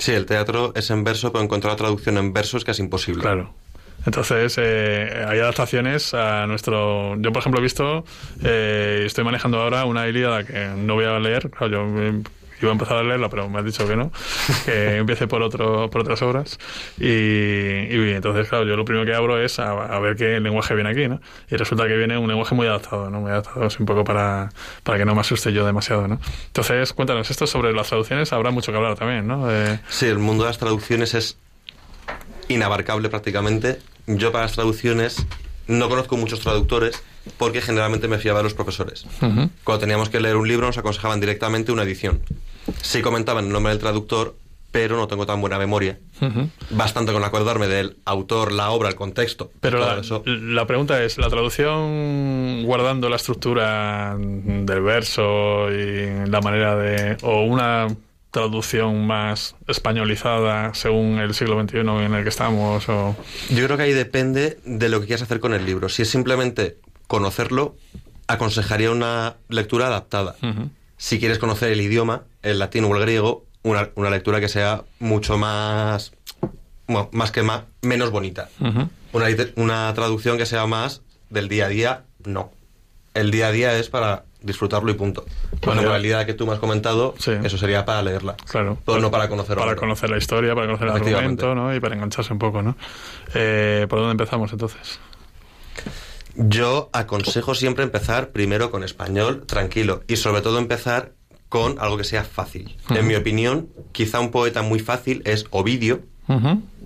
Sí, 0.00 0.12
el 0.12 0.24
teatro 0.24 0.72
es 0.74 0.90
en 0.90 1.04
verso, 1.04 1.30
pero 1.30 1.44
encontrar 1.44 1.74
la 1.74 1.76
traducción 1.76 2.16
en 2.16 2.32
verso 2.32 2.56
es 2.56 2.64
casi 2.64 2.82
imposible. 2.82 3.20
Claro. 3.20 3.52
Entonces, 4.06 4.56
eh, 4.56 5.26
hay 5.28 5.40
adaptaciones 5.40 6.14
a 6.14 6.46
nuestro... 6.46 7.20
Yo, 7.20 7.32
por 7.32 7.40
ejemplo, 7.40 7.60
he 7.60 7.62
visto, 7.62 8.04
eh, 8.42 9.02
estoy 9.04 9.24
manejando 9.24 9.60
ahora 9.60 9.84
una 9.84 10.08
Ilíada 10.08 10.42
que 10.44 10.68
no 10.74 10.94
voy 10.94 11.04
a 11.04 11.18
leer. 11.18 11.50
Claro, 11.50 11.68
yo 11.68 12.02
eh, 12.02 12.22
iba 12.62 12.70
a 12.70 12.74
empezar 12.74 12.96
a 12.98 13.02
leerla, 13.02 13.28
pero 13.28 13.48
me 13.48 13.58
has 13.58 13.64
dicho 13.64 13.86
que 13.86 13.96
no, 13.96 14.10
que 14.64 14.96
empiece 14.98 15.26
por 15.26 15.42
otro 15.42 15.88
por 15.90 16.02
otras 16.02 16.20
obras. 16.22 16.58
Y, 16.98 17.04
y 17.06 18.12
entonces, 18.12 18.48
claro, 18.48 18.64
yo 18.64 18.76
lo 18.76 18.84
primero 18.84 19.04
que 19.06 19.14
abro 19.14 19.40
es 19.42 19.58
a, 19.58 19.70
a 19.72 19.98
ver 20.00 20.16
qué 20.16 20.40
lenguaje 20.40 20.74
viene 20.74 20.90
aquí, 20.90 21.08
¿no? 21.08 21.20
Y 21.50 21.56
resulta 21.56 21.86
que 21.86 21.96
viene 21.96 22.16
un 22.18 22.28
lenguaje 22.28 22.54
muy 22.54 22.66
adaptado, 22.66 23.10
¿no? 23.10 23.20
Muy 23.20 23.30
adaptado, 23.30 23.66
así 23.66 23.76
un 23.80 23.86
poco 23.86 24.04
para, 24.04 24.50
para 24.82 24.98
que 24.98 25.04
no 25.04 25.14
me 25.14 25.20
asuste 25.20 25.52
yo 25.52 25.64
demasiado, 25.66 26.06
¿no? 26.08 26.20
Entonces, 26.46 26.92
cuéntanos, 26.92 27.30
esto 27.30 27.46
sobre 27.46 27.72
las 27.72 27.88
traducciones 27.88 28.32
habrá 28.32 28.50
mucho 28.50 28.72
que 28.72 28.78
hablar 28.78 28.96
también, 28.96 29.26
¿no? 29.26 29.50
Eh, 29.50 29.80
Sí, 29.88 30.06
el 30.06 30.18
mundo 30.18 30.44
de 30.44 30.50
las 30.50 30.58
traducciones 30.58 31.14
es 31.14 31.36
inabarcable 32.48 33.08
prácticamente. 33.08 33.78
Yo 34.06 34.32
para 34.32 34.44
las 34.44 34.52
traducciones 34.54 35.24
no 35.66 35.88
conozco 35.88 36.16
muchos 36.16 36.40
traductores 36.40 37.02
porque 37.38 37.60
generalmente 37.60 38.08
me 38.08 38.18
fiaba 38.18 38.40
de 38.40 38.44
los 38.44 38.54
profesores. 38.54 39.04
ujú. 39.22 39.50
Cuando 39.62 39.78
teníamos 39.80 40.08
que 40.08 40.20
leer 40.20 40.36
un 40.36 40.48
libro 40.48 40.66
nos 40.66 40.78
aconsejaban 40.78 41.20
directamente 41.20 41.70
una 41.70 41.82
edición. 41.84 42.20
Sí 42.82 43.02
comentaban 43.02 43.46
el 43.46 43.52
nombre 43.52 43.72
del 43.72 43.80
traductor, 43.80 44.36
pero 44.70 44.96
no 44.96 45.08
tengo 45.08 45.26
tan 45.26 45.40
buena 45.40 45.58
memoria. 45.58 45.98
Ujú. 46.20 46.48
Bastante 46.70 47.12
con 47.12 47.24
acordarme 47.24 47.66
del 47.66 47.96
autor, 48.04 48.52
la 48.52 48.70
obra, 48.70 48.88
el 48.88 48.94
contexto. 48.94 49.50
Pero 49.60 49.80
la, 49.80 50.00
eso. 50.00 50.22
la 50.26 50.66
pregunta 50.66 51.02
es, 51.02 51.18
¿la 51.18 51.28
traducción 51.28 52.62
guardando 52.64 53.08
la 53.08 53.16
estructura 53.16 54.16
del 54.18 54.82
verso 54.82 55.70
y 55.72 56.28
la 56.28 56.40
manera 56.40 56.76
de... 56.76 57.16
o 57.22 57.42
una 57.42 57.88
traducción 58.30 59.08
más 59.08 59.56
españolizada 59.66 60.72
según 60.74 61.18
el 61.18 61.34
siglo 61.34 61.60
XXI 61.60 61.78
en 61.78 62.14
el 62.14 62.22
que 62.22 62.28
estamos? 62.28 62.88
O... 62.88 63.16
Yo 63.50 63.64
creo 63.64 63.76
que 63.76 63.82
ahí 63.84 63.92
depende 63.92 64.58
de 64.64 64.88
lo 64.88 65.00
que 65.00 65.06
quieras 65.06 65.22
hacer 65.22 65.40
con 65.40 65.52
el 65.52 65.66
libro. 65.66 65.88
Si 65.88 66.02
es 66.02 66.10
simplemente 66.10 66.76
conocerlo, 67.08 67.74
aconsejaría 68.28 68.92
una 68.92 69.34
lectura 69.48 69.88
adaptada. 69.88 70.36
Si 70.96 71.18
quieres 71.18 71.38
conocer 71.38 71.72
el 71.72 71.80
idioma, 71.80 72.22
el 72.42 72.58
latín 72.58 72.84
o 72.84 72.94
el 72.96 73.02
griego, 73.02 73.44
una, 73.62 73.90
una 73.94 74.10
lectura 74.10 74.40
que 74.40 74.48
sea 74.48 74.82
mucho 74.98 75.36
más, 75.38 76.12
bueno, 76.86 77.08
más 77.12 77.30
que 77.30 77.42
más, 77.42 77.62
menos 77.82 78.10
bonita. 78.10 78.48
Una, 79.12 79.26
una 79.56 79.92
traducción 79.94 80.38
que 80.38 80.46
sea 80.46 80.66
más 80.66 81.02
del 81.30 81.48
día 81.48 81.66
a 81.66 81.68
día, 81.68 82.04
no. 82.24 82.52
El 83.14 83.30
día 83.30 83.48
a 83.48 83.52
día 83.52 83.76
es 83.78 83.88
para 83.88 84.24
disfrutarlo 84.40 84.90
y 84.90 84.94
punto. 84.94 85.26
Ejemplo, 85.60 85.90
la 85.90 85.98
Ilíada 85.98 86.24
que 86.24 86.32
tú 86.32 86.46
me 86.46 86.54
has 86.54 86.58
comentado, 86.60 87.14
Sí. 87.18 87.32
eso 87.44 87.58
sería 87.58 87.84
para 87.84 88.02
leerla. 88.02 88.36
Claro. 88.50 88.78
Pero 88.86 89.00
no 89.00 89.10
para 89.10 89.28
conocer 89.28 89.56
Para 89.58 89.76
conocer 89.76 90.08
la 90.08 90.16
historia, 90.16 90.54
para 90.54 90.66
conocer 90.66 90.88
el 90.88 90.94
argumento, 90.94 91.54
¿no? 91.54 91.74
Y 91.74 91.80
para 91.80 91.94
engancharse 91.96 92.32
un 92.32 92.38
poco, 92.38 92.62
¿no? 92.62 92.76
Eh, 93.34 93.86
¿Por 93.90 93.98
dónde 93.98 94.12
empezamos 94.12 94.50
entonces? 94.52 94.98
Yo 96.36 96.88
aconsejo 96.92 97.54
siempre 97.54 97.84
empezar 97.84 98.30
primero 98.30 98.70
con 98.70 98.84
español, 98.84 99.44
tranquilo, 99.46 100.02
y 100.06 100.16
sobre 100.16 100.40
todo 100.40 100.58
empezar 100.58 101.12
con 101.50 101.78
algo 101.80 101.98
que 101.98 102.04
sea 102.04 102.24
fácil. 102.24 102.76
En 102.88 103.06
mi 103.06 103.14
opinión, 103.16 103.68
quizá 103.92 104.20
un 104.20 104.30
poeta 104.30 104.62
muy 104.62 104.78
fácil 104.78 105.20
es 105.26 105.44
Ovidio, 105.50 106.00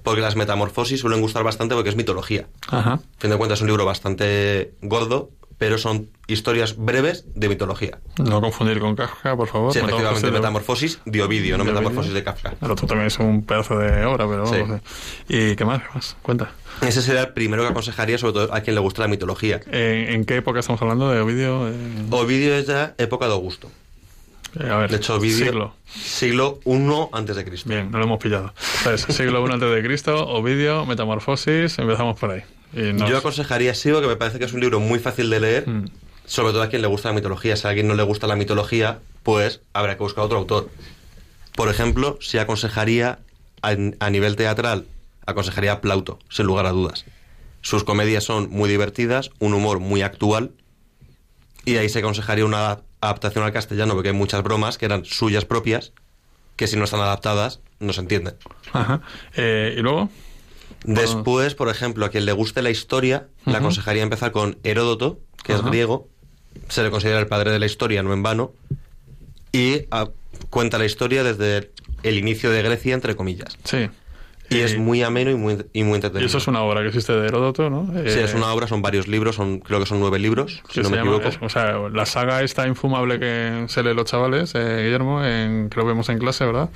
porque 0.03 0.21
las 0.21 0.35
metamorfosis 0.37 1.01
suelen 1.01 1.21
gustar 1.21 1.45
bastante 1.45 1.75
porque 1.77 1.91
es 1.91 1.97
mitología. 1.97 2.47
Ajá. 2.69 2.95
A 2.95 3.01
fin 3.21 3.31
de 3.31 3.37
cuentas 3.37 3.59
es 3.59 3.63
un 3.63 3.69
libro 3.69 3.85
bastante 3.85 4.73
gordo, 4.83 5.31
pero 5.59 5.79
son 5.79 6.09
historias 6.27 6.77
breves 6.77 7.27
de 7.35 7.49
mitología. 7.49 7.99
No 8.19 8.41
confundir 8.41 8.81
con 8.81 8.97
Kafka, 8.97 9.37
por 9.37 9.49
favor. 9.49 9.73
Sí, 9.73 9.79
efectivamente, 9.79 10.31
Metamorfosis 10.31 10.99
de 11.05 11.23
Ovidio, 11.23 11.57
no 11.59 11.65
de 11.65 11.71
metamorfosis 11.71 12.11
Ovidio. 12.11 12.15
de 12.15 12.25
Kafka. 12.25 12.55
El 12.61 12.71
otro 12.71 12.87
también 12.87 13.07
es 13.07 13.19
un 13.19 13.45
pedazo 13.45 13.79
de 13.79 14.05
obra, 14.05 14.27
pero 14.27 14.47
Sí. 14.47 14.57
vamos. 14.61 14.81
eh. 15.29 15.51
¿Y 15.53 15.57
qué 15.57 15.65
más? 15.65 15.83
¿Qué 15.83 15.89
más? 15.95 16.17
Cuenta. 16.23 16.51
Ese 16.81 17.03
sería 17.03 17.21
el 17.21 17.29
primero 17.35 17.63
que 17.63 17.69
aconsejaría, 17.69 18.19
sobre 18.19 18.33
todo 18.33 18.53
a 18.55 18.61
quien 18.61 18.75
le 18.75 18.81
gusta 18.81 19.03
la 19.03 19.09
mitología. 19.09 19.61
¿En, 19.71 20.09
en 20.15 20.25
qué 20.25 20.37
época 20.37 20.61
estamos 20.61 20.81
hablando 20.83 21.11
de 21.11 21.21
Ovidio? 21.21 21.69
Eh, 21.69 21.75
Ovidio 22.11 22.55
es 22.57 22.67
ya 22.67 22.95
época 22.99 23.27
de 23.27 23.33
Augusto. 23.33 23.71
Eh, 24.61 24.71
a 24.71 24.77
ver, 24.79 24.91
De 24.91 24.97
hecho, 24.97 25.15
Ovidio... 25.17 25.45
siglo. 25.47 25.75
Siglo 25.95 26.61
I 26.65 27.09
antes 27.13 27.37
de 27.37 27.45
Cristo. 27.45 27.69
Bien, 27.69 27.91
no 27.91 27.99
lo 27.99 28.05
hemos 28.05 28.19
pillado. 28.23 28.53
Entonces, 28.79 29.15
siglo 29.17 29.47
I 29.49 29.53
antes 29.53 29.71
de 29.75 29.83
Cristo, 29.83 30.27
Ovidio, 30.29 30.85
Metamorfosis, 30.87 31.79
empezamos 31.79 32.19
por 32.19 32.31
ahí. 32.33 32.43
Y 32.73 32.93
nos- 32.93 33.09
Yo 33.09 33.17
aconsejaría 33.19 33.75
sí, 33.75 33.91
porque 33.93 34.09
me 34.09 34.17
parece 34.17 34.39
que 34.39 34.45
es 34.45 34.53
un 34.53 34.61
libro 34.61 34.81
muy 34.81 34.99
fácil 34.99 35.31
de 35.31 35.41
leer, 35.41 35.69
Mm. 35.69 35.85
sobre 36.27 36.53
todo 36.53 36.63
a 36.63 36.69
quien 36.69 36.83
le 36.83 36.89
gusta 36.89 37.09
la 37.11 37.15
mitología. 37.15 37.57
Si 37.57 37.67
a 37.67 37.71
alguien 37.71 37.87
no 37.89 37.95
le 37.95 38.03
gusta 38.03 38.27
la 38.27 38.37
mitología, 38.37 38.99
pues 39.23 39.61
habrá 39.73 39.97
que 39.97 40.03
buscar 40.03 40.25
otro 40.25 40.39
autor. 40.39 40.71
Por 41.55 41.69
ejemplo, 41.69 42.19
si 42.21 42.39
aconsejaría 42.39 43.21
a, 43.63 43.75
a 44.01 44.11
nivel 44.11 44.37
teatral, 44.37 44.87
aconsejaría 45.27 45.73
a 45.73 45.81
Plauto, 45.81 46.19
sin 46.29 46.47
lugar 46.47 46.67
a 46.67 46.71
dudas. 46.71 47.05
Sus 47.63 47.85
comedias 47.85 48.25
son 48.25 48.51
muy 48.51 48.69
divertidas, 48.69 49.31
un 49.39 49.55
humor 49.55 49.79
muy 49.81 50.03
actual, 50.03 50.51
y 51.65 51.77
ahí 51.77 51.89
se 51.89 52.01
aconsejaría 52.01 52.45
una 52.45 52.81
adaptación 53.01 53.45
al 53.45 53.53
castellano, 53.53 53.95
porque 53.95 54.09
hay 54.11 54.15
muchas 54.15 54.43
bromas 54.43 54.79
que 54.79 54.87
eran 54.87 55.05
suyas 55.05 55.45
propias, 55.45 55.93
que 56.57 56.67
si 56.67 56.77
no 56.77 56.85
están 56.85 57.01
adaptadas, 57.01 57.61
no 57.81 57.93
se 57.93 58.01
entienden. 58.01 58.35
Ajá. 58.73 59.01
Eh, 59.35 59.75
¿Y 59.77 59.81
luego? 59.81 60.09
Después, 60.85 61.55
por 61.55 61.69
ejemplo, 61.69 62.05
a 62.05 62.11
quien 62.11 62.27
le 62.27 62.33
guste 62.33 62.61
la 62.63 62.71
historia, 62.71 63.29
le 63.47 63.53
Ujú. 63.53 63.61
aconsejaría 63.61 64.03
empezar 64.03 64.33
con 64.33 64.59
Heródoto, 64.63 65.21
que 65.43 65.55
es 65.55 65.63
griego, 65.63 66.09
se 66.69 66.83
le 66.83 66.91
considera 66.91 67.19
el 67.19 67.27
padre 67.27 67.51
de 67.51 67.59
la 67.59 67.67
historia, 67.67 68.03
no 68.03 68.13
en 68.13 68.23
vano, 68.23 68.53
y 69.53 69.87
ah, 69.91 70.09
cuenta 70.51 70.79
la 70.79 70.85
historia 70.85 71.25
desde 71.25 71.71
el 72.03 72.19
inicio 72.19 72.51
de 72.51 72.63
Grecia, 72.63 72.95
entre 72.95 73.17
comillas. 73.17 73.57
Sí. 73.65 73.89
Y 74.55 74.61
Eh, 74.61 74.65
es 74.65 74.79
muy 74.79 75.03
ameno 75.03 75.31
y 75.31 75.35
muy, 75.35 75.65
y 75.73 75.83
muy 75.83 75.93
Y 75.93 75.95
entretenido. 75.97 76.27
eso 76.27 76.39
es 76.39 76.47
una 76.47 76.63
obra 76.63 76.81
que 76.83 76.89
existe 76.89 77.13
de 77.13 77.27
Heródoto, 77.27 77.69
¿no? 77.71 77.87
Sí, 77.93 78.01
Eh, 78.19 78.25
es 78.25 78.35
una 78.35 78.53
obra, 78.53 78.67
son 78.69 78.83
varios 78.83 79.09
libros, 79.09 79.35
son 79.37 79.59
creo 79.61 79.81
que 79.81 79.87
son 79.87 80.01
nueve 80.01 80.19
libros, 80.19 80.63
si 80.71 80.81
no 80.81 80.91
me 80.91 80.97
llama- 80.97 81.11
equivoco. 81.17 81.29
es- 81.29 81.39
o 81.43 81.49
sea, 81.49 81.77
la 81.93 82.07
saga 82.07 82.43
esta 82.43 82.67
infumable 82.67 83.19
que 83.19 83.65
se 83.69 83.83
lee 83.83 83.95
los 83.95 84.05
chavales, 84.05 84.53
eh, 84.55 84.83
Guillermo, 84.85 85.25
en, 85.25 85.69
que 85.71 85.79
lo 85.81 85.87
vemos 85.87 86.09
en 86.09 86.19
clase, 86.19 86.45
¿verdad? 86.47 86.69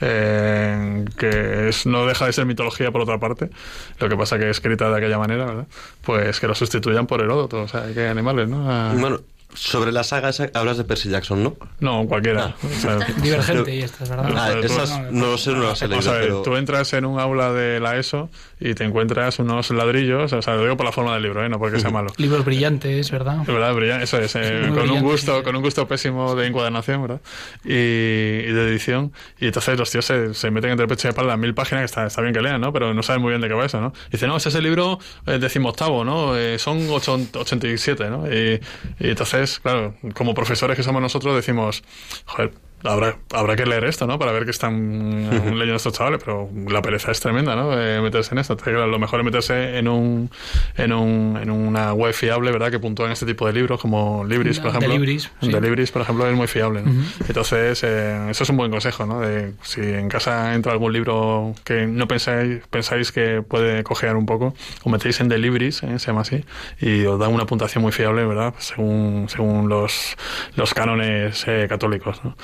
Eh, 0.00 1.04
que 1.18 1.68
es, 1.68 1.86
no 1.86 2.06
deja 2.06 2.26
de 2.26 2.32
ser 2.32 2.46
mitología 2.46 2.90
por 2.90 3.00
otra 3.02 3.18
parte, 3.18 3.50
lo 3.98 4.08
que 4.08 4.16
pasa 4.16 4.38
que 4.38 4.44
es 4.50 4.56
escrita 4.56 4.88
de 4.90 4.96
aquella 4.96 5.18
manera, 5.18 5.44
¿verdad? 5.44 5.66
Pues 6.02 6.40
que 6.40 6.46
lo 6.46 6.54
sustituyan 6.54 7.06
por 7.06 7.20
Heródoto, 7.20 7.62
o 7.62 7.68
sea, 7.68 7.82
hay 7.84 7.94
que 7.94 8.06
animales, 8.08 8.48
¿no? 8.48 8.70
A- 8.70 8.94
Bueno, 8.94 9.20
sobre 9.54 9.90
la 9.92 10.04
saga 10.04 10.28
esa 10.28 10.50
hablas 10.54 10.76
de 10.76 10.84
Percy 10.84 11.08
Jackson, 11.08 11.42
¿no? 11.42 11.56
no, 11.80 12.06
cualquiera. 12.06 12.54
Ah. 12.62 12.66
O 12.66 12.80
sea, 12.80 12.96
Divergente 13.22 13.74
y 13.74 13.80
estas, 13.82 14.08
¿verdad? 14.10 14.32
Ah, 14.36 14.52
esas 14.62 15.00
no 15.12 15.26
lo 15.26 15.38
sé, 15.38 15.52
no 15.52 15.62
las 15.62 15.80
he 15.82 15.88
leído, 15.88 16.10
a 16.10 16.14
ver, 16.14 16.22
pero... 16.24 16.42
tú 16.42 16.56
entras 16.56 16.92
en 16.92 17.06
un 17.06 17.18
aula 17.18 17.52
de 17.52 17.80
la 17.80 17.96
ESO 17.96 18.28
y 18.60 18.74
te 18.74 18.84
encuentras 18.84 19.38
unos 19.38 19.70
ladrillos, 19.70 20.32
o 20.32 20.42
sea, 20.42 20.54
lo 20.56 20.62
digo 20.62 20.76
por 20.76 20.84
la 20.84 20.92
forma 20.92 21.14
del 21.14 21.22
libro, 21.22 21.44
¿eh? 21.44 21.48
no 21.48 21.58
porque 21.58 21.80
sea 21.80 21.90
malo. 21.90 22.12
Libros 22.18 22.44
brillantes, 22.44 23.10
¿verdad? 23.10 23.40
Es 23.42 23.46
verdad, 23.46 23.74
brillante, 23.74 24.04
eso 24.04 24.18
es, 24.18 24.34
eh, 24.36 24.70
con 24.74 24.90
un 24.90 25.00
gusto, 25.02 25.38
sí. 25.38 25.42
con 25.44 25.56
un 25.56 25.62
gusto 25.62 25.86
pésimo 25.88 26.34
de 26.34 26.46
encuadernación, 26.46 27.02
¿verdad? 27.02 27.20
Y, 27.64 27.70
y 27.72 28.52
de 28.52 28.68
edición. 28.68 29.12
Y 29.40 29.46
entonces 29.46 29.78
los 29.78 29.90
tíos 29.90 30.04
se, 30.04 30.34
se 30.34 30.50
meten 30.50 30.70
entre 30.70 30.86
pecho 30.86 31.08
y 31.08 31.10
espalda 31.10 31.36
mil 31.36 31.54
páginas, 31.54 31.82
que 31.82 31.86
está, 31.86 32.06
está 32.06 32.20
bien 32.22 32.34
que 32.34 32.40
lean, 32.42 32.60
¿no? 32.60 32.72
Pero 32.72 32.92
no 32.94 33.02
saben 33.02 33.22
muy 33.22 33.30
bien 33.30 33.40
de 33.40 33.48
qué 33.48 33.54
va 33.54 33.64
eso, 33.66 33.80
¿no? 33.80 33.92
Y 34.08 34.12
dicen, 34.12 34.28
no, 34.28 34.36
ese 34.36 34.48
es 34.50 34.54
el 34.54 34.64
libro 34.64 34.98
eh, 35.26 35.38
decimoctavo, 35.38 36.04
¿no? 36.04 36.36
Eh, 36.36 36.58
son 36.58 36.86
ocho- 36.90 37.18
87, 37.34 38.10
¿no? 38.10 38.26
Y, 38.30 38.60
y 39.00 39.08
entonces, 39.10 39.35
claro, 39.62 39.94
como 40.14 40.34
profesores 40.34 40.76
que 40.76 40.82
somos 40.82 41.02
nosotros, 41.02 41.34
decimos, 41.34 41.82
joder, 42.26 42.52
Habrá, 42.84 43.16
habrá 43.32 43.56
que 43.56 43.66
leer 43.66 43.84
esto, 43.84 44.06
¿no? 44.06 44.18
Para 44.18 44.32
ver 44.32 44.44
qué 44.44 44.50
están 44.50 45.30
leyendo 45.58 45.76
estos 45.76 45.94
chavales, 45.94 46.20
pero 46.24 46.48
la 46.68 46.82
pereza 46.82 47.10
es 47.10 47.20
tremenda, 47.20 47.56
¿no? 47.56 47.78
Eh, 47.80 48.00
meterse 48.00 48.34
en 48.34 48.38
esto. 48.38 48.56
Lo 48.66 48.98
mejor 48.98 49.20
es 49.20 49.24
meterse 49.24 49.78
en 49.78 49.88
un, 49.88 50.30
en 50.76 50.92
un 50.92 51.38
en 51.40 51.50
una 51.50 51.92
web 51.92 52.12
fiable, 52.12 52.52
¿verdad? 52.52 52.70
Que 52.70 52.78
puntúan 52.78 53.10
este 53.12 53.26
tipo 53.26 53.46
de 53.46 53.52
libros, 53.52 53.80
como 53.80 54.24
Libris, 54.24 54.58
por 54.58 54.72
De 54.72 54.78
ejemplo. 54.78 54.98
Libris, 54.98 55.30
sí. 55.40 55.50
De 55.50 55.60
Libris, 55.60 55.90
por 55.90 56.02
ejemplo, 56.02 56.28
es 56.28 56.36
muy 56.36 56.46
fiable, 56.46 56.82
¿no? 56.82 56.92
Entonces, 57.26 57.82
eh, 57.82 58.30
eso 58.30 58.44
es 58.44 58.50
un 58.50 58.56
buen 58.56 58.70
consejo, 58.70 59.06
¿no? 59.06 59.20
De 59.20 59.54
si 59.62 59.80
en 59.80 60.08
casa 60.08 60.54
entra 60.54 60.72
algún 60.72 60.92
libro 60.92 61.54
que 61.64 61.86
no 61.86 62.06
pensáis, 62.06 62.62
pensáis 62.70 63.12
que 63.12 63.42
puede 63.42 63.82
cojear 63.84 64.16
un 64.16 64.26
poco, 64.26 64.54
os 64.82 64.92
metéis 64.92 65.20
en 65.20 65.28
The 65.28 65.38
Libris, 65.38 65.82
¿eh? 65.82 65.98
se 65.98 66.06
llama 66.06 66.22
así, 66.22 66.44
y 66.80 67.04
os 67.06 67.18
da 67.18 67.28
una 67.28 67.46
puntuación 67.46 67.82
muy 67.82 67.92
fiable, 67.92 68.24
¿verdad? 68.24 68.54
Según, 68.58 69.26
según 69.28 69.68
los, 69.68 70.16
los 70.54 70.74
cánones 70.74 71.44
eh, 71.46 71.66
católicos, 71.68 72.20
¿no? 72.24 72.36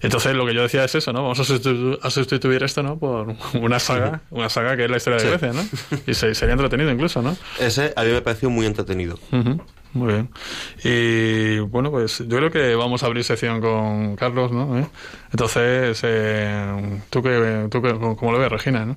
Entonces, 0.00 0.34
lo 0.34 0.46
que 0.46 0.54
yo 0.54 0.62
decía 0.62 0.84
es 0.84 0.94
eso, 0.94 1.12
¿no? 1.12 1.22
Vamos 1.22 1.40
a 1.40 1.44
sustitu- 1.44 1.98
a 2.02 2.10
sustituir 2.10 2.62
esto, 2.62 2.82
¿no? 2.82 2.98
Por 2.98 3.34
una 3.60 3.78
saga, 3.78 4.22
una 4.30 4.48
saga 4.48 4.76
que 4.76 4.84
es 4.84 4.90
la 4.90 4.96
historia 4.96 5.18
de. 5.20 5.28
Grecia, 5.28 5.52
¿no? 5.52 5.98
Y 6.06 6.14
se- 6.14 6.34
sería 6.34 6.52
entretenido 6.52 6.90
incluso, 6.90 7.22
¿no? 7.22 7.36
Ese 7.60 7.92
a 7.96 8.02
mí 8.02 8.10
me 8.10 8.20
pareció 8.22 8.50
muy 8.50 8.66
entretenido. 8.66 9.18
Muy 9.94 10.06
bien. 10.12 10.30
Y 10.84 11.58
bueno, 11.58 11.90
pues 11.90 12.18
yo 12.26 12.36
creo 12.38 12.50
que 12.50 12.74
vamos 12.74 13.02
a 13.02 13.06
abrir 13.06 13.24
sección 13.24 13.60
con 13.60 14.16
Carlos, 14.16 14.50
¿no? 14.50 14.78
¿Eh? 14.78 14.86
Entonces, 15.32 16.00
eh, 16.02 17.00
¿tú, 17.10 17.22
qué, 17.22 17.66
tú 17.70 17.82
qué- 17.82 17.94
cómo 17.98 18.32
lo 18.32 18.38
ves, 18.38 18.50
Regina? 18.50 18.86
¿no? 18.86 18.96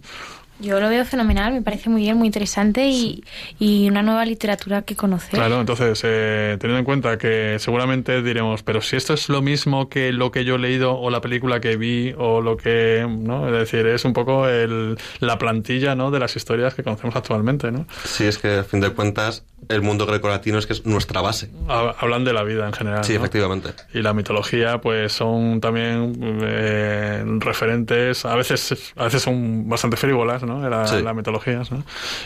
Yo 0.60 0.80
lo 0.80 0.88
veo 0.90 1.04
fenomenal, 1.06 1.54
me 1.54 1.62
parece 1.62 1.90
muy 1.90 2.02
bien, 2.02 2.18
muy 2.18 2.28
interesante 2.28 2.88
y, 2.88 3.24
y 3.60 3.90
una 3.90 4.02
nueva 4.02 4.26
literatura 4.26 4.84
que 4.84 4.96
conocer. 4.96 5.32
Claro, 5.32 5.60
entonces, 5.60 6.00
eh, 6.04 6.58
teniendo 6.60 6.80
en 6.80 6.86
cuenta 6.86 7.18
que 7.18 7.58
seguramente 7.60 8.22
diremos, 8.24 8.64
pero 8.64 8.80
si 8.82 8.96
esto 8.96 9.14
es 9.14 9.28
lo 9.28 9.42
mismo 9.42 9.90
que 9.90 10.14
lo 10.14 10.32
que 10.32 10.46
yo 10.46 10.56
he 10.56 10.60
leído 10.60 10.98
o 10.98 11.10
la 11.10 11.20
película 11.22 11.60
que 11.60 11.76
vi 11.76 12.14
o 12.18 12.40
lo 12.42 12.56
que, 12.56 13.06
¿no? 13.08 13.48
Es 13.48 13.54
decir, 13.54 13.86
es 13.88 14.06
un 14.06 14.14
poco 14.14 14.48
el, 14.48 14.98
la 15.20 15.38
plantilla, 15.38 15.94
¿no? 15.96 16.10
De 16.10 16.20
las 16.20 16.36
historias 16.38 16.74
que 16.74 16.84
conocemos 16.84 17.16
actualmente, 17.16 17.72
¿no? 17.72 17.86
Sí, 18.06 18.24
es 18.24 18.38
que 18.38 18.60
a 18.60 18.64
fin 18.64 18.80
de 18.80 18.92
cuentas 18.92 19.44
el 19.68 19.82
mundo 19.82 20.06
grecolatino 20.06 20.58
es 20.60 20.68
que 20.68 20.74
es 20.74 20.86
nuestra 20.86 21.22
base. 21.22 21.50
Ha- 21.68 21.96
Hablan 22.00 22.24
de 22.24 22.34
la 22.34 22.44
vida 22.44 22.66
en 22.68 22.74
general. 22.74 23.04
Sí, 23.04 23.14
¿no? 23.14 23.20
efectivamente. 23.20 23.70
y 23.94 24.02
la 24.02 24.14
mitología 24.14 24.80
pues 24.80 25.12
son 25.12 25.60
también 25.60 26.16
eh, 26.44 27.24
referentes 27.40 28.26
a 28.26 28.36
veces 28.36 28.94
a 28.96 29.06
veces 29.06 29.22
son 29.24 29.68
bastante 29.68 29.98
frívolas 29.98 30.44
no 30.46 30.70
La- 30.70 30.88
Sí. 30.88 31.02
las 31.02 31.16
mitologías 31.16 31.72
¿no? 31.72 31.84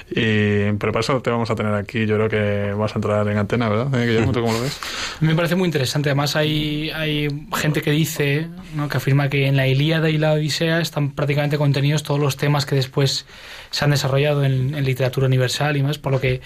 y 0.09 0.71
pero 0.77 0.91
para 0.91 1.01
eso 1.01 1.21
te 1.21 1.29
vamos 1.29 1.49
a 1.49 1.55
tener 1.55 1.73
aquí 1.73 2.05
yo 2.05 2.15
creo 2.15 2.29
que 2.29 2.73
vas 2.73 2.93
a 2.93 2.95
entrar 2.95 3.27
en 3.27 3.37
antena 3.37 3.69
verdad 3.69 3.87
¿Eh, 4.01 4.05
Guillermo 4.07 4.31
tú 4.31 4.41
cómo 4.41 4.53
lo 4.53 4.61
ves 4.61 4.79
me 5.21 5.35
parece 5.35 5.55
muy 5.55 5.65
interesante. 5.67 6.09
Además, 6.09 6.35
hay, 6.35 6.89
hay 6.91 7.27
gente 7.57 7.81
que 7.81 7.91
dice, 7.91 8.47
¿no? 8.75 8.87
que 8.87 8.97
afirma 8.97 9.29
que 9.29 9.47
en 9.47 9.55
la 9.57 9.67
Ilíada 9.67 10.09
y 10.09 10.17
la 10.17 10.33
Odisea 10.33 10.79
están 10.79 11.11
prácticamente 11.11 11.57
contenidos 11.57 12.03
todos 12.03 12.19
los 12.19 12.37
temas 12.37 12.65
que 12.65 12.75
después 12.75 13.25
se 13.69 13.85
han 13.85 13.91
desarrollado 13.91 14.43
en, 14.43 14.73
en 14.75 14.83
literatura 14.85 15.27
universal 15.27 15.75
y 15.77 15.83
más. 15.83 15.97
Por 15.97 16.11
lo 16.13 16.21
que 16.21 16.41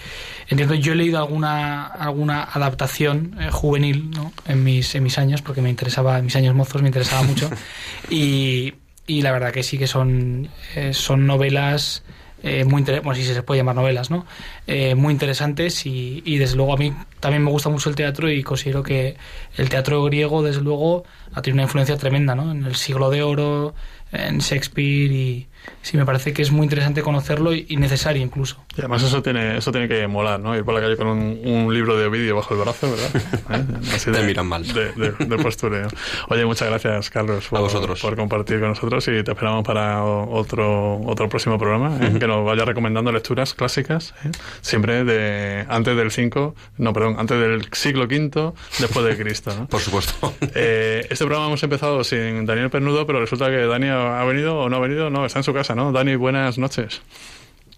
entiendo, 0.48 0.74
yo 0.74 0.92
he 0.92 0.96
leído 0.96 1.18
alguna, 1.18 1.86
alguna 1.86 2.42
adaptación 2.44 3.36
eh, 3.40 3.48
juvenil 3.50 4.10
¿no? 4.10 4.32
en, 4.46 4.62
mis, 4.64 4.94
en 4.94 5.02
mis 5.04 5.18
años, 5.18 5.40
porque 5.42 5.62
me 5.62 5.70
interesaba, 5.70 6.18
en 6.18 6.24
mis 6.26 6.36
años 6.36 6.54
mozos 6.54 6.82
me 6.82 6.88
interesaba 6.88 7.22
mucho. 7.22 7.48
y, 8.10 8.74
y 9.06 9.22
la 9.22 9.32
verdad 9.32 9.52
que 9.52 9.62
sí 9.62 9.78
que 9.78 9.86
son, 9.86 10.48
eh, 10.74 10.92
son 10.92 11.26
novelas 11.26 12.02
eh, 12.46 12.64
muy 12.64 12.82
bueno, 12.82 13.14
si 13.14 13.24
se 13.24 13.42
puede 13.42 13.60
llamar 13.60 13.74
novelas, 13.74 14.10
¿no? 14.10 14.26
Eh, 14.66 14.94
muy 14.94 15.12
interesantes 15.14 15.86
y, 15.86 16.22
y 16.26 16.36
desde 16.36 16.56
luego 16.56 16.74
a 16.74 16.76
mí 16.76 16.92
también 17.18 17.42
me 17.42 17.50
gusta 17.50 17.70
mucho 17.70 17.88
el 17.88 17.96
teatro 17.96 18.30
y 18.30 18.42
considero 18.42 18.82
que 18.82 19.16
el 19.56 19.70
teatro 19.70 20.04
griego 20.04 20.42
desde 20.42 20.60
luego 20.60 21.04
ha 21.32 21.40
tenido 21.40 21.56
una 21.56 21.62
influencia 21.62 21.96
tremenda, 21.96 22.34
¿no? 22.34 22.52
En 22.52 22.64
el 22.64 22.74
siglo 22.74 23.08
de 23.08 23.22
oro, 23.22 23.74
en 24.12 24.40
Shakespeare 24.40 25.10
y 25.10 25.46
sí 25.82 25.96
me 25.96 26.04
parece 26.06 26.32
que 26.32 26.42
es 26.42 26.50
muy 26.50 26.64
interesante 26.64 27.02
conocerlo 27.02 27.52
y, 27.54 27.66
y 27.68 27.76
necesario 27.76 28.22
incluso. 28.22 28.64
y 28.76 28.80
además 28.80 29.02
eso 29.02 29.22
tiene 29.22 29.56
eso 29.58 29.70
tiene 29.72 29.88
que 29.88 30.06
molar 30.06 30.40
no 30.40 30.56
ir 30.56 30.64
por 30.64 30.74
la 30.74 30.80
calle 30.80 30.96
con 30.96 31.06
un, 31.08 31.40
un 31.44 31.74
libro 31.74 31.96
de 31.96 32.06
Ovidio 32.06 32.36
bajo 32.36 32.54
el 32.54 32.60
brazo 32.60 32.90
verdad 32.90 33.10
¿Eh? 33.50 33.64
Así 33.94 34.10
Te 34.10 34.22
miran 34.22 34.46
mal. 34.46 34.66
de, 34.66 34.92
de- 34.92 35.12
de 35.26 35.36
postureo 35.42 35.88
oye 36.28 36.44
muchas 36.46 36.68
gracias 36.68 37.10
Carlos 37.10 37.46
por, 37.48 37.58
A 37.58 37.62
vosotros. 37.62 38.00
por 38.00 38.16
compartir 38.16 38.60
con 38.60 38.70
nosotros 38.70 39.06
y 39.08 39.22
te 39.22 39.30
esperamos 39.32 39.64
para 39.64 40.02
otro 40.04 41.00
otro 41.06 41.28
próximo 41.28 41.58
programa 41.58 41.98
¿eh? 42.00 42.16
que 42.18 42.26
nos 42.26 42.44
vaya 42.44 42.64
recomendando 42.64 43.12
lecturas 43.12 43.54
clásicas 43.54 44.14
¿eh? 44.24 44.30
siempre 44.60 45.04
de 45.04 45.64
antes 45.68 45.96
del 45.96 46.10
5 46.10 46.54
no 46.78 46.92
perdón 46.92 47.16
antes 47.18 47.38
del 47.38 47.68
siglo 47.72 48.04
V 48.04 48.52
después 48.78 49.04
de 49.06 49.16
Cristo 49.22 49.54
¿no? 49.58 49.66
Por 49.68 49.80
supuesto. 49.80 50.34
Eh, 50.54 51.06
este 51.10 51.24
programa 51.24 51.46
hemos 51.48 51.62
empezado 51.62 52.02
sin 52.04 52.44
Daniel 52.46 52.70
Pernudo, 52.70 53.06
pero 53.06 53.20
resulta 53.20 53.48
que 53.50 53.66
Dani 53.66 53.88
ha 53.88 54.20
ha 54.20 54.24
venido 54.24 54.58
o 54.58 54.68
no 54.68 54.76
ha 54.76 54.80
venido, 54.80 55.08
no, 55.10 55.24
está 55.24 55.38
en 55.38 55.42
su 55.44 55.53
casa, 55.54 55.74
¿no? 55.74 55.92
Dani, 55.92 56.16
buenas 56.16 56.58
noches. 56.58 57.02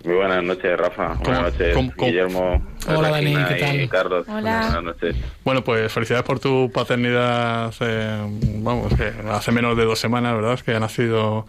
Muy 0.05 0.15
buenas 0.15 0.43
noches, 0.45 0.77
Rafa. 0.79 1.09
¿Cómo- 1.15 1.23
Buenas 1.25 1.43
noches, 1.53 1.75
cómo- 1.75 1.93
cómo- 1.97 2.11
Guillermo. 2.11 2.67
Hola, 2.89 3.11
Dani, 3.11 3.35
¿qué 3.49 3.55
tal? 3.55 3.81
Y 3.81 3.89
Carlos. 3.89 4.27
Hola. 4.29 4.61
Buenas 4.63 4.83
noches. 4.83 5.17
Bueno, 5.45 5.65
pues 5.65 5.91
felicidades 5.93 6.25
por 6.25 6.39
tu 6.39 6.71
paternidad, 6.73 7.73
eh, 7.81 8.27
vamos, 8.63 8.93
que 8.95 9.13
hace 9.31 9.53
menos 9.53 9.77
de 9.77 9.85
dos 9.85 9.99
semanas, 9.99 10.35
¿verdad? 10.37 10.61
Que 10.61 10.75
ha 10.75 10.81
nacido, 10.81 11.47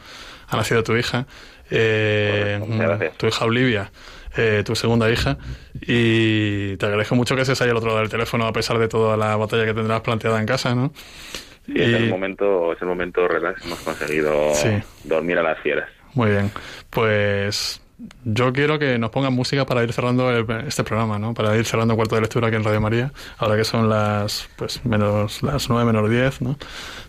ha 0.47 0.55
nacido 0.57 0.83
tu 0.83 0.95
hija, 0.95 1.27
eh, 1.69 2.57
Correcto, 2.59 2.65
muchas 2.73 2.87
gracias. 2.87 3.17
tu 3.17 3.27
hija 3.27 3.45
Olivia. 3.45 3.91
eh, 4.39 4.61
tu 4.63 4.75
segunda 4.75 5.09
hija 5.09 5.35
y 5.81 6.77
te 6.77 6.85
agradezco 6.85 7.15
mucho 7.15 7.35
que 7.35 7.41
estés 7.41 7.59
ahí 7.61 7.71
al 7.71 7.77
otro 7.77 7.87
lado 7.87 8.01
del 8.01 8.09
teléfono 8.09 8.45
a 8.45 8.53
pesar 8.53 8.77
de 8.77 8.87
toda 8.87 9.17
la 9.17 9.35
batalla 9.35 9.65
que 9.65 9.73
tendrás 9.73 10.01
planteada 10.01 10.39
en 10.39 10.45
casa, 10.45 10.75
¿no? 10.75 10.93
Sí, 11.65 11.73
es 11.75 11.89
Y- 11.89 11.93
el 11.95 12.09
momento, 12.09 12.71
es 12.73 12.79
el 12.81 12.87
momento 12.87 13.27
relax. 13.27 13.65
Hemos 13.65 13.79
conseguido 13.79 14.53
Sí. 14.53 14.69
dormir 15.05 15.39
a 15.39 15.41
las 15.43 15.59
fieras. 15.59 15.89
Muy 16.13 16.31
bien, 16.31 16.51
pues 16.89 17.81
yo 18.23 18.53
quiero 18.53 18.77
que 18.79 18.97
nos 18.99 19.09
pongan 19.09 19.33
música 19.33 19.65
para 19.65 19.83
ir 19.83 19.91
cerrando 19.91 20.29
el- 20.31 20.45
este 20.67 20.83
programa, 20.83 21.17
¿no? 21.19 21.33
Para 21.33 21.55
ir 21.57 21.65
cerrando 21.65 21.95
cuarto 21.95 22.15
de 22.15 22.21
lectura 22.21 22.47
aquí 22.47 22.55
en 22.55 22.63
Radio 22.63 22.81
María, 22.81 23.11
ahora 23.37 23.55
que 23.57 23.63
son 23.63 23.89
las 23.89 24.47
pues 24.55 24.85
menos 24.85 25.41
las 25.43 25.69
nueve 25.69 25.91
menos 25.91 26.09
diez, 26.09 26.41
¿no? 26.41 26.57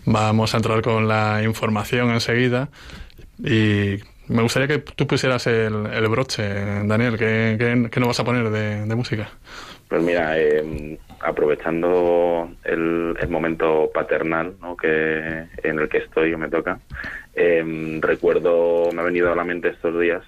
Vamos 0.05 0.53
a 0.53 0.57
entrar 0.57 0.81
con 0.81 1.07
la 1.07 1.41
información 1.43 2.09
enseguida 2.11 2.69
y 3.39 3.97
me 4.27 4.41
gustaría 4.43 4.67
que 4.67 4.79
tú 4.79 5.07
pusieras 5.07 5.47
el, 5.47 5.85
el 5.87 6.07
broche, 6.07 6.43
Daniel, 6.85 7.17
¿qué, 7.17 7.55
qué, 7.59 7.89
qué 7.91 7.99
nos 7.99 8.07
vas 8.09 8.19
a 8.19 8.23
poner 8.23 8.49
de, 8.49 8.85
de 8.85 8.95
música? 8.95 9.29
Pues 9.89 10.03
mira, 10.03 10.39
eh, 10.39 10.97
aprovechando 11.19 12.49
el, 12.63 13.15
el 13.19 13.29
momento 13.29 13.89
paternal 13.91 14.53
¿no? 14.61 14.77
que 14.77 15.47
en 15.63 15.79
el 15.79 15.89
que 15.89 15.97
estoy 15.97 16.33
o 16.33 16.37
me 16.37 16.47
toca, 16.47 16.79
eh, 17.33 17.99
recuerdo, 17.99 18.91
me 18.93 19.01
ha 19.01 19.05
venido 19.05 19.31
a 19.31 19.35
la 19.35 19.43
mente 19.43 19.69
estos 19.69 19.99
días 19.99 20.21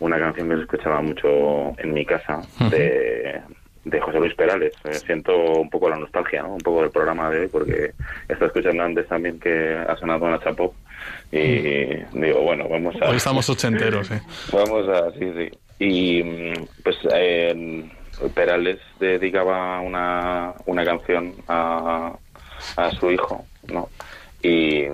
una 0.00 0.18
canción 0.18 0.48
que 0.48 0.56
se 0.56 0.62
escuchaba 0.62 1.00
mucho 1.00 1.72
en 1.78 1.92
mi 1.94 2.04
casa 2.04 2.42
de, 2.70 3.40
de 3.84 4.00
José 4.00 4.18
Luis 4.18 4.34
Perales. 4.34 4.72
Eh, 4.84 4.94
siento 4.94 5.34
un 5.34 5.70
poco 5.70 5.88
la 5.88 5.96
nostalgia, 5.96 6.42
¿no? 6.42 6.54
un 6.54 6.60
poco 6.60 6.82
del 6.82 6.90
programa 6.90 7.30
de 7.30 7.40
hoy, 7.40 7.48
porque 7.48 7.92
estaba 8.28 8.46
escuchando 8.46 8.82
antes 8.82 9.08
también 9.08 9.40
que 9.40 9.76
ha 9.76 9.96
sonado 9.96 10.26
una 10.26 10.40
chapop 10.40 10.74
y 11.32 11.94
digo, 12.12 12.42
bueno, 12.42 12.68
vamos 12.68 12.94
a... 13.00 13.08
Hoy 13.08 13.16
estamos 13.16 13.48
ochenteros, 13.48 14.10
¿eh? 14.10 14.20
Vamos 14.52 14.88
a, 14.88 15.10
sí, 15.12 15.32
sí. 15.36 15.50
Y 15.78 16.22
mm, 16.22 16.66
pues 16.82 16.96
eh, 17.14 17.88
Perales 18.34 18.78
dedicaba 18.98 19.80
una, 19.80 20.54
una 20.66 20.84
canción 20.84 21.34
a, 21.48 22.12
a 22.76 22.90
su 22.92 23.10
hijo, 23.10 23.44
¿no? 23.72 23.88
Y 24.42 24.84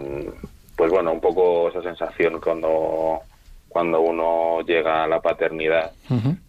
pues 0.76 0.90
bueno, 0.90 1.12
un 1.12 1.20
poco 1.20 1.68
esa 1.70 1.82
sensación 1.82 2.40
cuando, 2.40 3.20
cuando 3.68 4.00
uno 4.00 4.60
llega 4.62 5.04
a 5.04 5.08
la 5.08 5.20
paternidad. 5.20 5.92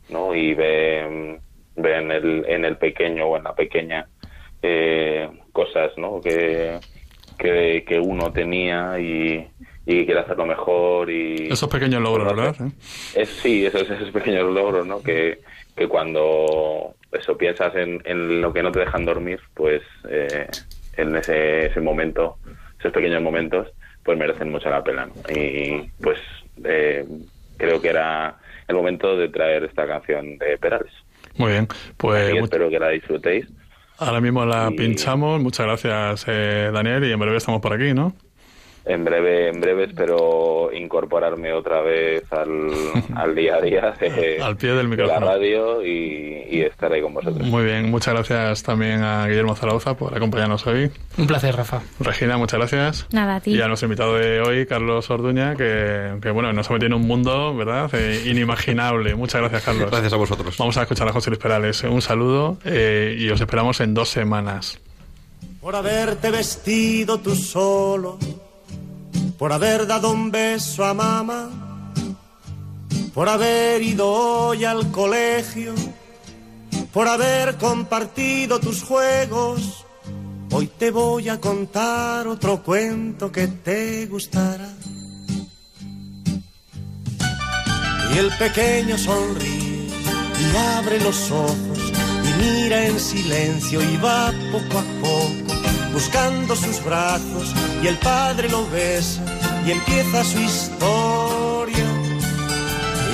¿no? 0.10 0.36
Y 0.36 0.54
ve, 0.54 1.40
ve 1.76 1.98
en, 1.98 2.12
el, 2.12 2.46
en 2.48 2.66
el 2.66 2.78
pequeño 2.78 3.26
o 3.26 3.38
en 3.38 3.44
la 3.44 3.54
pequeña 3.54 4.08
eh, 4.62 5.30
cosas, 5.52 5.92
¿no? 5.98 6.20
Que, 6.22 6.80
que, 7.38 7.84
que 7.88 8.00
uno 8.00 8.32
tenía 8.32 9.00
y, 9.00 9.48
y 9.86 10.06
quiere 10.06 10.22
hacerlo 10.22 10.46
mejor 10.46 11.10
y 11.10 11.48
Esos 11.52 11.70
pequeños 11.70 12.02
logros, 12.02 12.36
¿verdad? 12.36 12.56
¿Eh? 12.66 12.72
es, 13.16 13.30
sí, 13.30 13.66
esos, 13.66 13.90
esos 13.90 14.12
pequeños 14.12 14.52
logros, 14.52 14.86
¿no? 14.86 15.02
Que, 15.02 15.40
que 15.78 15.88
cuando 15.88 16.96
eso 17.12 17.38
piensas 17.38 17.76
en, 17.76 18.02
en 18.06 18.42
lo 18.42 18.52
que 18.52 18.64
no 18.64 18.72
te 18.72 18.80
dejan 18.80 19.06
dormir, 19.06 19.40
pues 19.54 19.82
eh, 20.10 20.48
en 20.98 21.16
ese, 21.16 21.68
ese 21.68 21.80
momento, 21.80 22.38
esos 22.80 22.92
pequeños 22.92 23.22
momentos, 23.22 23.68
pues 24.04 24.18
merecen 24.18 24.50
mucho 24.52 24.70
la 24.70 24.84
pena. 24.84 25.06
¿no? 25.06 25.14
Y 25.34 25.90
pues 26.02 26.20
eh, 26.64 27.06
creo 27.58 27.82
que 27.82 27.90
era 27.90 28.36
el 28.68 28.76
momento 28.76 29.16
de 29.16 29.30
traer 29.30 29.64
esta 29.66 29.88
canción 29.88 30.38
de 30.38 30.58
Perales. 30.58 30.92
Muy 31.38 31.52
bien, 31.52 31.68
pues 31.98 32.34
espero 32.36 32.70
que 32.70 32.80
la 32.80 32.90
disfrutéis. 32.90 33.46
ahora 34.00 34.20
mismo 34.20 34.44
la 34.46 34.70
Y- 34.72 34.76
pinchamos. 34.76 35.40
Muchas 35.42 35.66
gracias, 35.68 36.26
eh, 36.28 36.72
Daniel, 36.74 37.04
y 37.06 37.12
en 37.12 37.20
breve 37.20 37.38
estamos 37.38 37.62
por 37.62 37.74
aquí, 37.74 37.94
¿no? 37.94 38.14
En 38.88 39.04
breve, 39.04 39.50
en 39.50 39.60
breve 39.62 39.86
espero 39.86 40.70
incorporarme 40.74 41.54
otra 41.54 41.82
vez 41.82 42.24
al, 42.32 42.70
al 43.16 43.36
día 43.36 43.56
a 43.56 43.62
día 43.62 43.94
de, 44.00 44.42
Al 44.42 44.56
pie 44.58 44.70
del 44.70 44.78
de 44.78 44.84
la 44.84 44.90
micrófono. 44.90 45.26
radio 45.26 45.84
y, 45.86 46.46
y 46.50 46.62
estar 46.62 46.92
ahí 46.92 47.02
con 47.02 47.14
vosotros. 47.14 47.46
Muy 47.48 47.64
bien, 47.66 47.90
muchas 47.92 48.14
gracias 48.14 48.64
también 48.64 49.04
a 49.04 49.28
Guillermo 49.28 49.56
Zaragoza 49.56 49.96
por 49.98 50.16
acompañarnos 50.16 50.66
hoy. 50.68 50.90
Un 51.18 51.28
placer, 51.28 51.56
Rafa. 51.56 51.82
Regina, 52.00 52.38
muchas 52.38 52.60
gracias. 52.60 53.08
Nada, 53.12 53.36
a 53.36 53.40
ti. 53.42 53.52
Y 53.56 53.62
a 53.62 53.68
nuestro 53.68 53.88
invitado 53.88 54.16
de 54.16 54.42
hoy, 54.42 54.66
Carlos 54.66 55.10
Orduña, 55.10 55.56
que, 55.56 56.18
que, 56.22 56.32
bueno, 56.32 56.54
nos 56.54 56.70
ha 56.70 56.74
metido 56.74 56.88
en 56.88 56.94
un 57.02 57.08
mundo, 57.08 57.56
¿verdad? 57.56 57.90
Eh, 57.94 58.24
inimaginable. 58.28 59.16
Muchas 59.16 59.42
gracias, 59.42 59.64
Carlos. 59.64 59.90
Gracias 59.92 60.14
a 60.14 60.18
vosotros. 60.18 60.58
Vamos 60.58 60.78
a 60.78 60.84
escuchar 60.84 61.08
a 61.08 61.12
José 61.14 61.30
Luis 61.30 61.42
Perales. 61.42 61.84
Un 61.84 62.02
saludo 62.02 62.58
eh, 62.66 63.16
y 63.20 63.30
os 63.30 63.42
esperamos 63.42 63.80
en 63.82 63.94
dos 63.94 64.10
semanas. 64.10 64.80
por 65.60 65.76
haberte 65.76 66.32
vestido 66.32 67.18
tú 67.20 67.36
solo, 67.36 68.18
por 69.38 69.54
haber 69.54 69.86
dado 69.86 70.12
un 70.12 70.32
beso 70.32 70.84
a 70.84 70.94
mamá, 70.94 71.50
por 73.14 73.30
haber 73.30 73.82
ido 73.82 74.08
hoy 74.08 74.66
al 74.66 74.92
colegio, 74.92 75.74
por 76.92 77.08
haber 77.08 77.58
compartido 77.58 78.60
tus 78.60 78.84
juegos. 78.84 79.86
Hoy 80.52 80.68
te 80.68 80.92
voy 80.92 81.30
a 81.30 81.40
contar 81.40 82.28
otro 82.28 82.64
cuento 82.64 83.32
que 83.32 83.48
te 83.48 84.08
gustará. 84.08 84.70
Y 88.14 88.18
el 88.18 88.32
pequeño 88.38 88.98
sonríe 88.98 89.90
y 90.40 90.58
abre 90.78 91.00
los 91.02 91.30
ojos 91.30 91.80
y 92.24 92.42
mira 92.42 92.88
en 92.88 93.00
silencio 93.00 93.82
y 93.82 93.98
va 93.98 94.32
poco 94.52 94.80
a 94.80 94.84
poco 95.02 95.67
buscando 95.94 96.56
sus 96.56 96.84
brazos 96.84 97.54
y 97.84 97.88
el 97.88 97.98
padre 97.98 98.50
lo 98.50 98.68
besa 98.70 99.22
y 99.66 99.72
empieza 99.72 100.24
su 100.24 100.40
historia. 100.40 101.86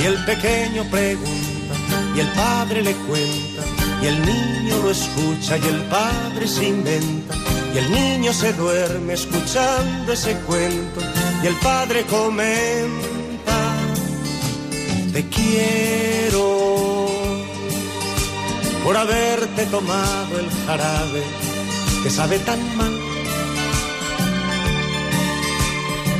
Y 0.02 0.06
el 0.06 0.26
pequeño 0.26 0.84
pregunta 0.92 1.76
y 2.16 2.20
el 2.20 2.28
padre 2.30 2.82
le 2.84 2.94
cuenta 2.94 3.64
y 4.02 4.08
el 4.08 4.26
niño 4.26 4.78
lo 4.84 4.92
escucha 4.92 5.58
y 5.58 5.68
el 5.68 5.82
padre 5.84 6.48
se 6.48 6.68
inventa 6.68 7.36
y 7.74 7.78
el 7.78 7.92
niño 7.92 8.34
se 8.34 8.54
duerme 8.54 9.14
escuchando 9.14 10.14
ese 10.14 10.36
cuento 10.42 11.00
y 11.42 11.48
el 11.48 11.56
padre 11.56 12.04
comenta 12.04 13.14
te 15.14 15.28
quiero 15.30 17.08
por 18.84 18.98
haberte 18.98 19.66
tomado 19.68 20.40
el 20.40 20.50
jarabe 20.66 21.24
que 22.04 22.10
sabe 22.10 22.38
tan 22.39 22.60
mal, 22.78 22.93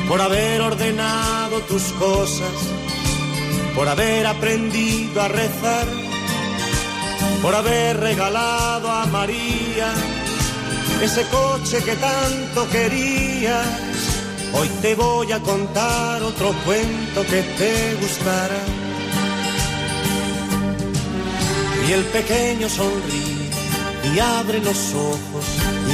por 0.08 0.22
haber 0.22 0.62
ordenado 0.62 1.60
tus 1.68 1.84
cosas, 2.00 2.56
por 3.76 3.90
haber 3.90 4.26
aprendido 4.26 5.22
a 5.22 5.28
rezar, 5.28 5.88
por 7.42 7.54
haber 7.54 8.00
regalado 8.00 8.90
a 8.90 9.06
María 9.08 9.94
ese 11.02 11.24
coche 11.28 11.84
que 11.84 11.96
tanto 11.98 12.70
querías. 12.70 13.68
Hoy 14.54 14.70
te 14.82 14.96
voy 14.96 15.32
a 15.34 15.40
contar 15.40 16.24
otro 16.24 16.54
cuento 16.66 17.24
que 17.24 17.42
te 17.58 17.96
gustará. 18.00 18.64
Y 21.90 21.92
el 21.92 22.06
pequeño 22.06 22.70
sonríe 22.70 23.34
y 24.14 24.20
abre 24.20 24.60
los 24.60 24.94
ojos 24.94 25.63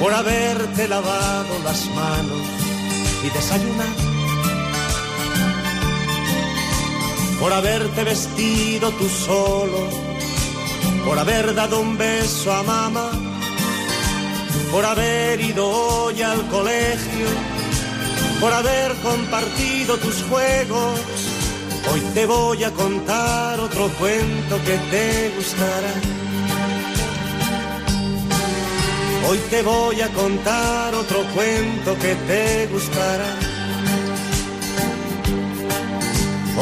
por 0.00 0.14
haberte 0.14 0.88
lavado 0.88 1.58
las 1.62 1.84
manos 1.90 2.40
y 3.22 3.28
desayunar, 3.28 3.96
por 7.38 7.52
haberte 7.52 8.04
vestido 8.04 8.90
tú 8.92 9.06
solo, 9.08 9.88
por 11.04 11.18
haber 11.18 11.54
dado 11.54 11.80
un 11.80 11.98
beso 11.98 12.50
a 12.50 12.62
mamá, 12.62 13.10
por 14.72 14.86
haber 14.86 15.38
ido 15.38 15.68
hoy 15.68 16.22
al 16.22 16.46
colegio, 16.48 17.28
por 18.40 18.54
haber 18.54 18.94
compartido 19.02 19.98
tus 19.98 20.22
juegos. 20.30 21.00
Hoy 21.92 22.00
te 22.14 22.24
voy 22.24 22.64
a 22.64 22.70
contar 22.70 23.60
otro 23.60 23.88
cuento 23.98 24.56
que 24.64 24.76
te 24.90 25.32
gustará. 25.36 26.29
Hoy 29.28 29.38
te 29.50 29.62
voy 29.62 30.00
a 30.00 30.08
contar 30.08 30.94
otro 30.94 31.22
cuento 31.34 31.94
que 31.98 32.14
te 32.14 32.66
gustará. 32.66 33.26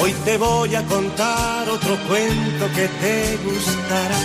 Hoy 0.00 0.12
te 0.24 0.36
voy 0.36 0.74
a 0.74 0.82
contar 0.84 1.68
otro 1.70 1.96
cuento 2.08 2.66
que 2.74 2.88
te 2.88 3.38
gustará. 3.44 4.18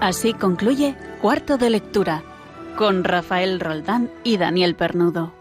Así 0.00 0.34
concluye 0.34 0.96
Cuarto 1.20 1.56
de 1.56 1.70
Lectura 1.70 2.33
con 2.76 3.04
Rafael 3.04 3.60
Roldán 3.60 4.10
y 4.24 4.36
Daniel 4.36 4.74
Pernudo. 4.74 5.33